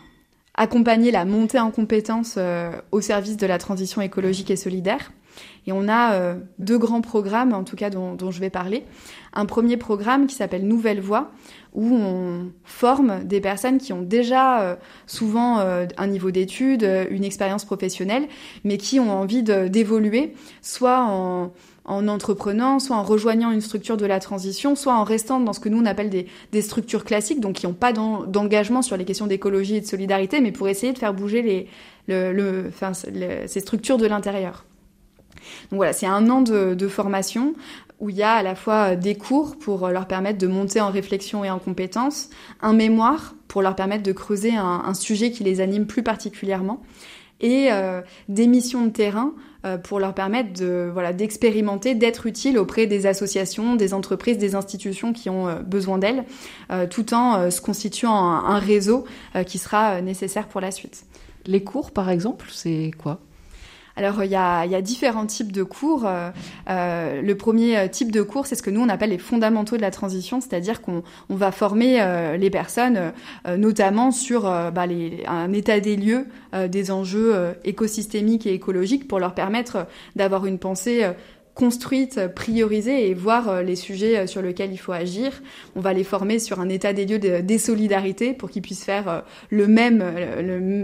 accompagner 0.55 1.11
la 1.11 1.25
montée 1.25 1.59
en 1.59 1.71
compétences 1.71 2.35
euh, 2.37 2.71
au 2.91 3.01
service 3.01 3.37
de 3.37 3.45
la 3.45 3.57
transition 3.57 4.01
écologique 4.01 4.51
et 4.51 4.55
solidaire. 4.55 5.11
Et 5.67 5.73
on 5.73 5.89
a 5.89 6.35
deux 6.59 6.77
grands 6.77 7.01
programmes, 7.01 7.51
en 7.51 7.65
tout 7.65 7.75
cas 7.75 7.89
dont, 7.89 8.31
je 8.31 8.39
vais 8.39 8.49
parler. 8.49 8.85
Un 9.33 9.45
premier 9.45 9.75
programme 9.75 10.27
qui 10.27 10.35
s'appelle 10.35 10.65
Nouvelle 10.65 11.01
Voie, 11.01 11.31
où 11.73 11.93
on 11.93 12.51
forme 12.63 13.25
des 13.25 13.41
personnes 13.41 13.79
qui 13.79 13.91
ont 13.91 14.01
déjà 14.01 14.77
souvent 15.07 15.57
un 15.57 16.07
niveau 16.07 16.31
d'études, 16.31 16.89
une 17.09 17.25
expérience 17.25 17.65
professionnelle, 17.65 18.29
mais 18.63 18.77
qui 18.77 18.97
ont 19.01 19.11
envie 19.11 19.43
d'évoluer, 19.43 20.35
soit 20.61 21.01
en 21.01 21.51
en 21.85 22.07
entreprenant, 22.07 22.79
soit 22.79 22.95
en 22.95 23.03
rejoignant 23.03 23.51
une 23.51 23.61
structure 23.61 23.97
de 23.97 24.05
la 24.05 24.19
transition, 24.19 24.75
soit 24.75 24.93
en 24.93 25.03
restant 25.03 25.39
dans 25.39 25.53
ce 25.53 25.59
que 25.59 25.69
nous 25.69 25.79
on 25.79 25.85
appelle 25.85 26.09
des, 26.09 26.61
structures 26.61 27.05
classiques, 27.05 27.39
donc 27.39 27.55
qui 27.55 27.67
n'ont 27.67 27.73
pas 27.73 27.93
d'engagement 27.93 28.81
sur 28.81 28.97
les 28.97 29.05
questions 29.05 29.27
d'écologie 29.27 29.75
et 29.75 29.81
de 29.81 29.85
solidarité, 29.85 30.41
mais 30.41 30.51
pour 30.51 30.67
essayer 30.67 30.93
de 30.93 30.97
faire 30.97 31.13
bouger 31.13 31.41
les, 31.41 31.67
le, 32.07 32.33
le, 32.33 32.65
enfin, 32.69 32.93
ces 32.93 33.59
structures 33.59 33.97
de 33.97 34.07
l'intérieur. 34.07 34.65
Donc 35.69 35.77
voilà, 35.77 35.93
c'est 35.93 36.07
un 36.07 36.29
an 36.29 36.41
de, 36.41 36.87
formation 36.87 37.53
où 37.99 38.09
il 38.09 38.15
y 38.15 38.23
a 38.23 38.33
à 38.33 38.43
la 38.43 38.55
fois 38.55 38.95
des 38.95 39.15
cours 39.15 39.57
pour 39.57 39.87
leur 39.87 40.07
permettre 40.07 40.37
de 40.37 40.47
monter 40.47 40.81
en 40.81 40.89
réflexion 40.89 41.45
et 41.45 41.49
en 41.49 41.59
compétences, 41.59 42.29
un 42.61 42.73
mémoire 42.73 43.35
pour 43.47 43.61
leur 43.61 43.75
permettre 43.75 44.03
de 44.03 44.11
creuser 44.11 44.55
un, 44.55 44.93
sujet 44.93 45.31
qui 45.31 45.43
les 45.43 45.61
anime 45.61 45.85
plus 45.85 46.03
particulièrement, 46.03 46.81
et 47.41 47.67
euh, 47.71 48.01
des 48.27 48.47
missions 48.47 48.85
de 48.85 48.91
terrain 48.91 49.33
pour 49.83 49.99
leur 49.99 50.13
permettre 50.13 50.53
de 50.53 50.89
voilà 50.91 51.13
d'expérimenter, 51.13 51.95
d'être 51.95 52.25
utile 52.25 52.57
auprès 52.57 52.87
des 52.87 53.05
associations, 53.05 53.75
des 53.75 53.93
entreprises, 53.93 54.37
des 54.37 54.55
institutions 54.55 55.13
qui 55.13 55.29
ont 55.29 55.47
euh, 55.47 55.55
besoin 55.59 55.97
d'elles, 55.97 56.23
euh, 56.71 56.87
tout 56.87 57.13
en 57.13 57.49
se 57.49 57.61
constituant 57.61 58.15
un 58.15 58.59
réseau 58.59 59.05
qui 59.45 59.57
sera 59.57 60.01
nécessaire 60.01 60.47
pour 60.47 60.61
la 60.61 60.71
suite. 60.71 61.05
Les 61.45 61.63
cours, 61.63 61.91
par 61.91 62.09
exemple, 62.09 62.47
c'est 62.51 62.91
quoi? 62.97 63.19
Alors 63.95 64.23
il 64.23 64.31
y 64.31 64.35
a, 64.35 64.65
y 64.65 64.75
a, 64.75 64.81
différents 64.81 65.25
types 65.25 65.51
de 65.51 65.63
cours. 65.63 66.05
Euh, 66.05 66.29
euh, 66.69 67.21
le 67.21 67.35
premier 67.35 67.89
type 67.89 68.11
de 68.11 68.21
cours, 68.21 68.45
c'est 68.45 68.55
ce 68.55 68.63
que 68.63 68.69
nous 68.69 68.81
on 68.81 68.89
appelle 68.89 69.11
les 69.11 69.17
fondamentaux 69.17 69.77
de 69.77 69.81
la 69.81 69.91
transition, 69.91 70.41
c'est-à-dire 70.41 70.81
qu'on 70.81 71.03
on 71.29 71.35
va 71.35 71.51
former 71.51 72.01
euh, 72.01 72.37
les 72.37 72.49
personnes, 72.49 73.13
euh, 73.47 73.57
notamment 73.57 74.11
sur 74.11 74.43
bah, 74.43 74.85
les, 74.85 75.23
un 75.27 75.51
état 75.53 75.79
des 75.79 75.95
lieux 75.95 76.27
des 76.69 76.89
enjeux 76.89 77.53
écosystémiques 77.65 78.47
et 78.47 78.53
écologiques, 78.53 79.09
pour 79.09 79.19
leur 79.19 79.33
permettre 79.33 79.87
d'avoir 80.15 80.45
une 80.45 80.57
pensée 80.57 81.05
construite, 81.55 82.19
priorisée 82.35 83.09
et 83.09 83.13
voir 83.13 83.47
euh, 83.49 83.63
les 83.63 83.77
sujets 83.77 84.17
euh, 84.17 84.27
sur 84.27 84.41
lesquels 84.41 84.73
il 84.73 84.77
faut 84.77 84.91
agir. 84.91 85.41
On 85.77 85.79
va 85.79 85.93
les 85.93 86.03
former 86.03 86.37
sur 86.37 86.59
un 86.59 86.67
état 86.67 86.91
des 86.91 87.05
lieux 87.05 87.17
de, 87.17 87.39
des 87.39 87.57
solidarités 87.57 88.33
pour 88.33 88.49
qu'ils 88.49 88.61
puissent 88.61 88.83
faire 88.83 89.07
euh, 89.07 89.19
le 89.49 89.65
même, 89.65 90.03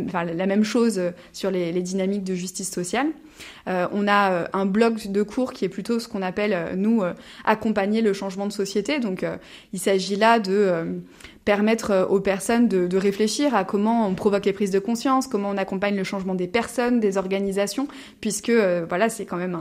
enfin, 0.07 0.24
la 0.24 0.45
même 0.45 0.63
chose 0.63 1.01
sur 1.34 1.51
les, 1.51 1.74
dynamiques 1.82 2.24
de 2.24 2.36
justice 2.36 2.72
sociale. 2.72 3.07
On 3.65 4.07
a 4.07 4.49
un 4.53 4.65
bloc 4.65 5.07
de 5.07 5.24
cours 5.24 5.51
qui 5.51 5.65
est 5.65 5.69
plutôt 5.69 5.99
ce 5.99 6.07
qu'on 6.07 6.22
appelle, 6.22 6.76
nous, 6.78 7.01
accompagner 7.43 8.01
le 8.01 8.13
changement 8.13 8.45
de 8.45 8.51
société. 8.51 8.99
Donc, 8.99 9.26
il 9.74 9.80
s'agit 9.80 10.15
là 10.15 10.39
de 10.39 11.01
permettre 11.45 11.91
euh, 11.91 12.05
aux 12.05 12.19
personnes 12.19 12.67
de, 12.67 12.97
réfléchir 12.97 13.55
à 13.55 13.63
comment 13.63 14.07
on 14.07 14.13
provoque 14.13 14.45
les 14.45 14.53
prises 14.53 14.69
de 14.69 14.77
conscience, 14.77 15.25
comment 15.25 15.49
on 15.49 15.57
accompagne 15.57 15.95
le 15.95 16.03
changement 16.03 16.35
des 16.35 16.47
personnes, 16.47 16.99
des 16.99 17.17
organisations, 17.17 17.87
puisque 18.19 18.49
euh, 18.49 18.85
voilà, 18.87 19.09
c'est 19.09 19.25
quand 19.25 19.37
même 19.37 19.57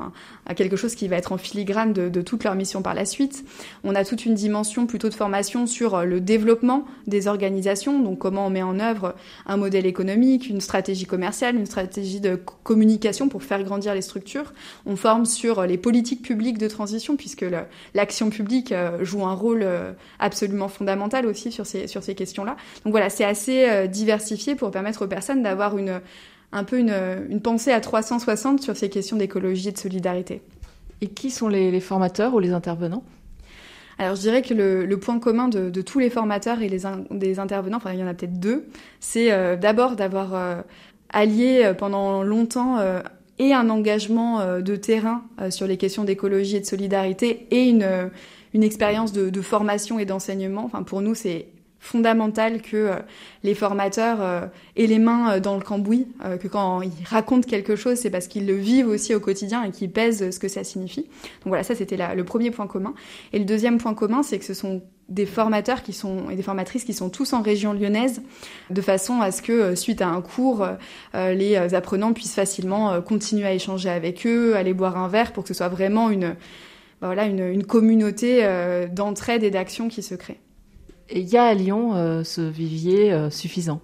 quelque 0.56 0.76
chose 0.76 0.94
qui 0.94 1.08
va 1.08 1.16
être 1.16 1.32
en 1.32 1.38
filigrane 1.38 1.92
de, 1.92 2.08
de, 2.08 2.22
toute 2.22 2.44
leur 2.44 2.54
mission 2.54 2.82
par 2.82 2.94
la 2.94 3.04
suite. 3.06 3.44
On 3.82 3.94
a 3.94 4.04
toute 4.04 4.26
une 4.26 4.34
dimension 4.34 4.86
plutôt 4.86 5.08
de 5.08 5.14
formation 5.14 5.66
sur 5.66 5.94
euh, 5.94 6.04
le 6.04 6.20
développement 6.20 6.84
des 7.06 7.28
organisations, 7.28 7.98
donc 8.00 8.18
comment 8.18 8.46
on 8.46 8.50
met 8.50 8.62
en 8.62 8.78
œuvre 8.78 9.14
un 9.46 9.56
modèle 9.56 9.86
économique, 9.86 10.48
une 10.50 10.60
stratégie 10.60 11.06
commerciale, 11.06 11.56
une 11.56 11.66
stratégie 11.66 12.20
de 12.20 12.38
communication 12.62 13.28
pour 13.28 13.42
faire 13.42 13.62
grandir 13.62 13.94
les 13.94 14.02
structures. 14.02 14.52
On 14.84 14.96
forme 14.96 15.24
sur 15.24 15.64
les 15.64 15.78
politiques 15.78 16.22
publiques 16.22 16.58
de 16.58 16.68
transition, 16.68 17.16
puisque 17.16 17.46
l'action 17.94 18.28
publique 18.28 18.74
joue 19.00 19.24
un 19.24 19.34
rôle 19.34 19.66
absolument 20.18 20.68
fondamental 20.68 21.26
aussi 21.26 21.52
sur 21.52 21.66
sur 21.86 22.02
ces 22.02 22.14
questions-là. 22.14 22.56
Donc 22.84 22.92
voilà, 22.92 23.10
c'est 23.10 23.24
assez 23.24 23.68
euh, 23.68 23.86
diversifié 23.86 24.54
pour 24.54 24.70
permettre 24.70 25.04
aux 25.04 25.08
personnes 25.08 25.42
d'avoir 25.42 25.78
une, 25.78 26.00
un 26.52 26.64
peu 26.64 26.78
une, 26.78 26.94
une, 27.28 27.40
pensée 27.40 27.72
à 27.72 27.80
360 27.80 28.62
sur 28.62 28.76
ces 28.76 28.88
questions 28.88 29.16
d'écologie 29.16 29.68
et 29.68 29.72
de 29.72 29.78
solidarité. 29.78 30.42
Et 31.00 31.08
qui 31.08 31.30
sont 31.30 31.48
les, 31.48 31.70
les 31.70 31.80
formateurs 31.80 32.34
ou 32.34 32.38
les 32.38 32.52
intervenants? 32.52 33.02
Alors 34.00 34.16
je 34.16 34.22
dirais 34.22 34.40
que 34.40 34.54
le, 34.54 34.86
le 34.86 34.98
point 34.98 35.18
commun 35.18 35.48
de, 35.48 35.68
de, 35.68 35.82
tous 35.82 35.98
les 35.98 36.08
formateurs 36.08 36.62
et 36.62 36.70
les 36.70 36.80
des 37.10 37.38
intervenants, 37.38 37.76
enfin 37.76 37.92
il 37.92 38.00
y 38.00 38.02
en 38.02 38.06
a 38.06 38.14
peut-être 38.14 38.40
deux, 38.40 38.64
c'est 38.98 39.30
euh, 39.30 39.56
d'abord 39.56 39.94
d'avoir 39.94 40.34
euh, 40.34 40.62
allié 41.10 41.60
euh, 41.62 41.74
pendant 41.74 42.22
longtemps 42.22 42.78
et 43.38 43.52
un 43.52 43.68
engagement 43.68 44.60
de 44.60 44.76
terrain 44.76 45.22
sur 45.50 45.66
les 45.66 45.76
questions 45.76 46.04
d'écologie 46.04 46.56
et 46.56 46.60
de 46.60 46.66
solidarité 46.66 47.46
et 47.50 47.68
une, 47.68 48.10
une 48.54 48.62
expérience 48.62 49.12
de, 49.12 49.28
de 49.28 49.42
formation 49.42 49.98
et 49.98 50.06
d'enseignement. 50.06 50.64
Enfin 50.64 50.82
pour 50.82 51.02
nous 51.02 51.14
c'est 51.14 51.48
fondamental 51.80 52.60
que 52.60 52.76
euh, 52.76 52.94
les 53.42 53.54
formateurs 53.54 54.18
euh, 54.20 54.46
aient 54.76 54.86
les 54.86 54.98
mains 54.98 55.32
euh, 55.32 55.40
dans 55.40 55.56
le 55.56 55.62
cambouis, 55.62 56.06
que 56.40 56.46
quand 56.46 56.82
ils 56.82 56.92
racontent 57.06 57.48
quelque 57.48 57.74
chose, 57.74 57.96
c'est 57.96 58.10
parce 58.10 58.28
qu'ils 58.28 58.46
le 58.46 58.54
vivent 58.54 58.88
aussi 58.88 59.14
au 59.14 59.20
quotidien 59.20 59.64
et 59.64 59.70
qu'ils 59.70 59.90
pèsent 59.90 60.30
ce 60.30 60.38
que 60.38 60.48
ça 60.48 60.62
signifie. 60.62 61.02
Donc 61.02 61.46
voilà, 61.46 61.62
ça 61.62 61.74
c'était 61.74 61.96
le 62.14 62.24
premier 62.24 62.50
point 62.50 62.66
commun. 62.66 62.94
Et 63.32 63.38
le 63.38 63.44
deuxième 63.46 63.78
point 63.78 63.94
commun, 63.94 64.22
c'est 64.22 64.38
que 64.38 64.44
ce 64.44 64.52
sont 64.52 64.82
des 65.08 65.26
formateurs 65.26 65.82
qui 65.82 65.92
sont 65.92 66.30
et 66.30 66.36
des 66.36 66.42
formatrices 66.42 66.84
qui 66.84 66.92
sont 66.92 67.08
tous 67.08 67.32
en 67.32 67.40
région 67.40 67.72
lyonnaise, 67.72 68.22
de 68.68 68.80
façon 68.80 69.22
à 69.22 69.32
ce 69.32 69.42
que 69.42 69.74
suite 69.74 70.02
à 70.02 70.08
un 70.08 70.20
cours, 70.20 70.68
les 71.14 71.56
apprenants 71.74 72.12
puissent 72.12 72.34
facilement 72.34 73.00
continuer 73.00 73.46
à 73.46 73.52
échanger 73.52 73.88
avec 73.88 74.26
eux, 74.26 74.54
aller 74.54 74.74
boire 74.74 74.96
un 74.98 75.08
verre, 75.08 75.32
pour 75.32 75.42
que 75.44 75.48
ce 75.48 75.54
soit 75.54 75.68
vraiment 75.68 76.10
une 76.10 76.36
bah 77.00 77.06
voilà 77.08 77.24
une 77.24 77.64
communauté 77.64 78.46
d'entraide 78.92 79.42
et 79.42 79.50
d'action 79.50 79.88
qui 79.88 80.02
se 80.02 80.14
crée. 80.14 80.38
Et 81.10 81.20
il 81.20 81.28
y 81.28 81.36
a 81.36 81.44
à 81.44 81.54
Lyon 81.54 81.94
euh, 81.94 82.24
ce 82.24 82.40
vivier 82.40 83.12
euh, 83.12 83.30
suffisant. 83.30 83.80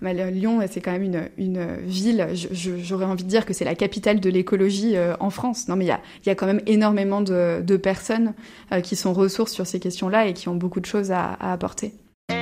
Bah, 0.00 0.12
Lyon, 0.12 0.60
c'est 0.70 0.80
quand 0.80 0.92
même 0.92 1.02
une, 1.02 1.28
une 1.38 1.76
ville, 1.84 2.28
j'aurais 2.32 3.04
envie 3.04 3.24
de 3.24 3.28
dire 3.28 3.44
que 3.44 3.52
c'est 3.52 3.64
la 3.64 3.74
capitale 3.74 4.20
de 4.20 4.30
l'écologie 4.30 4.96
euh, 4.96 5.14
en 5.18 5.30
France. 5.30 5.66
Non, 5.66 5.74
mais 5.74 5.86
il 5.86 5.88
y 5.88 5.92
a, 5.92 6.00
y 6.26 6.30
a, 6.30 6.36
quand 6.36 6.46
même 6.46 6.60
énormément 6.66 7.20
de, 7.20 7.62
de 7.62 7.76
personnes 7.76 8.34
euh, 8.72 8.80
qui 8.80 8.94
sont 8.94 9.12
ressources 9.12 9.52
sur 9.52 9.66
ces 9.66 9.80
questions-là 9.80 10.26
et 10.26 10.34
qui 10.34 10.48
ont 10.48 10.54
beaucoup 10.54 10.78
de 10.78 10.86
choses 10.86 11.10
à, 11.10 11.32
à 11.40 11.52
apporter. 11.52 11.94
Et 12.30 12.34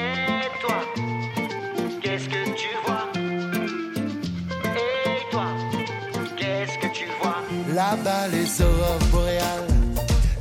toi, 0.60 0.82
qu'est-ce 2.02 2.28
que 2.28 2.44
tu 2.54 2.68
vois? 2.84 3.08
Et 4.74 5.30
toi, 5.30 5.46
qu'est-ce 6.36 6.78
que 6.86 6.92
tu 6.92 7.06
vois? 7.22 7.36
Là-bas, 7.74 8.28
les 8.28 8.62
aurores 8.62 8.98
boréales, 9.10 9.66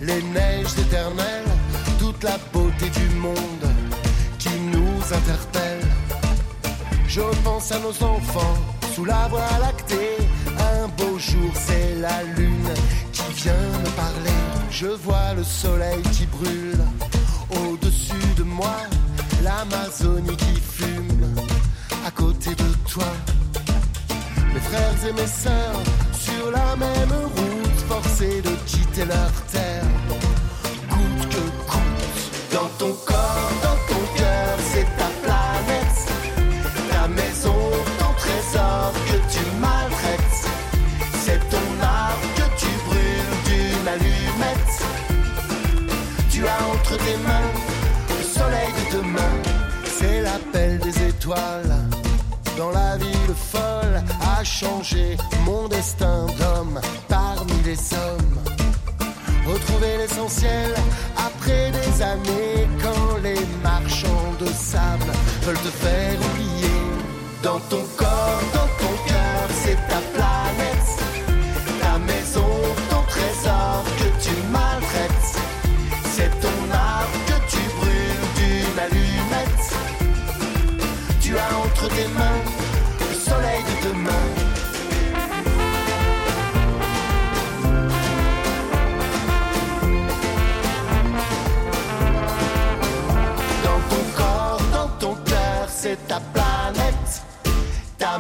les 0.02 0.22
neiges 0.34 0.78
éternelles, 0.86 1.46
toute 1.98 2.22
la 2.24 2.38
beauté 2.52 2.90
du 2.90 3.16
monde 3.16 3.55
interpelle. 5.14 5.88
Je 7.08 7.22
pense 7.44 7.72
à 7.72 7.80
nos 7.80 8.04
enfants 8.04 8.58
sous 8.94 9.06
la 9.06 9.28
voie 9.28 9.58
lactée. 9.62 10.18
Un 10.58 10.88
beau 10.98 11.18
jour, 11.18 11.52
c'est 11.54 11.96
la 11.96 12.24
lune 12.24 12.74
qui 13.12 13.34
vient 13.34 13.54
me 13.54 13.90
parler. 13.96 14.40
Je 14.72 14.88
vois 14.88 15.34
le 15.36 15.44
soleil 15.44 16.02
qui 16.12 16.26
brûle 16.26 16.84
au-dessus 17.52 18.34
de 18.38 18.44
moi. 18.44 18.78
L'Amazonie 19.44 20.36
qui 20.38 20.62
fume 20.62 21.36
à 22.06 22.12
côté 22.12 22.52
de 22.52 22.70
toi. 22.90 23.12
Mes 24.54 24.60
frères 24.60 25.08
et 25.10 25.14
mes 25.14 25.28
sœurs 25.28 25.82
sur 26.14 26.52
la 26.52 26.76
même 26.76 27.14
route, 27.36 27.80
forcés 27.88 28.42
de 28.42 28.52
quitter 28.66 29.06
leur 29.06 29.32
terre. 29.52 29.84
Coûte 30.90 31.30
que 31.30 31.72
coûte 31.72 32.54
dans 32.54 32.70
ton 32.80 32.94
corps, 33.06 33.52
dans 52.58 52.70
la 52.70 52.98
ville 52.98 53.34
folle 53.36 54.04
a 54.38 54.44
changé 54.44 55.18
mon 55.44 55.68
destin 55.68 56.28
d'homme 56.38 56.80
parmi 57.08 57.54
les 57.66 57.80
hommes. 57.94 58.40
Retrouver 59.48 59.98
l'essentiel 59.98 60.74
après 61.18 61.72
des 61.72 62.02
années 62.02 62.68
quand 62.82 63.18
les 63.24 63.40
marchands 63.64 64.34
de 64.40 64.46
sable 64.46 65.12
veulent 65.42 65.56
te 65.56 65.74
faire 65.84 66.14
oublier. 66.14 66.78
Dans 67.42 67.60
ton 67.72 67.84
corps, 67.98 68.42
dans 68.54 68.70
ton 68.82 68.95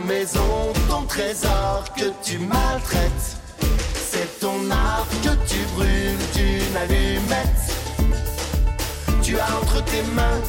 maison, 0.05 0.73
ton 0.89 1.03
trésor 1.03 1.83
que 1.97 2.05
tu 2.23 2.37
maltraites. 2.37 3.37
C'est 4.09 4.39
ton 4.39 4.69
art 4.71 5.07
que 5.23 5.29
tu 5.47 5.59
brûles 5.75 6.25
d'une 6.33 6.77
allumette. 6.77 7.65
Tu 9.21 9.37
as 9.39 9.57
entre 9.57 9.83
tes 9.85 10.03
mains 10.13 10.41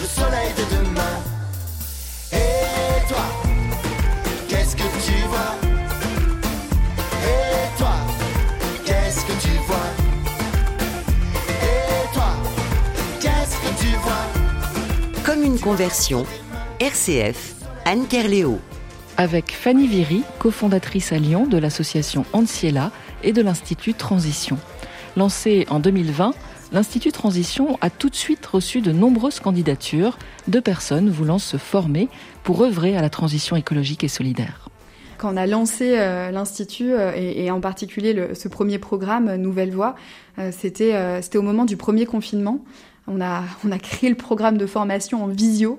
le 0.00 0.06
soleil 0.06 0.50
de 0.56 0.76
demain. 0.76 1.16
Et 2.32 3.08
toi, 3.08 3.26
qu'est-ce 4.48 4.74
que 4.74 4.88
tu 5.04 5.18
vois? 5.28 5.54
Et 7.24 7.78
toi, 7.78 7.96
qu'est-ce 8.84 9.24
que 9.26 9.32
tu 9.40 9.54
vois? 9.66 9.90
Et 11.62 12.14
toi, 12.14 12.30
qu'est-ce 13.20 13.56
que 13.56 13.82
tu 13.82 13.96
vois? 13.98 15.22
Comme 15.24 15.42
une 15.42 15.58
conversion, 15.58 16.24
RCF, 16.80 17.54
Anne 17.84 18.06
Kerléo. 18.06 18.58
Avec 19.18 19.52
Fanny 19.52 19.86
Viry, 19.86 20.22
cofondatrice 20.38 21.10
à 21.12 21.18
Lyon 21.18 21.46
de 21.46 21.56
l'association 21.56 22.26
Anciela 22.34 22.90
et 23.22 23.32
de 23.32 23.40
l'Institut 23.40 23.94
Transition. 23.94 24.58
Lancé 25.16 25.66
en 25.70 25.80
2020, 25.80 26.34
l'Institut 26.72 27.12
Transition 27.12 27.78
a 27.80 27.88
tout 27.88 28.10
de 28.10 28.14
suite 28.14 28.44
reçu 28.44 28.82
de 28.82 28.92
nombreuses 28.92 29.40
candidatures 29.40 30.18
de 30.48 30.60
personnes 30.60 31.08
voulant 31.08 31.38
se 31.38 31.56
former 31.56 32.10
pour 32.42 32.62
œuvrer 32.62 32.94
à 32.94 33.00
la 33.00 33.08
transition 33.08 33.56
écologique 33.56 34.04
et 34.04 34.08
solidaire. 34.08 34.68
Quand 35.16 35.32
on 35.32 35.36
a 35.38 35.46
lancé 35.46 35.94
euh, 35.96 36.30
l'Institut 36.30 36.92
euh, 36.92 37.12
et, 37.14 37.50
en 37.50 37.60
particulier 37.60 38.34
ce 38.34 38.48
premier 38.48 38.78
programme 38.78 39.36
Nouvelle 39.36 39.70
Voie, 39.70 39.94
euh, 40.38 40.50
c'était 40.52 40.94
au 41.38 41.42
moment 41.42 41.64
du 41.64 41.78
premier 41.78 42.04
confinement. 42.04 42.62
On 43.08 43.20
a, 43.20 43.42
on 43.64 43.70
a 43.72 43.78
créé 43.78 44.10
le 44.10 44.16
programme 44.16 44.58
de 44.58 44.66
formation 44.66 45.22
en 45.22 45.28
visio 45.28 45.78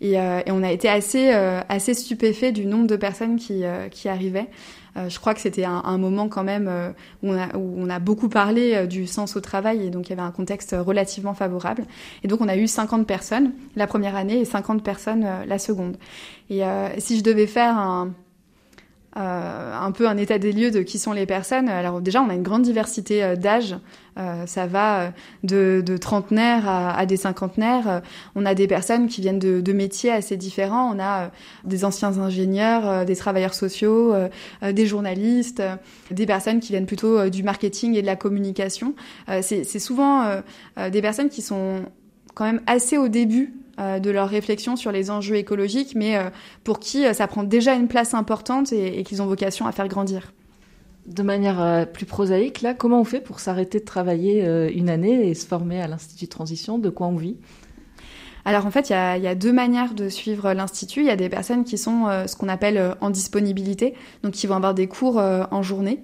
et, 0.00 0.12
et, 0.12 0.50
on 0.50 0.62
a 0.62 0.70
été 0.70 0.88
assez, 0.88 1.30
assez 1.30 1.94
stupéfait 1.94 2.52
du 2.52 2.66
nombre 2.66 2.86
de 2.86 2.96
personnes 2.96 3.36
qui, 3.36 3.62
qui 3.90 4.08
arrivaient. 4.08 4.48
je 4.96 5.18
crois 5.18 5.34
que 5.34 5.40
c'était 5.40 5.64
un, 5.64 5.82
un, 5.84 5.98
moment 5.98 6.28
quand 6.28 6.44
même 6.44 6.70
où 7.22 7.30
on, 7.30 7.38
a, 7.38 7.56
où 7.56 7.74
on 7.76 7.88
a 7.88 7.98
beaucoup 7.98 8.28
parlé 8.28 8.86
du 8.86 9.06
sens 9.06 9.36
au 9.36 9.40
travail 9.40 9.86
et 9.86 9.90
donc 9.90 10.06
il 10.06 10.10
y 10.10 10.12
avait 10.12 10.22
un 10.22 10.30
contexte 10.30 10.74
relativement 10.78 11.34
favorable. 11.34 11.84
Et 12.22 12.28
donc 12.28 12.40
on 12.40 12.48
a 12.48 12.56
eu 12.56 12.66
50 12.66 13.06
personnes 13.06 13.52
la 13.76 13.86
première 13.86 14.16
année 14.16 14.38
et 14.40 14.44
50 14.44 14.82
personnes 14.82 15.26
la 15.46 15.58
seconde. 15.58 15.96
Et 16.50 16.62
si 16.98 17.18
je 17.18 17.22
devais 17.22 17.46
faire 17.46 17.76
un, 17.76 18.12
euh, 19.18 19.74
un 19.74 19.90
peu 19.90 20.06
un 20.06 20.16
état 20.16 20.38
des 20.38 20.52
lieux 20.52 20.70
de 20.70 20.82
qui 20.82 20.98
sont 20.98 21.12
les 21.12 21.26
personnes. 21.26 21.68
Alors 21.68 22.00
déjà, 22.00 22.22
on 22.22 22.28
a 22.28 22.34
une 22.34 22.42
grande 22.42 22.62
diversité 22.62 23.24
euh, 23.24 23.36
d'âge. 23.36 23.76
Euh, 24.18 24.46
ça 24.46 24.66
va 24.66 25.12
de, 25.44 25.82
de 25.84 25.96
trentenaires 25.96 26.68
à, 26.68 26.96
à, 26.96 27.06
des 27.06 27.16
cinquantenaires. 27.16 28.02
on 28.34 28.44
a 28.46 28.54
des 28.54 28.66
personnes 28.66 29.06
qui 29.06 29.20
viennent 29.20 29.38
de, 29.38 29.60
de, 29.60 29.72
métiers 29.72 30.10
assez 30.10 30.36
différents. 30.36 30.92
On 30.94 31.00
a 31.00 31.30
des 31.64 31.84
anciens 31.84 32.18
ingénieurs, 32.18 33.04
des 33.04 33.14
travailleurs 33.14 33.54
sociaux, 33.54 34.14
des 34.62 34.86
journalistes, 34.86 35.62
des 36.10 36.26
personnes 36.26 36.58
qui 36.58 36.72
viennent 36.72 36.86
plutôt 36.86 37.30
du 37.30 37.44
marketing 37.44 37.94
et 37.94 38.02
de 38.02 38.06
la 38.06 38.16
communication. 38.16 38.94
C'est 39.40 39.78
souvent 39.78 40.24
des 40.76 41.00
personnes 41.00 41.28
qui 41.28 41.42
sont 41.42 41.84
quand 42.34 42.44
même 42.44 42.60
assez 42.66 42.98
au 42.98 43.06
début 43.06 43.52
euh, 43.52 43.67
de 43.78 44.10
leur 44.10 44.28
réflexion 44.28 44.76
sur 44.76 44.92
les 44.92 45.10
enjeux 45.10 45.36
écologiques, 45.36 45.94
mais 45.94 46.16
euh, 46.16 46.30
pour 46.64 46.80
qui 46.80 47.06
euh, 47.06 47.12
ça 47.12 47.26
prend 47.26 47.42
déjà 47.42 47.74
une 47.74 47.88
place 47.88 48.14
importante 48.14 48.72
et, 48.72 48.98
et 48.98 49.04
qu'ils 49.04 49.22
ont 49.22 49.26
vocation 49.26 49.66
à 49.66 49.72
faire 49.72 49.88
grandir. 49.88 50.32
De 51.06 51.22
manière 51.22 51.86
plus 51.90 52.04
prosaïque, 52.04 52.60
là, 52.60 52.74
comment 52.74 53.00
on 53.00 53.04
fait 53.04 53.20
pour 53.20 53.40
s'arrêter 53.40 53.80
de 53.80 53.84
travailler 53.86 54.44
une 54.74 54.90
année 54.90 55.30
et 55.30 55.32
se 55.32 55.46
former 55.46 55.80
à 55.80 55.88
l'Institut 55.88 56.26
de 56.26 56.30
Transition? 56.30 56.78
De 56.78 56.90
quoi 56.90 57.06
on 57.06 57.16
vit? 57.16 57.38
Alors 58.48 58.64
en 58.64 58.70
fait, 58.70 58.88
il 58.88 58.92
y 58.92 58.96
a, 58.96 59.18
y 59.18 59.26
a, 59.26 59.34
deux 59.34 59.52
manières 59.52 59.92
de 59.92 60.08
suivre 60.08 60.54
l'institut. 60.54 61.00
Il 61.00 61.06
y 61.06 61.10
a 61.10 61.16
des 61.16 61.28
personnes 61.28 61.64
qui 61.64 61.76
sont 61.76 62.06
euh, 62.06 62.26
ce 62.26 62.34
qu'on 62.34 62.48
appelle 62.48 62.78
euh, 62.78 62.94
en 63.02 63.10
disponibilité, 63.10 63.92
donc 64.22 64.32
qui 64.32 64.46
vont 64.46 64.56
avoir 64.56 64.72
des 64.72 64.86
cours 64.86 65.18
euh, 65.18 65.44
en 65.50 65.62
journée. 65.62 66.02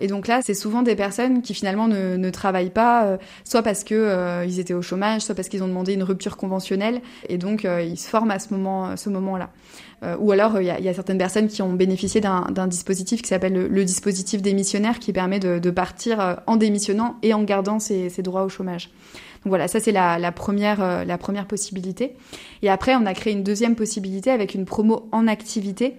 Et 0.00 0.06
donc 0.06 0.26
là, 0.26 0.40
c'est 0.42 0.54
souvent 0.54 0.82
des 0.82 0.96
personnes 0.96 1.42
qui 1.42 1.54
finalement 1.54 1.88
ne, 1.88 2.16
ne 2.16 2.30
travaillent 2.30 2.70
pas, 2.70 3.18
soit 3.44 3.62
parce 3.62 3.84
que 3.84 3.94
euh, 3.94 4.44
ils 4.44 4.60
étaient 4.60 4.74
au 4.74 4.82
chômage, 4.82 5.22
soit 5.22 5.34
parce 5.34 5.48
qu'ils 5.48 5.62
ont 5.62 5.68
demandé 5.68 5.94
une 5.94 6.02
rupture 6.02 6.36
conventionnelle, 6.36 7.00
et 7.28 7.38
donc 7.38 7.64
euh, 7.64 7.82
ils 7.82 7.98
se 7.98 8.08
forment 8.08 8.30
à 8.30 8.38
ce 8.38 8.52
moment, 8.52 8.96
ce 8.96 9.08
moment-là. 9.10 9.50
ou 10.18 10.32
alors, 10.32 10.60
il 10.60 10.64
y, 10.64 10.82
y, 10.82 10.88
a 10.88 10.94
certaines 10.94 11.18
personnes 11.18 11.48
qui 11.48 11.62
ont 11.62 11.72
bénéficié 11.72 12.20
d'un 12.20 12.66
dispositif 12.66 13.22
qui 13.22 13.28
s'appelle 13.28 13.52
le, 13.52 13.68
le, 13.68 13.84
dispositif 13.84 14.42
démissionnaire, 14.42 14.98
qui 14.98 15.12
permet 15.12 15.40
de, 15.40 15.58
de 15.58 15.70
partir 15.70 16.40
en 16.46 16.56
démissionnant 16.56 17.16
et 17.22 17.34
en 17.34 17.42
gardant 17.42 17.78
ses, 17.78 18.08
ses 18.08 18.22
droits 18.22 18.44
au 18.44 18.48
chômage. 18.48 18.90
Donc 19.44 19.50
voilà, 19.50 19.68
ça 19.68 19.78
c'est 19.80 19.92
la, 19.92 20.18
la, 20.18 20.32
première, 20.32 20.82
euh, 20.82 21.04
la 21.04 21.18
première 21.18 21.46
possibilité. 21.46 22.16
Et 22.62 22.68
après, 22.68 22.96
on 22.96 23.06
a 23.06 23.14
créé 23.14 23.32
une 23.32 23.44
deuxième 23.44 23.76
possibilité 23.76 24.30
avec 24.30 24.54
une 24.54 24.64
promo 24.64 25.08
en 25.12 25.28
activité 25.28 25.94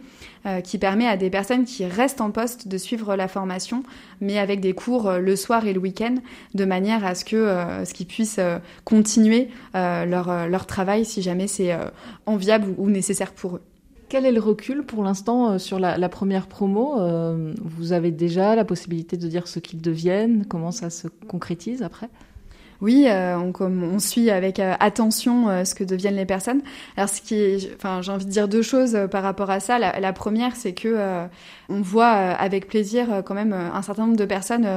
euh, 0.45 0.61
qui 0.61 0.77
permet 0.77 1.05
à 1.05 1.17
des 1.17 1.29
personnes 1.29 1.65
qui 1.65 1.85
restent 1.85 2.21
en 2.21 2.31
poste 2.31 2.69
de 2.69 2.77
suivre 2.77 3.17
la 3.17 3.27
formation, 3.27 3.83
mais 4.21 4.39
avec 4.39 4.61
des 4.61 4.71
cours 4.73 5.07
euh, 5.07 5.19
le 5.19 5.35
soir 5.35 5.67
et 5.67 5.73
le 5.73 5.81
week-end, 5.81 6.15
de 6.53 6.63
manière 6.63 7.05
à 7.05 7.13
ce 7.13 7.25
que 7.25 7.35
euh, 7.35 7.83
ce 7.83 7.93
qu'ils 7.93 8.07
puissent 8.07 8.39
continuer 8.85 9.49
leur, 9.73 10.47
leur 10.47 10.65
travail 10.65 11.03
si 11.03 11.21
jamais 11.21 11.47
c'est 11.47 11.77
enviable 12.25 12.73
ou, 12.77 12.89
nécessaire 12.89 13.33
pour 13.33 13.57
eux. 13.57 13.61
Quel 14.07 14.25
est 14.25 14.31
le 14.31 14.39
recul 14.39 14.83
pour 14.83 15.03
l'instant 15.03 15.59
sur 15.59 15.77
la, 15.79 15.97
la, 15.97 16.09
première 16.09 16.47
promo 16.47 16.95
Vous 17.61 17.93
avez 17.93 18.11
déjà 18.11 18.55
la 18.55 18.65
possibilité 18.65 19.17
de 19.17 19.27
dire 19.27 19.47
ce 19.47 19.59
qu'ils 19.59 19.81
deviennent 19.81 20.45
Comment 20.47 20.71
ça 20.71 20.89
se 20.89 21.07
concrétise 21.27 21.83
après? 21.83 22.09
Oui, 22.81 23.05
euh, 23.07 23.37
on, 23.37 23.51
comme 23.51 23.83
on 23.83 23.99
suit 23.99 24.29
avec 24.29 24.59
euh, 24.59 24.73
attention 24.79 25.49
euh, 25.49 25.65
ce 25.65 25.75
que 25.75 25.83
deviennent 25.83 26.15
les 26.15 26.25
personnes. 26.25 26.61
Alors, 26.97 27.09
ce 27.09 27.21
qui, 27.21 27.35
est, 27.35 27.75
enfin, 27.75 28.01
j'ai 28.01 28.11
envie 28.11 28.25
de 28.25 28.31
dire 28.31 28.47
deux 28.47 28.61
choses 28.61 28.95
euh, 28.95 29.07
par 29.07 29.23
rapport 29.23 29.49
à 29.49 29.59
ça. 29.59 29.79
La, 29.79 29.99
la 29.99 30.13
première, 30.13 30.55
c'est 30.55 30.73
que 30.73 30.87
euh, 30.87 31.25
on 31.69 31.81
voit 31.81 32.07
avec 32.07 32.67
plaisir 32.67 33.21
quand 33.25 33.35
même 33.35 33.53
un 33.53 33.81
certain 33.81 34.05
nombre 34.05 34.17
de 34.17 34.25
personnes 34.25 34.67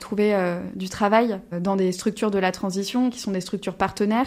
trouver 0.00 0.34
du 0.74 0.88
travail 0.88 1.38
dans 1.60 1.76
des 1.76 1.92
structures 1.92 2.32
de 2.32 2.40
la 2.40 2.50
transition 2.50 3.08
qui 3.08 3.20
sont 3.20 3.30
des 3.30 3.40
structures 3.40 3.76
partenaires. 3.76 4.26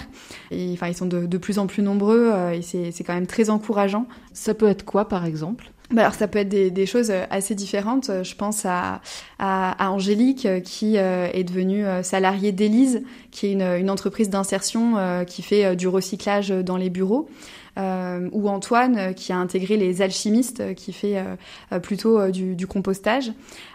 Et 0.50 0.72
enfin, 0.72 0.88
ils 0.88 0.96
sont 0.96 1.06
de, 1.06 1.26
de 1.26 1.38
plus 1.38 1.60
en 1.60 1.68
plus 1.68 1.84
nombreux 1.84 2.32
et 2.54 2.62
c'est 2.62 3.04
quand 3.04 3.14
même 3.14 3.28
très 3.28 3.50
encourageant. 3.50 4.08
Ça 4.32 4.54
peut 4.54 4.70
être 4.70 4.86
quoi, 4.86 5.10
par 5.10 5.26
exemple? 5.26 5.72
Alors 6.00 6.14
ça 6.14 6.28
peut 6.28 6.40
être 6.40 6.50
des, 6.50 6.72
des, 6.72 6.86
choses 6.86 7.12
assez 7.30 7.56
différentes. 7.56 8.10
Je 8.24 8.36
pense 8.36 8.66
à, 8.66 9.02
à, 9.40 9.86
à 9.86 9.90
Angélique 9.92 10.48
qui 10.64 10.98
euh, 10.98 11.28
est 11.34 11.44
devenue 11.44 11.86
salariée 12.04 12.52
d'Élise, 12.52 13.04
qui 13.32 13.48
est 13.48 13.52
une, 13.52 13.62
une 13.62 13.90
entreprise 13.90 14.30
d'insertion 14.30 14.98
euh, 14.98 15.24
qui 15.24 15.42
fait 15.42 15.66
euh, 15.66 15.76
du 15.76 15.88
recyclage 15.88 16.50
dans 16.50 16.78
les 16.78 16.90
bureaux. 16.90 17.28
Euh, 17.80 18.30
ou 18.34 18.50
Antoine 18.50 19.16
qui 19.16 19.34
a 19.34 19.38
intégré 19.38 19.78
les 19.78 20.04
alchimistes 20.04 20.76
qui 20.76 20.94
fait 20.94 21.18
euh, 21.72 21.80
plutôt 21.80 22.30
du, 22.30 22.56
du, 22.56 22.68
compostage. 22.68 23.32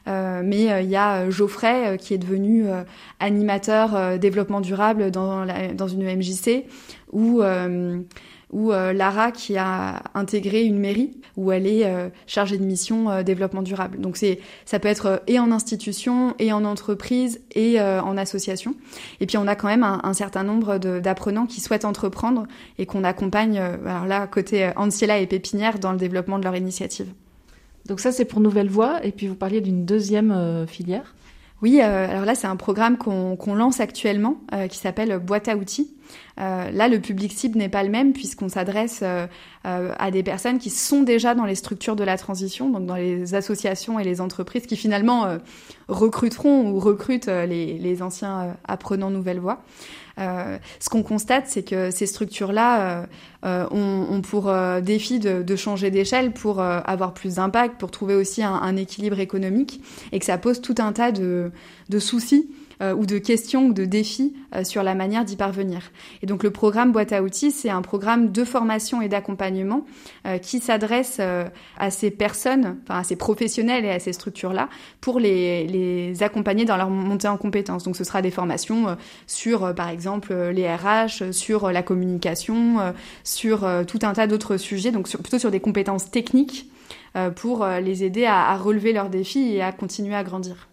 Euh, 0.06 0.42
mais 0.44 0.84
il 0.84 0.88
y 0.88 0.94
a 0.94 1.28
Geoffrey 1.30 1.98
qui 1.98 2.14
est 2.14 2.18
devenu 2.18 2.66
animateur 3.18 4.18
développement 4.18 4.60
durable 4.60 5.10
dans, 5.10 5.44
la, 5.44 5.74
dans 5.74 5.88
une 5.88 6.04
MJC 6.04 6.66
ou 7.12 7.42
ou 8.50 8.72
euh, 8.72 8.92
Lara 8.92 9.30
qui 9.30 9.56
a 9.56 10.02
intégré 10.14 10.64
une 10.64 10.78
mairie 10.78 11.20
où 11.36 11.52
elle 11.52 11.66
est 11.66 11.84
euh, 11.84 12.08
chargée 12.26 12.56
de 12.56 12.64
mission 12.64 13.10
euh, 13.10 13.22
développement 13.22 13.62
durable. 13.62 14.00
Donc 14.00 14.16
c'est 14.16 14.40
ça 14.64 14.78
peut 14.78 14.88
être 14.88 15.22
et 15.26 15.38
en 15.38 15.52
institution 15.52 16.34
et 16.38 16.52
en 16.52 16.64
entreprise 16.64 17.40
et 17.54 17.80
en 17.80 18.16
association. 18.16 18.74
Et 19.20 19.26
puis 19.26 19.36
on 19.36 19.46
a 19.46 19.54
quand 19.54 19.68
même 19.68 19.82
un, 19.82 20.00
un 20.02 20.12
certain 20.12 20.44
nombre 20.44 20.78
d'apprenants 20.78 21.46
qui 21.46 21.60
souhaitent 21.60 21.84
entreprendre 21.84 22.46
et 22.78 22.86
qu'on 22.86 23.04
accompagne 23.04 23.58
alors 23.58 24.06
là 24.06 24.26
côté 24.26 24.70
Anciela 24.76 25.18
et 25.18 25.26
Pépinière 25.26 25.78
dans 25.78 25.92
le 25.92 25.98
développement 25.98 26.38
de 26.38 26.44
leur 26.44 26.56
initiative. 26.56 27.08
Donc 27.86 28.00
ça 28.00 28.12
c'est 28.12 28.24
pour 28.24 28.40
Nouvelle 28.40 28.68
Voie 28.68 29.04
et 29.04 29.12
puis 29.12 29.26
vous 29.26 29.34
parliez 29.34 29.60
d'une 29.60 29.84
deuxième 29.84 30.66
filière. 30.66 31.14
Oui, 31.60 31.80
euh, 31.82 32.08
alors 32.08 32.24
là 32.24 32.34
c'est 32.34 32.46
un 32.46 32.56
programme 32.56 32.96
qu'on 32.98 33.36
qu 33.36 33.54
lance 33.54 33.80
actuellement 33.80 34.40
euh, 34.54 34.68
qui 34.68 34.78
s'appelle 34.78 35.18
Boîte 35.18 35.48
à 35.48 35.56
outils. 35.56 35.90
là, 36.36 36.88
le 36.88 37.00
public 37.00 37.32
cible 37.32 37.58
n'est 37.58 37.68
pas 37.68 37.82
le 37.82 37.90
même 37.90 38.12
puisqu'on 38.12 38.48
s'adresse 38.48 39.02
à 39.64 40.10
des 40.10 40.22
personnes 40.22 40.58
qui 40.58 40.70
sont 40.70 41.02
déjà 41.02 41.34
dans 41.34 41.44
les 41.44 41.56
structures 41.56 41.96
de 41.96 42.04
la 42.04 42.16
transition, 42.16 42.70
donc 42.70 42.86
dans 42.86 42.94
les 42.94 43.34
associations 43.34 43.98
et 43.98 44.04
les 44.04 44.20
entreprises 44.20 44.66
qui 44.66 44.76
finalement 44.76 45.26
recruteront 45.88 46.70
ou 46.70 46.78
recrutent 46.78 47.26
les, 47.26 47.76
les 47.78 48.02
anciens 48.02 48.56
apprenants 48.64 49.10
nouvelle 49.10 49.40
voie. 49.40 49.64
Euh, 50.18 50.58
ce 50.80 50.88
qu'on 50.88 51.02
constate, 51.02 51.44
c'est 51.46 51.62
que 51.62 51.90
ces 51.90 52.06
structures-là 52.06 52.80
euh, 52.80 53.06
euh, 53.44 53.66
ont, 53.70 54.20
pour 54.20 54.52
défi 54.82 55.18
de, 55.18 55.56
changer 55.56 55.90
d'échelle 55.90 56.32
pour 56.32 56.60
avoir 56.60 57.14
plus 57.14 57.36
d'impact, 57.36 57.78
pour 57.78 57.90
trouver 57.90 58.14
aussi 58.14 58.42
un, 58.42 58.76
équilibre 58.76 59.20
économique, 59.20 59.80
et 60.12 60.18
que 60.18 60.24
ça 60.24 60.38
pose 60.38 60.60
tout 60.60 60.74
un 60.78 60.92
tas 60.92 61.12
de 61.12 61.52
soucis 61.98 62.48
euh, 62.80 62.94
ou 62.94 63.06
de 63.06 63.18
questions 63.18 63.66
ou 63.66 63.72
de 63.72 63.84
défis 63.84 64.34
euh, 64.54 64.62
sur 64.62 64.84
la 64.84 64.94
manière 64.94 65.24
d'y 65.24 65.34
parvenir. 65.34 65.90
Et 66.22 66.26
donc 66.26 66.44
le 66.44 66.52
programme 66.52 66.92
Boîte 66.92 67.12
à 67.12 67.24
outils, 67.24 67.50
c'est 67.50 67.70
un 67.70 67.82
programme 67.82 68.30
de 68.30 68.44
formation 68.44 69.02
et 69.02 69.08
d'accompagnement 69.08 69.84
euh, 70.26 70.38
qui 70.38 70.60
s'adresse 70.60 71.20
à 71.76 71.90
ces 71.90 72.10
personnes, 72.12 72.78
enfin 72.84 73.00
à 73.00 73.04
ces 73.04 73.16
professionnels 73.16 73.84
et 73.84 73.90
à 73.90 73.98
ces 73.98 74.12
structures-là 74.12 74.68
pour 75.00 75.18
les, 75.18 76.14
accompagner 76.20 76.64
dans 76.64 76.76
leur 76.76 76.90
montée 76.90 77.28
en 77.28 77.36
compétences. 77.36 77.82
Donc 77.82 77.96
ce 77.96 78.04
sera 78.04 78.22
des 78.22 78.30
formations 78.30 78.96
sur, 79.26 79.74
par 79.74 79.88
exemple, 79.88 80.34
les 80.34 80.72
RH, 80.72 81.32
sur 81.32 81.70
la 81.70 81.82
communication, 81.82 82.94
sur 83.24 83.66
tout 83.86 83.98
un 84.02 84.12
tas 84.12 84.26
d'autres 84.26 84.56
sujets, 84.56 84.90
donc 84.90 85.08
plutôt 85.08 85.38
sur 85.38 85.50
des 85.50 85.60
compétences 85.60 86.10
techniques 86.10 86.70
pour 87.36 87.66
les 87.66 88.04
aider 88.04 88.26
à 88.26 88.56
relever 88.56 88.92
leurs 88.92 89.10
défis 89.10 89.54
et 89.54 89.62
à 89.62 89.72
continuer 89.72 90.14
à 90.14 90.24
grandir. 90.24 90.68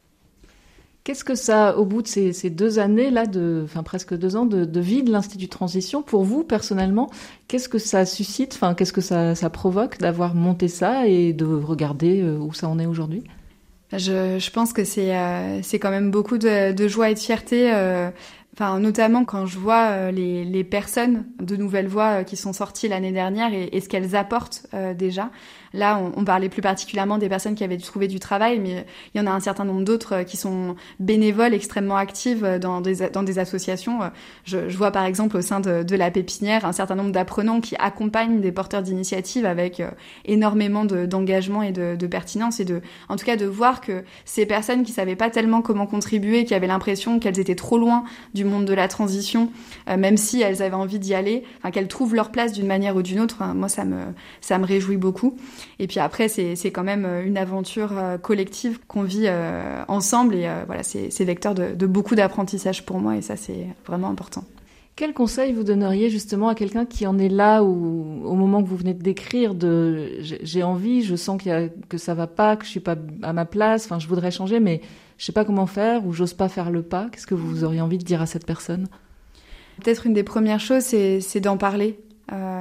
Qu'est-ce 1.06 1.24
que 1.24 1.36
ça, 1.36 1.78
au 1.78 1.86
bout 1.86 2.02
de 2.02 2.08
ces, 2.08 2.50
deux 2.50 2.80
années 2.80 3.12
là, 3.12 3.28
de, 3.28 3.62
enfin 3.64 3.84
presque 3.84 4.18
deux 4.18 4.36
ans 4.36 4.48
de, 4.48 4.80
vie 4.80 5.04
de 5.04 5.12
l'Institut 5.12 5.48
Transition, 5.48 6.02
pour 6.02 6.24
vous 6.24 6.44
personnellement, 6.44 7.12
qu'est-ce 7.48 7.70
que 7.70 7.78
ça 7.78 8.08
suscite, 8.08 8.56
enfin 8.56 8.74
qu'est-ce 8.74 8.92
que 8.92 9.02
ça, 9.02 9.50
provoque 9.52 10.00
d'avoir 10.00 10.34
monté 10.34 10.68
ça 10.68 11.08
et 11.08 11.32
de 11.32 11.46
regarder 11.46 12.24
euh, 12.24 12.40
où 12.40 12.56
ça 12.56 12.68
en 12.68 12.80
est 12.80 12.88
aujourd'hui? 12.88 13.24
Je, 13.94 14.50
pense 14.50 14.74
que 14.74 14.84
c'est 14.84 15.16
euh, 15.16 15.62
c'est 15.62 15.78
quand 15.78 15.92
même 15.92 16.10
beaucoup 16.10 16.40
de, 16.40 16.88
joie 16.88 17.12
et 17.12 17.14
de 17.14 17.20
fierté. 17.20 17.72
Euh, 17.72 18.10
enfin, 18.56 18.80
notamment 18.80 19.26
quand 19.26 19.46
je 19.46 19.60
vois 19.60 20.10
les, 20.10 20.64
personnes 20.64 21.26
de 21.40 21.56
Nouvelle 21.56 21.88
Voix 21.88 22.24
qui 22.24 22.36
sont 22.36 22.52
sorties 22.52 22.88
l'année 22.88 23.12
dernière 23.12 23.52
et 23.54 23.80
ce 23.80 23.88
qu'elles 23.88 24.16
apportent 24.16 24.66
déjà. 24.98 25.30
Là, 25.76 26.02
on, 26.16 26.24
parlait 26.24 26.50
plus 26.50 26.62
particulièrement 26.62 27.18
des 27.18 27.28
personnes 27.28 27.54
qui 27.54 27.64
avaient 27.64 27.78
dû 27.78 27.84
trouver 27.84 28.08
du 28.08 28.20
travail, 28.20 28.60
mais 28.60 28.86
il 29.14 29.18
y 29.20 29.22
en 29.22 29.28
a 29.28 29.32
un 29.32 29.42
certain 29.42 29.66
nombre 29.66 29.84
d'autres 29.84 30.16
euh, 30.16 30.24
qui 30.24 30.38
sont 30.38 30.76
bénévoles, 31.00 31.54
extrêmement 31.54 31.98
actives 31.98 32.46
euh, 32.46 32.60
dans 32.60 32.80
des, 32.80 33.10
dans 33.10 33.24
des 33.24 33.40
associations. 33.40 34.02
Euh, 34.02 34.08
je, 34.46 34.78
vois 34.78 34.92
par 34.92 35.04
exemple 35.04 35.38
au 35.38 35.42
sein 35.42 35.60
de, 35.60 35.96
la 35.96 36.12
pépinière 36.12 36.66
un 36.66 36.72
certain 36.72 36.96
nombre 36.96 37.12
d'apprenants 37.12 37.62
qui 37.62 37.76
accompagnent 37.78 38.40
des 38.42 38.52
porteurs 38.52 38.82
d'initiatives 38.82 39.46
avec 39.46 39.82
énormément 40.26 40.84
d'engagement 40.86 41.62
et 41.62 41.72
de, 41.72 42.08
pertinence 42.08 42.60
et 42.60 42.66
de, 42.66 42.82
en 43.10 43.16
tout 43.16 43.26
cas, 43.26 43.38
de 43.38 43.46
voir 43.46 43.82
que 43.82 44.04
ces 44.26 44.46
personnes 44.46 44.84
qui 44.84 44.92
savaient 44.92 45.16
pas 45.16 45.30
tellement 45.30 45.62
comment 45.62 45.88
contribuer, 45.88 46.46
qui 46.46 46.54
avaient 46.54 46.68
l'impression 46.68 47.20
qu'elles 47.20 47.40
étaient 47.40 47.56
trop 47.56 47.78
loin 47.78 48.04
du 48.34 48.44
monde 48.44 48.66
de 48.66 48.74
la 48.74 48.88
transition, 48.88 49.52
même 49.88 50.18
si 50.18 50.42
elles 50.42 50.62
avaient 50.62 50.76
envie 50.76 51.00
d'y 51.00 51.14
aller, 51.14 51.44
enfin 51.58 51.72
qu'elles 51.72 51.88
trouvent 51.88 52.16
leur 52.16 52.32
place 52.32 52.52
d'une 52.52 52.68
manière 52.68 52.96
ou 52.96 53.02
d'une 53.02 53.20
autre. 53.20 53.44
moi, 53.54 53.70
ça 53.70 53.86
me 53.86 53.96
ça 54.42 54.58
me 54.58 54.66
réjouit 54.66 54.98
beaucoup. 54.98 55.36
Et 55.80 55.88
puis 55.88 56.00
après, 56.00 56.28
c'est 56.28 56.72
quand 56.72 56.84
même 56.84 57.06
euh, 57.06 57.26
une 57.26 57.38
aventure 57.38 57.98
euh, 57.98 58.18
collective 58.18 58.80
qu'on 58.88 59.04
vit 59.04 59.26
euh, 59.26 59.84
ensemble. 59.88 60.36
Et 60.36 60.50
voilà, 60.66 60.84
c'est 60.84 61.24
vecteur 61.24 61.54
de, 61.54 61.74
de 61.74 61.86
beaucoup 61.86 62.16
d'apprentissage 62.16 62.86
pour 62.86 63.00
moi. 63.00 63.18
Et 63.18 63.22
ça, 63.22 63.36
c'est 63.36 63.68
vraiment 63.86 64.10
important. 64.10 64.44
Quel 64.96 65.14
conseil 65.14 65.52
vous 65.52 65.66
donneriez 65.66 66.10
justement 66.10 66.48
à 66.48 66.56
quelqu'un 66.56 66.86
qui 66.86 67.06
en 67.06 67.20
est 67.20 67.28
là 67.28 67.64
ou 67.64 68.22
au 68.24 68.34
moment 68.36 68.64
que 68.64 68.70
vous 68.70 68.78
venez 68.78 68.94
de 68.94 69.04
décrire 69.04 69.54
de 69.54 70.10
j'ai 70.22 70.64
envie, 70.64 71.02
je 71.02 71.18
sens 71.18 71.42
qu'il 71.42 71.52
y 71.52 71.88
que 71.90 71.98
ça 71.98 72.14
va 72.14 72.28
pas, 72.28 72.56
que 72.56 72.64
je 72.64 72.70
suis 72.70 72.80
pas 72.80 72.96
à 73.22 73.34
ma 73.34 73.44
place, 73.44 73.86
enfin 73.86 74.00
je 74.00 74.08
voudrais 74.08 74.32
changer 74.32 74.62
mais 74.62 74.80
je 75.18 75.26
sais 75.26 75.34
pas 75.34 75.44
comment 75.44 75.66
faire 75.66 76.08
ou 76.08 76.14
j'ose 76.14 76.34
pas 76.34 76.48
faire 76.48 76.72
le 76.72 76.82
pas. 76.82 77.10
Qu'est-ce 77.12 77.28
que 77.28 77.36
vous 77.36 77.66
auriez 77.66 77.82
envie 77.82 77.98
de 77.98 78.06
dire 78.06 78.22
à 78.22 78.26
cette 78.26 78.46
personne? 78.46 78.88
Peut-être 79.84 80.06
une 80.06 80.14
des 80.14 80.24
premières 80.24 80.62
choses 80.62 80.84
c'est 80.84 81.42
d'en 81.42 81.58
parler, 81.58 82.00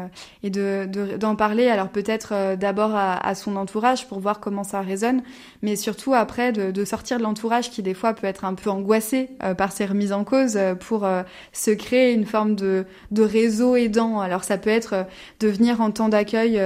euh, 0.05 0.09
et 0.43 0.51
de, 0.51 1.17
d'en 1.17 1.37
parler 1.37 1.69
alors 1.69 1.89
peut-être 1.89 2.31
euh, 2.33 2.57
d'abord 2.57 2.93
à, 2.95 3.35
son 3.35 3.57
entourage 3.57 4.07
pour 4.09 4.21
voir 4.21 4.41
comment 4.41 4.65
ça 4.65 4.81
résonne 4.81 5.23
mais 5.63 5.77
surtout 5.77 6.15
après 6.15 6.53
de, 6.53 6.71
de 6.71 6.85
sortir 6.85 7.19
de 7.19 7.23
l'entourage 7.23 7.71
qui 7.71 7.83
des 7.83 7.95
fois 7.95 8.15
peut 8.15 8.27
être 8.27 8.45
un 8.45 8.55
peu 8.55 8.71
angoissé 8.71 9.31
euh, 9.43 9.55
par 9.55 9.73
ces 9.73 9.87
remises 9.87 10.13
en 10.13 10.25
cause 10.25 10.59
pour 10.81 11.07
se 11.53 11.71
créer 11.71 12.13
une 12.13 12.27
forme 12.27 12.55
de, 12.55 12.85
de 13.11 13.23
réseau 13.23 13.77
aidant. 13.77 14.21
Alors 14.21 14.45
ça 14.45 14.59
peut 14.59 14.71
être 14.71 15.07
de 15.41 15.49
venir 15.49 15.81
en 15.81 15.91
temps 15.91 16.09
d'accueil 16.09 16.61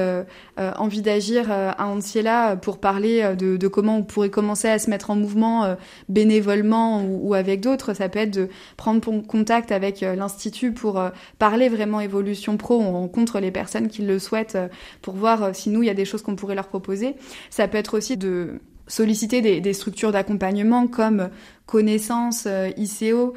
envie 0.57 1.03
d'agir 1.03 1.51
à 1.51 1.86
Anciela 1.86 2.57
pour 2.57 2.78
parler 2.78 3.34
de, 3.36 3.57
de, 3.57 3.68
comment 3.68 3.99
on 3.99 4.03
pourrait 4.03 4.30
commencer 4.30 4.68
à 4.68 4.78
se 4.78 4.91
mettre 4.91 5.11
en 5.11 5.16
mouvement 5.16 5.76
bénévolement 6.09 7.03
ou, 7.03 7.28
ou 7.28 7.34
avec 7.34 7.61
d'autres. 7.61 7.95
Ça 7.95 8.09
peut 8.09 8.18
être 8.20 8.34
de 8.34 8.49
prendre 8.76 9.01
contact 9.26 9.72
avec 9.72 10.01
l'institut 10.01 10.72
pour 10.72 11.01
parler 11.39 11.68
vraiment 11.68 12.01
évolution 12.01 12.57
pro. 12.57 12.80
On 12.80 12.93
rencontre 12.93 13.28
les 13.37 13.51
personnes 13.51 13.89
qui 13.89 14.03
le 14.03 14.18
souhaitent 14.18 14.57
euh, 14.57 14.68
pour 15.03 15.14
voir 15.14 15.43
euh, 15.43 15.51
si 15.53 15.70
nous, 15.70 15.83
il 15.83 15.87
y 15.87 15.91
a 15.91 15.95
des 15.95 16.05
choses 16.05 16.22
qu'on 16.22 16.37
pourrait 16.37 16.55
leur 16.55 16.68
proposer. 16.68 17.14
Ça 17.51 17.68
peut 17.68 17.79
être 17.79 17.97
aussi 17.97 18.16
de 18.16 18.61
solliciter 18.87 19.61
des, 19.61 19.72
structures 19.74 20.12
d'accompagnement 20.12 20.87
comme 20.87 21.29
Connaissance, 21.66 22.45
euh, 22.47 22.70
ICO 22.79 23.35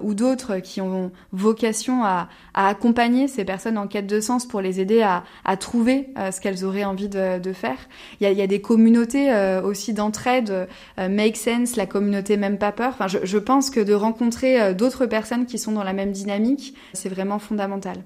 ou 0.00 0.14
d'autres 0.14 0.60
qui 0.60 0.80
ont 0.80 1.12
vocation 1.32 2.02
à, 2.04 2.30
accompagner 2.54 3.28
ces 3.28 3.44
personnes 3.44 3.76
en 3.76 3.86
quête 3.86 4.06
de 4.06 4.18
sens 4.22 4.46
pour 4.46 4.62
les 4.62 4.80
aider 4.80 5.02
à, 5.02 5.56
trouver 5.58 6.08
ce 6.16 6.40
qu'elles 6.40 6.64
auraient 6.64 6.84
envie 6.84 7.10
de, 7.10 7.52
faire. 7.52 7.76
Il 8.22 8.32
y 8.32 8.40
a, 8.40 8.46
des 8.46 8.62
communautés 8.62 9.30
aussi 9.62 9.92
d'entraide, 9.92 10.66
Make 10.96 11.36
Sense, 11.36 11.76
la 11.76 11.84
communauté 11.84 12.38
Même 12.38 12.56
Pas 12.56 12.72
Peur. 12.72 12.96
Enfin, 12.98 13.08
je 13.22 13.38
pense 13.38 13.68
que 13.68 13.80
de 13.80 13.92
rencontrer 13.92 14.72
d'autres 14.72 15.04
personnes 15.04 15.44
qui 15.44 15.58
sont 15.58 15.72
dans 15.72 15.84
la 15.84 15.92
même 15.92 16.12
dynamique, 16.12 16.74
c'est 16.94 17.10
vraiment 17.10 17.38
fondamental. 17.38 17.98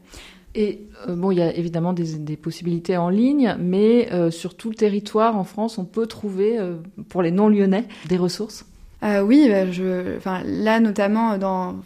Et 0.55 0.81
euh, 1.09 1.15
bon, 1.15 1.31
il 1.31 1.39
y 1.39 1.43
a 1.43 1.55
évidemment 1.55 1.93
des, 1.93 2.37
possibilités 2.37 2.97
en 2.97 3.11
ligne, 3.11 3.57
mais 3.59 4.09
euh, 4.13 4.31
sur 4.31 4.57
tout 4.57 4.71
le 4.71 4.75
territoire 4.75 5.37
en 5.37 5.45
France, 5.45 5.79
on 5.79 5.85
peut 5.85 6.07
trouver, 6.07 6.59
euh, 6.59 6.77
pour 7.09 7.23
les 7.23 7.31
non-lyonnais, 7.31 7.85
des 8.09 8.17
ressources. 8.17 8.65
oui, 9.03 9.49
bah, 10.25 10.43
là 10.45 10.81
notamment 10.81 11.39
dans 11.39 11.77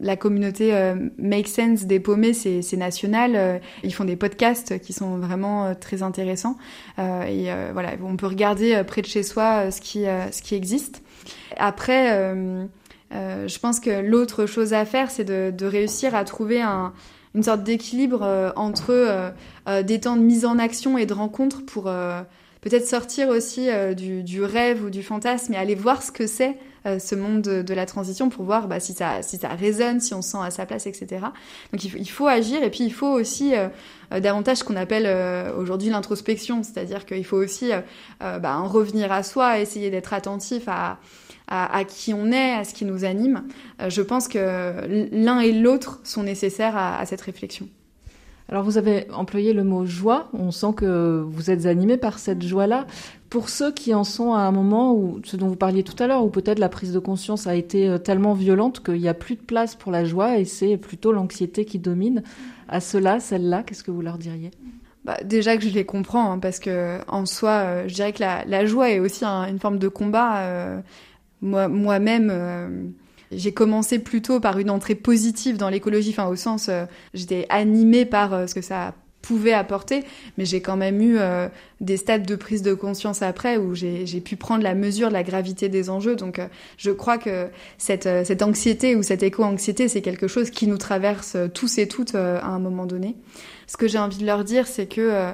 la 0.00 0.16
communauté 0.16 0.94
Make 1.18 1.48
Sense 1.48 1.84
des 1.84 2.00
paumés, 2.00 2.32
c'est 2.32 2.76
national. 2.76 3.60
ils 3.84 3.92
font 3.92 4.04
des 4.04 4.16
podcasts 4.16 4.80
qui 4.80 4.94
sont 4.94 5.18
vraiment 5.18 5.74
très 5.74 6.02
intéressants. 6.02 6.56
et 6.98 7.48
voilà, 7.74 7.90
on 8.02 8.16
peut 8.16 8.26
regarder 8.26 8.82
près 8.86 9.02
de 9.02 9.06
chez 9.06 9.22
soi 9.22 9.70
ce 9.70 9.82
qui, 9.82 10.04
ce 10.04 10.40
qui 10.40 10.54
existe. 10.54 11.02
Après, 11.58 12.34
je 13.10 13.58
pense 13.58 13.78
que 13.78 14.00
l'autre 14.00 14.46
chose 14.46 14.72
à 14.72 14.86
faire, 14.86 15.10
c'est 15.10 15.24
de 15.24 15.66
réussir 15.66 16.14
à 16.14 16.24
trouver 16.24 16.62
un, 16.62 16.94
une 17.36 17.42
sorte 17.42 17.62
d'équilibre 17.62 18.22
euh, 18.22 18.50
entre 18.56 18.90
euh, 18.90 19.30
euh, 19.68 19.82
des 19.82 20.00
temps 20.00 20.16
de 20.16 20.22
mise 20.22 20.46
en 20.46 20.58
action 20.58 20.96
et 20.96 21.04
de 21.04 21.12
rencontre 21.12 21.64
pour 21.64 21.84
peut-être 22.62 22.86
sortir 22.86 23.28
aussi 23.28 23.68
du, 23.94 24.42
rêve 24.42 24.82
ou 24.84 24.90
du 24.90 25.02
fantasme 25.02 25.52
et 25.52 25.56
aller 25.56 25.74
voir 25.74 26.02
ce 26.02 26.10
que 26.10 26.26
c'est 26.26 26.56
ce 26.98 27.14
monde 27.14 27.42
de, 27.42 27.74
la 27.74 27.86
transition 27.86 28.28
pour 28.28 28.44
voir 28.44 28.68
bah, 28.68 28.80
si, 28.80 28.92
ça, 28.92 29.22
si 29.22 29.38
ça 29.38 29.48
résonne, 29.48 30.00
si 30.00 30.14
on 30.14 30.22
se 30.22 30.30
sent 30.30 30.38
à 30.42 30.50
sa 30.50 30.66
place, 30.66 30.86
etc. 30.86 31.26
Donc 31.72 31.84
il 31.84 32.10
faut, 32.10 32.26
agir 32.26 32.62
et 32.62 32.70
puis 32.70 32.84
il 32.84 32.92
faut 32.92 33.12
aussi 33.12 33.52
davantage 34.10 34.58
ce 34.58 34.64
qu'on 34.64 34.76
appelle 34.76 35.06
aujourd'hui 35.56 35.90
l'introspection, 35.90 36.62
c'est-à-dire 36.62 37.06
qu'il 37.06 37.24
faut 37.24 37.36
aussi 37.36 37.70
bah, 38.20 38.56
en 38.56 38.68
revenir 38.68 39.12
à 39.12 39.22
soi, 39.22 39.60
essayer 39.60 39.90
d'être 39.90 40.12
attentif 40.14 40.64
à 40.68 40.98
à, 41.48 41.84
qui 41.84 42.12
on 42.12 42.32
est, 42.32 42.52
à 42.52 42.64
ce 42.64 42.74
qui 42.74 42.84
nous 42.84 43.04
anime. 43.04 43.44
Euh, 43.80 43.90
je 43.90 44.02
pense 44.02 44.28
que 44.28 45.08
l'un 45.12 45.40
et 45.40 45.52
l'autre 45.52 46.00
sont 46.04 46.22
nécessaires 46.22 46.76
à, 46.76 47.04
cette 47.06 47.20
réflexion. 47.20 47.68
Alors 48.48 48.62
vous 48.62 48.78
avez 48.78 49.10
employé 49.10 49.52
le 49.52 49.64
mot 49.64 49.86
joie, 49.86 50.28
on 50.32 50.52
sent 50.52 50.74
que 50.76 51.24
vous 51.26 51.50
êtes 51.50 51.66
animé 51.66 51.96
par 51.96 52.18
cette 52.18 52.42
joie-là. 52.42 52.86
Pour 53.28 53.48
ceux 53.48 53.72
qui 53.72 53.92
en 53.92 54.04
sont 54.04 54.34
à 54.34 54.40
un 54.40 54.52
moment 54.52 54.94
où, 54.94 55.20
ce 55.24 55.36
dont 55.36 55.48
vous 55.48 55.56
parliez 55.56 55.82
tout 55.82 56.00
à 56.00 56.06
l'heure, 56.06 56.24
où 56.24 56.30
peut-être 56.30 56.60
la 56.60 56.68
prise 56.68 56.92
de 56.92 57.00
conscience 57.00 57.48
a 57.48 57.56
été 57.56 57.88
euh, 57.88 57.98
tellement 57.98 58.34
violente 58.34 58.84
qu'il 58.84 59.00
n'y 59.00 59.08
a 59.08 59.14
plus 59.14 59.34
de 59.34 59.40
place 59.40 59.74
pour 59.74 59.90
la 59.90 60.04
joie 60.04 60.38
et 60.38 60.44
c'est 60.44 60.76
plutôt 60.76 61.10
l'anxiété 61.10 61.64
qui 61.64 61.80
domine, 61.80 62.22
à 62.68 62.80
ceux-là, 62.80 63.18
celles-là, 63.18 63.64
qu'est-ce 63.64 63.82
que 63.82 63.90
vous 63.90 64.02
leur 64.02 64.16
diriez? 64.16 64.52
Bah, 65.04 65.16
déjà 65.24 65.56
que 65.56 65.64
je 65.64 65.70
les 65.70 65.84
comprends, 65.84 66.30
hein, 66.30 66.38
parce 66.38 66.60
que 66.60 66.98
en 67.08 67.26
soi, 67.26 67.50
euh, 67.50 67.88
je 67.88 67.94
dirais 67.94 68.12
que 68.12 68.22
la, 68.22 68.66
joie 68.66 68.90
est 68.90 69.00
aussi 69.00 69.24
une 69.24 69.58
forme 69.58 69.78
de 69.78 69.88
combat. 69.88 70.82
Moi, 71.42 71.68
moi-même, 71.68 72.30
euh, 72.32 72.68
j'ai 73.32 73.52
commencé 73.52 73.98
plutôt 73.98 74.40
par 74.40 74.58
une 74.58 74.70
entrée 74.70 74.94
positive 74.94 75.56
dans 75.56 75.68
l'écologie, 75.68 76.10
enfin 76.10 76.28
au 76.28 76.36
sens, 76.36 76.68
euh, 76.68 76.84
j'étais 77.14 77.46
animée 77.48 78.04
par 78.04 78.32
euh, 78.32 78.46
ce 78.46 78.54
que 78.54 78.60
ça 78.60 78.94
pouvais 79.22 79.52
apporter, 79.52 80.04
mais 80.38 80.44
j'ai 80.44 80.60
quand 80.60 80.76
même 80.76 81.00
eu 81.00 81.16
euh, 81.18 81.48
des 81.80 81.96
stades 81.96 82.24
de 82.24 82.36
prise 82.36 82.62
de 82.62 82.74
conscience 82.74 83.22
après 83.22 83.56
où 83.56 83.74
j'ai 83.74 84.20
pu 84.20 84.36
prendre 84.36 84.62
la 84.62 84.76
mesure 84.76 85.08
de 85.08 85.14
la 85.14 85.24
gravité 85.24 85.68
des 85.68 85.90
enjeux. 85.90 86.14
Donc 86.14 86.40
je 86.76 86.92
crois 86.92 87.18
que 87.18 87.48
cette, 87.76 88.04
cette 88.04 88.42
anxiété 88.42 88.94
ou 88.94 89.02
cette 89.02 89.24
éco-anxiété, 89.24 89.88
c'est 89.88 90.00
quelque 90.00 90.28
chose 90.28 90.50
qui 90.50 90.68
nous 90.68 90.78
traverse 90.78 91.36
tous 91.54 91.78
et 91.78 91.88
toutes 91.88 92.14
à 92.14 92.46
un 92.46 92.60
moment 92.60 92.86
donné. 92.86 93.16
Ce 93.66 93.76
que 93.76 93.88
j'ai 93.88 93.98
envie 93.98 94.18
de 94.18 94.26
leur 94.26 94.44
dire, 94.44 94.68
c'est 94.68 94.86
que 94.86 95.32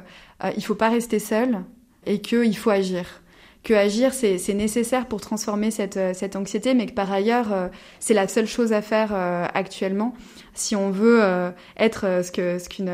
il 0.56 0.64
faut 0.64 0.74
pas 0.74 0.88
rester 0.88 1.18
seul 1.18 1.58
et 2.06 2.22
qu'il 2.22 2.56
faut 2.56 2.70
agir 2.70 3.21
que 3.62 3.74
agir 3.74 4.12
c'est 4.12 4.54
nécessaire 4.54 5.06
pour 5.06 5.20
transformer 5.20 5.70
cette, 5.70 5.98
cette 6.14 6.36
anxiété, 6.36 6.74
mais 6.74 6.86
que 6.86 6.92
par 6.92 7.12
ailleurs 7.12 7.70
c'est 8.00 8.14
la 8.14 8.26
seule 8.26 8.46
chose 8.46 8.72
à 8.72 8.82
faire 8.82 9.12
actuellement 9.54 10.14
si 10.54 10.74
on 10.74 10.90
veut 10.90 11.22
être 11.76 12.22
ce 12.24 12.32
que 12.32 12.58
ce 12.58 12.68
qu'une 12.68 12.90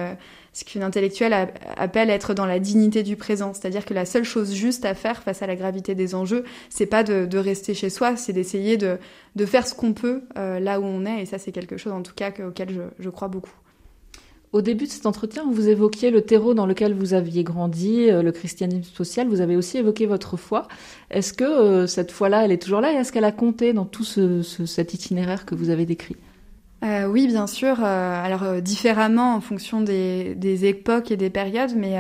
ce 0.59 0.65
qu'une 0.65 0.83
intellectuelle 0.83 1.53
appelle 1.77 2.11
être 2.11 2.35
dans 2.35 2.47
la 2.47 2.59
dignité 2.59 3.05
du 3.05 3.15
présent. 3.15 3.55
C'est-à-dire 3.55 3.85
que 3.85 3.95
la 3.95 4.05
seule 4.05 4.25
chose 4.25 4.53
juste 4.53 4.85
à 4.85 4.95
faire 4.95 5.23
face 5.23 5.41
à 5.41 5.47
la 5.47 5.55
gravité 5.55 5.95
des 5.95 6.17
enjeux, 6.17 6.45
c'est 6.69 6.87
pas 6.87 7.05
de, 7.05 7.39
rester 7.39 7.75
chez 7.75 7.91
soi, 7.91 8.17
c'est 8.17 8.33
d'essayer 8.33 8.77
de, 8.77 8.99
faire 9.47 9.69
ce 9.69 9.75
qu'on 9.75 9.93
peut 9.93 10.23
euh, 10.37 10.59
là 10.59 10.81
où 10.81 10.85
on 10.85 11.07
est. 11.07 11.23
Et 11.23 11.27
ça, 11.27 11.39
c'est 11.39 11.53
quelque 11.53 11.77
chose, 11.77 11.93
en 11.93 12.03
tout 12.03 12.15
cas, 12.15 12.33
auquel 12.45 12.91
je, 12.99 13.09
crois 13.11 13.29
beaucoup. 13.29 13.53
Au 14.53 14.63
début 14.63 14.87
de 14.87 14.91
cet 14.91 15.05
entretien, 15.05 15.45
vous 15.51 15.69
évoquiez 15.69 16.11
le 16.11 16.23
terreau 16.23 16.55
dans 16.55 16.65
lequel 16.65 16.95
vous 16.95 17.13
aviez 17.13 17.45
grandi, 17.45 18.09
euh, 18.09 18.23
le 18.23 18.33
christianisme 18.33 18.95
social. 18.95 19.29
Vous 19.29 19.43
avez 19.43 19.57
aussi 19.57 19.77
évoqué 19.77 20.07
votre 20.07 20.39
foi. 20.39 20.69
Est-ce 21.11 21.35
que 21.35 21.45
euh, 21.45 21.87
cette 21.87 22.11
foi-là, 22.11 22.47
elle 22.47 22.53
est 22.53 22.63
toujours 22.63 22.81
là 22.81 22.93
et 22.93 22.97
est-ce 22.97 23.13
qu'elle 23.13 23.25
a 23.27 23.33
compté 23.33 23.75
dans 23.75 23.85
tout 23.85 24.05
cet 24.05 24.95
itinéraire 24.95 25.45
que 25.45 25.55
vous 25.55 25.69
avez 25.69 25.85
décrit? 25.85 26.17
Euh, 26.83 27.07
oui, 27.07 27.27
bien 27.27 27.47
sûr. 27.47 27.81
Alors 27.83 28.63
différemment 28.63 29.35
en 29.35 29.41
fonction 29.41 29.83
des, 29.83 30.65
époques 30.65 31.11
et 31.11 31.17
des 31.17 31.29
périodes, 31.29 31.73
mais 31.77 31.97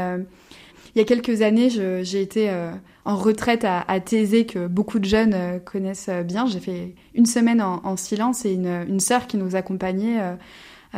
il 0.94 0.98
y 0.98 1.00
a 1.00 1.04
quelques 1.04 1.42
années, 1.42 1.68
j'ai 1.68 2.22
été 2.22 2.50
en 3.04 3.16
retraite 3.16 3.64
à, 3.64 3.80
à 3.88 3.98
Thésée, 3.98 4.46
que 4.46 4.68
beaucoup 4.68 5.00
de 5.00 5.04
jeunes 5.04 5.60
connaissent 5.64 6.10
bien. 6.24 6.46
J'ai 6.46 6.60
fait 6.60 6.94
une 7.14 7.26
semaine 7.26 7.60
en, 7.60 7.80
en, 7.84 7.96
silence 7.96 8.46
et 8.46 8.52
une 8.52 9.00
sœur 9.00 9.26
qui 9.26 9.36
nous 9.36 9.56
accompagnait 9.56 10.20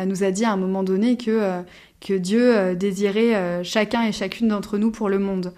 nous 0.06 0.24
a 0.24 0.30
dit 0.30 0.44
à 0.44 0.52
un 0.52 0.56
moment 0.56 0.82
donné 0.82 1.16
que, 1.16 1.62
que 2.00 2.14
Dieu 2.14 2.74
désirait 2.74 3.62
chacun 3.64 4.04
et 4.04 4.12
chacune 4.12 4.48
d'entre 4.48 4.78
nous 4.78 4.90
pour 4.90 5.08
le 5.08 5.18
monde. 5.18 5.52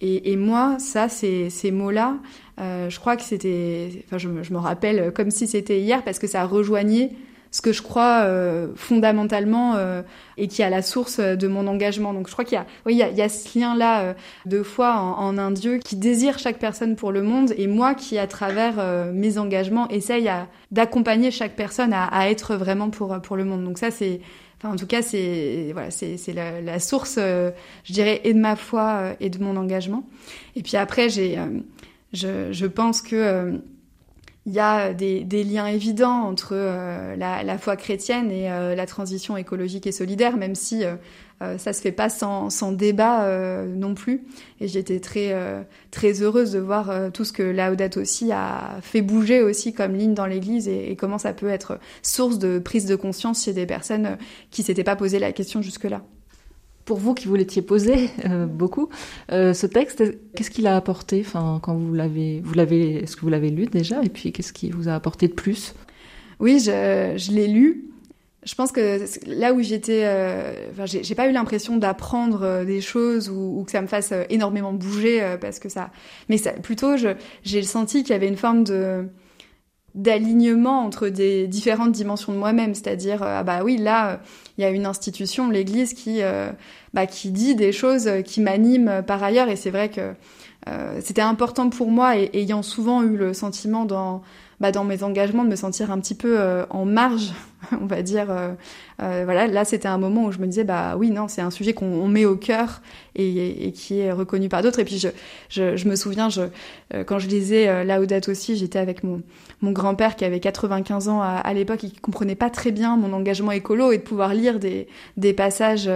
Et, 0.00 0.32
et 0.32 0.36
moi, 0.36 0.76
ça, 0.78 1.08
ces, 1.08 1.50
ces 1.50 1.70
mots-là, 1.70 2.16
je 2.58 2.98
crois 2.98 3.16
que 3.16 3.22
c'était, 3.22 4.04
enfin, 4.06 4.18
je, 4.18 4.28
je, 4.42 4.52
me 4.52 4.58
rappelle 4.58 5.12
comme 5.12 5.30
si 5.30 5.46
c'était 5.46 5.80
hier 5.80 6.02
parce 6.04 6.18
que 6.18 6.26
ça 6.26 6.44
rejoignait 6.44 7.10
ce 7.50 7.62
que 7.62 7.72
je 7.72 7.82
crois 7.82 8.22
euh, 8.24 8.68
fondamentalement 8.76 9.74
euh, 9.76 10.02
et 10.36 10.48
qui 10.48 10.62
est 10.62 10.64
à 10.64 10.70
la 10.70 10.82
source 10.82 11.18
de 11.18 11.48
mon 11.48 11.66
engagement. 11.66 12.12
Donc 12.12 12.28
je 12.28 12.32
crois 12.32 12.44
qu'il 12.44 12.56
y 12.56 12.60
a, 12.60 12.66
oui, 12.86 12.94
il 12.94 12.98
y 12.98 13.02
a, 13.02 13.10
y 13.10 13.22
a 13.22 13.28
ce 13.28 13.58
lien-là 13.58 14.02
euh, 14.02 14.14
de 14.46 14.62
foi 14.62 14.94
en, 14.96 15.18
en, 15.18 15.38
un 15.38 15.50
Dieu 15.50 15.78
qui 15.78 15.96
désire 15.96 16.38
chaque 16.38 16.58
personne 16.58 16.96
pour 16.96 17.12
le 17.12 17.22
monde 17.22 17.54
et 17.56 17.66
moi 17.66 17.94
qui, 17.94 18.18
à 18.18 18.26
travers 18.26 18.74
euh, 18.78 19.12
mes 19.12 19.38
engagements, 19.38 19.88
essaye 19.88 20.30
d'accompagner 20.70 21.30
chaque 21.30 21.56
personne 21.56 21.92
à, 21.92 22.04
à, 22.04 22.28
être 22.28 22.56
vraiment 22.56 22.90
pour, 22.90 23.20
pour 23.20 23.36
le 23.36 23.44
monde. 23.44 23.64
Donc 23.64 23.78
ça, 23.78 23.90
c'est... 23.90 24.20
Enfin, 24.60 24.74
en 24.74 24.76
tout 24.76 24.88
cas, 24.88 25.02
c'est 25.02 25.70
voilà, 25.72 25.92
c'est 25.92 26.32
la, 26.34 26.60
la, 26.60 26.80
source, 26.80 27.14
je 27.16 27.92
dirais, 27.92 28.20
et 28.24 28.34
de 28.34 28.40
ma 28.40 28.56
foi 28.56 29.14
et 29.20 29.30
de 29.30 29.38
mon 29.38 29.56
engagement. 29.56 30.02
Et 30.56 30.64
puis 30.64 30.76
après, 30.76 31.08
j'ai, 31.08 31.38
je, 32.12 32.50
je 32.50 32.66
pense 32.66 33.00
que 33.00 33.60
il 34.46 34.54
y 34.54 34.60
a 34.60 34.94
des, 34.94 35.24
des, 35.24 35.44
liens 35.44 35.66
évidents 35.66 36.22
entre 36.22 36.52
euh, 36.52 37.16
la, 37.16 37.58
foi 37.58 37.76
chrétienne 37.76 38.30
et 38.30 38.50
euh, 38.50 38.74
la 38.74 38.86
transition 38.86 39.36
écologique 39.36 39.86
et 39.86 39.92
solidaire, 39.92 40.36
même 40.38 40.54
si 40.54 40.84
euh, 40.84 40.94
euh 41.42 41.58
ça 41.58 41.72
se 41.72 41.82
fait 41.82 41.92
pas 41.92 42.08
sans, 42.08 42.72
débat 42.72 43.28
non 43.66 43.94
plus. 43.94 44.26
Et 44.60 44.68
j'étais 44.68 45.00
très 45.00 45.34
très 45.90 46.22
heureuse 46.22 46.52
de 46.52 46.58
voir 46.58 47.12
tout 47.12 47.24
ce 47.24 47.32
que 47.32 47.42
Laudato 47.42 48.00
aussi 48.00 48.32
a 48.32 48.78
fait 48.80 49.02
bouger 49.02 49.42
aussi 49.42 49.72
comme 49.72 49.94
ligne 49.94 50.14
dans 50.14 50.26
l'Église 50.26 50.66
et, 50.66 50.90
et, 50.90 50.96
comment 50.96 51.18
ça 51.18 51.32
peut 51.32 51.48
être 51.48 51.78
source 52.02 52.38
de 52.38 52.58
prise 52.58 52.86
de 52.86 52.96
conscience 52.96 53.44
chez 53.44 53.52
des 53.52 53.66
personnes 53.66 54.16
qui 54.50 54.62
s'étaient 54.62 54.84
pas 54.84 54.96
posé 54.96 55.18
la 55.18 55.32
question 55.32 55.62
jusque-là 55.62 56.02
pour 56.88 56.96
vous 56.96 57.12
qui 57.12 57.28
vous 57.28 57.34
l'étiez 57.34 57.60
posé 57.60 58.08
euh, 58.24 58.46
beaucoup, 58.46 58.88
euh, 59.30 59.52
ce 59.52 59.66
texte, 59.66 60.02
qu'est-ce 60.34 60.50
qu'il 60.50 60.66
a 60.66 60.74
apporté 60.74 61.20
Enfin, 61.20 61.60
quand 61.62 61.74
vous 61.74 61.92
l'avez, 61.92 62.40
vous 62.42 62.54
l'avez, 62.54 63.02
est-ce 63.02 63.14
que 63.14 63.20
vous 63.20 63.28
l'avez 63.28 63.50
lu 63.50 63.66
déjà 63.66 64.02
Et 64.02 64.08
puis, 64.08 64.32
qu'est-ce 64.32 64.54
qui 64.54 64.70
vous 64.70 64.88
a 64.88 64.94
apporté 64.94 65.28
de 65.28 65.34
plus? 65.34 65.74
Oui, 66.40 66.60
je, 66.60 67.30
l'ai 67.30 67.46
lu. 67.46 67.90
Je 68.42 68.54
pense 68.54 68.72
que 68.72 69.04
là 69.26 69.52
où 69.52 69.60
j'étais, 69.60 70.04
euh, 70.04 70.54
enfin, 70.72 70.86
j'ai 70.86 71.14
pas 71.14 71.28
eu 71.28 71.32
l'impression 71.32 71.76
d'apprendre 71.76 72.42
euh, 72.42 72.64
des 72.64 72.80
choses 72.80 73.28
ou, 73.28 73.64
que 73.66 73.72
ça 73.72 73.82
me 73.82 73.86
fasse 73.86 74.14
énormément 74.30 74.72
bouger 74.72 75.36
parce 75.42 75.58
que 75.58 75.68
ça, 75.68 75.90
mais 76.30 76.38
plutôt, 76.62 76.94
j'ai 77.42 77.62
senti 77.64 78.02
qu'il 78.02 78.12
y 78.12 78.16
avait 78.16 78.28
une 78.28 78.36
forme 78.36 78.64
de 78.64 79.04
d'alignement 79.98 80.80
entre 80.84 81.08
des 81.08 81.48
différentes 81.48 81.92
dimensions 81.92 82.32
de 82.32 82.38
moi-même, 82.38 82.74
c'est-à-dire 82.74 83.22
ah 83.22 83.42
bah 83.42 83.60
oui 83.64 83.76
là 83.76 84.20
il 84.56 84.62
y 84.62 84.64
a 84.64 84.70
une 84.70 84.86
institution, 84.86 85.50
l'Église 85.50 85.92
qui 85.92 86.22
euh, 86.22 86.50
bah, 86.94 87.06
qui 87.06 87.30
dit 87.30 87.54
des 87.56 87.72
choses 87.72 88.08
qui 88.24 88.40
m'animent 88.40 89.02
par 89.06 89.22
ailleurs. 89.22 89.48
Et 89.48 89.56
c'est 89.56 89.70
vrai 89.70 89.88
que 89.90 90.14
euh, 90.68 91.00
c'était 91.02 91.22
important 91.22 91.68
pour 91.68 91.90
moi 91.90 92.16
et 92.16 92.30
ayant 92.34 92.62
souvent 92.62 93.02
eu 93.02 93.16
le 93.16 93.34
sentiment 93.34 93.84
dans 93.84 94.22
bah, 94.60 94.72
dans 94.72 94.84
mes 94.84 95.04
engagements 95.04 95.44
de 95.44 95.50
me 95.50 95.56
sentir 95.56 95.92
un 95.92 96.00
petit 96.00 96.16
peu 96.16 96.38
euh, 96.38 96.64
en 96.70 96.84
marge, 96.84 97.32
on 97.80 97.86
va 97.86 98.02
dire. 98.02 98.26
Euh, 98.30 98.54
euh, 99.00 99.22
voilà, 99.24 99.46
là 99.46 99.64
c'était 99.64 99.86
un 99.86 99.98
moment 99.98 100.24
où 100.24 100.32
je 100.32 100.38
me 100.38 100.46
disais 100.46 100.64
bah 100.64 100.96
oui 100.96 101.10
non 101.10 101.28
c'est 101.28 101.40
un 101.40 101.52
sujet 101.52 101.72
qu'on 101.72 102.08
met 102.08 102.24
au 102.24 102.34
cœur 102.34 102.82
et, 103.14 103.68
et, 103.68 103.72
qui 103.72 104.00
est 104.00 104.10
reconnu 104.10 104.48
par 104.48 104.62
d'autres. 104.62 104.80
Et 104.80 104.84
puis 104.84 104.98
je, 104.98 105.08
je, 105.48 105.76
je 105.76 105.88
me 105.88 105.94
souviens 105.94 106.28
je, 106.28 106.42
quand 107.04 107.20
je 107.20 107.28
lisais 107.28 107.84
Laudato 107.84 108.32
aussi, 108.32 108.56
j'étais 108.56 108.80
avec 108.80 109.04
mon 109.04 109.22
mon 109.60 109.70
grand-père 109.70 110.16
qui 110.16 110.24
avait 110.24 110.40
95 110.40 111.08
ans 111.08 111.22
à, 111.22 111.28
à 111.28 111.52
l'époque 111.52 111.84
et 111.84 111.90
qui 111.90 112.00
comprenait 112.00 112.34
pas 112.34 112.50
très 112.50 112.72
bien 112.72 112.96
mon 112.96 113.12
engagement 113.12 113.52
écolo 113.52 113.92
et 113.92 113.98
de 113.98 114.02
pouvoir 114.02 114.34
lire 114.34 114.58
des 114.58 114.88
des 115.16 115.32
passages 115.32 115.88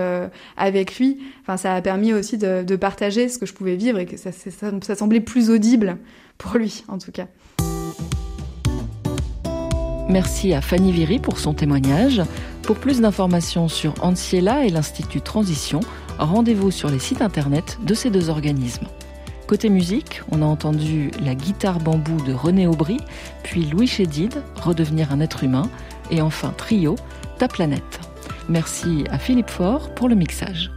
avec 0.57 0.99
lui. 0.99 1.19
Enfin 1.43 1.57
ça 1.57 1.75
a 1.75 1.83
permis 1.83 2.13
aussi 2.13 2.39
de, 2.39 2.63
de 2.63 2.77
partager 2.77 3.29
ce 3.29 3.39
que 3.39 3.47
je 3.47 3.55
pouvais 3.55 3.75
vivre 3.75 3.99
et 3.99 4.07
que 4.07 4.17
ça, 4.17 4.31
ça, 4.31 4.71
ça 4.81 4.95
semblait 4.95 5.21
plus 5.21 5.51
audible 5.51 5.97
pour 6.39 6.57
lui 6.57 6.85
en 6.87 6.99
tout 6.99 7.11
cas. 7.11 7.27
Merci 10.13 10.53
à 10.53 10.61
Fanny 10.61 10.93
Viry 10.93 11.19
pour 11.21 11.39
son 11.39 11.55
témoignage. 11.55 12.21
Pour 12.65 12.77
plus 12.77 13.01
d'informations 13.01 13.69
sur 13.69 13.95
Anciela 14.03 14.67
et 14.67 14.69
l'Institut 14.69 15.23
Transition, 15.23 15.81
rendez-vous 16.19 16.71
sur 16.71 16.91
les 16.91 16.99
sites 16.99 17.23
internet 17.23 17.79
de 17.83 17.95
ces 17.95 18.11
deux 18.11 18.29
organismes. 18.29 18.87
Côté 19.47 19.71
musique, 19.71 20.21
on 20.31 20.43
a 20.43 20.45
entendu 20.45 21.11
la 21.25 21.35
guitare 21.35 21.81
bambou 21.81 22.21
de 22.27 22.35
René 22.35 22.67
Aubry, 22.67 22.99
puis 23.43 23.65
Louis 23.65 23.87
Chédid, 23.87 24.35
Redevenir 24.57 25.13
un 25.13 25.21
être 25.21 25.45
humain, 25.45 25.71
et 26.11 26.21
enfin 26.21 26.53
Trio, 26.59 26.97
Ta 27.39 27.49
planète. 27.49 28.01
Merci 28.51 29.05
à 29.11 29.19
Philippe 29.19 29.49
Faure 29.49 29.95
pour 29.95 30.11
le 30.11 30.15
mixage. 30.15 30.71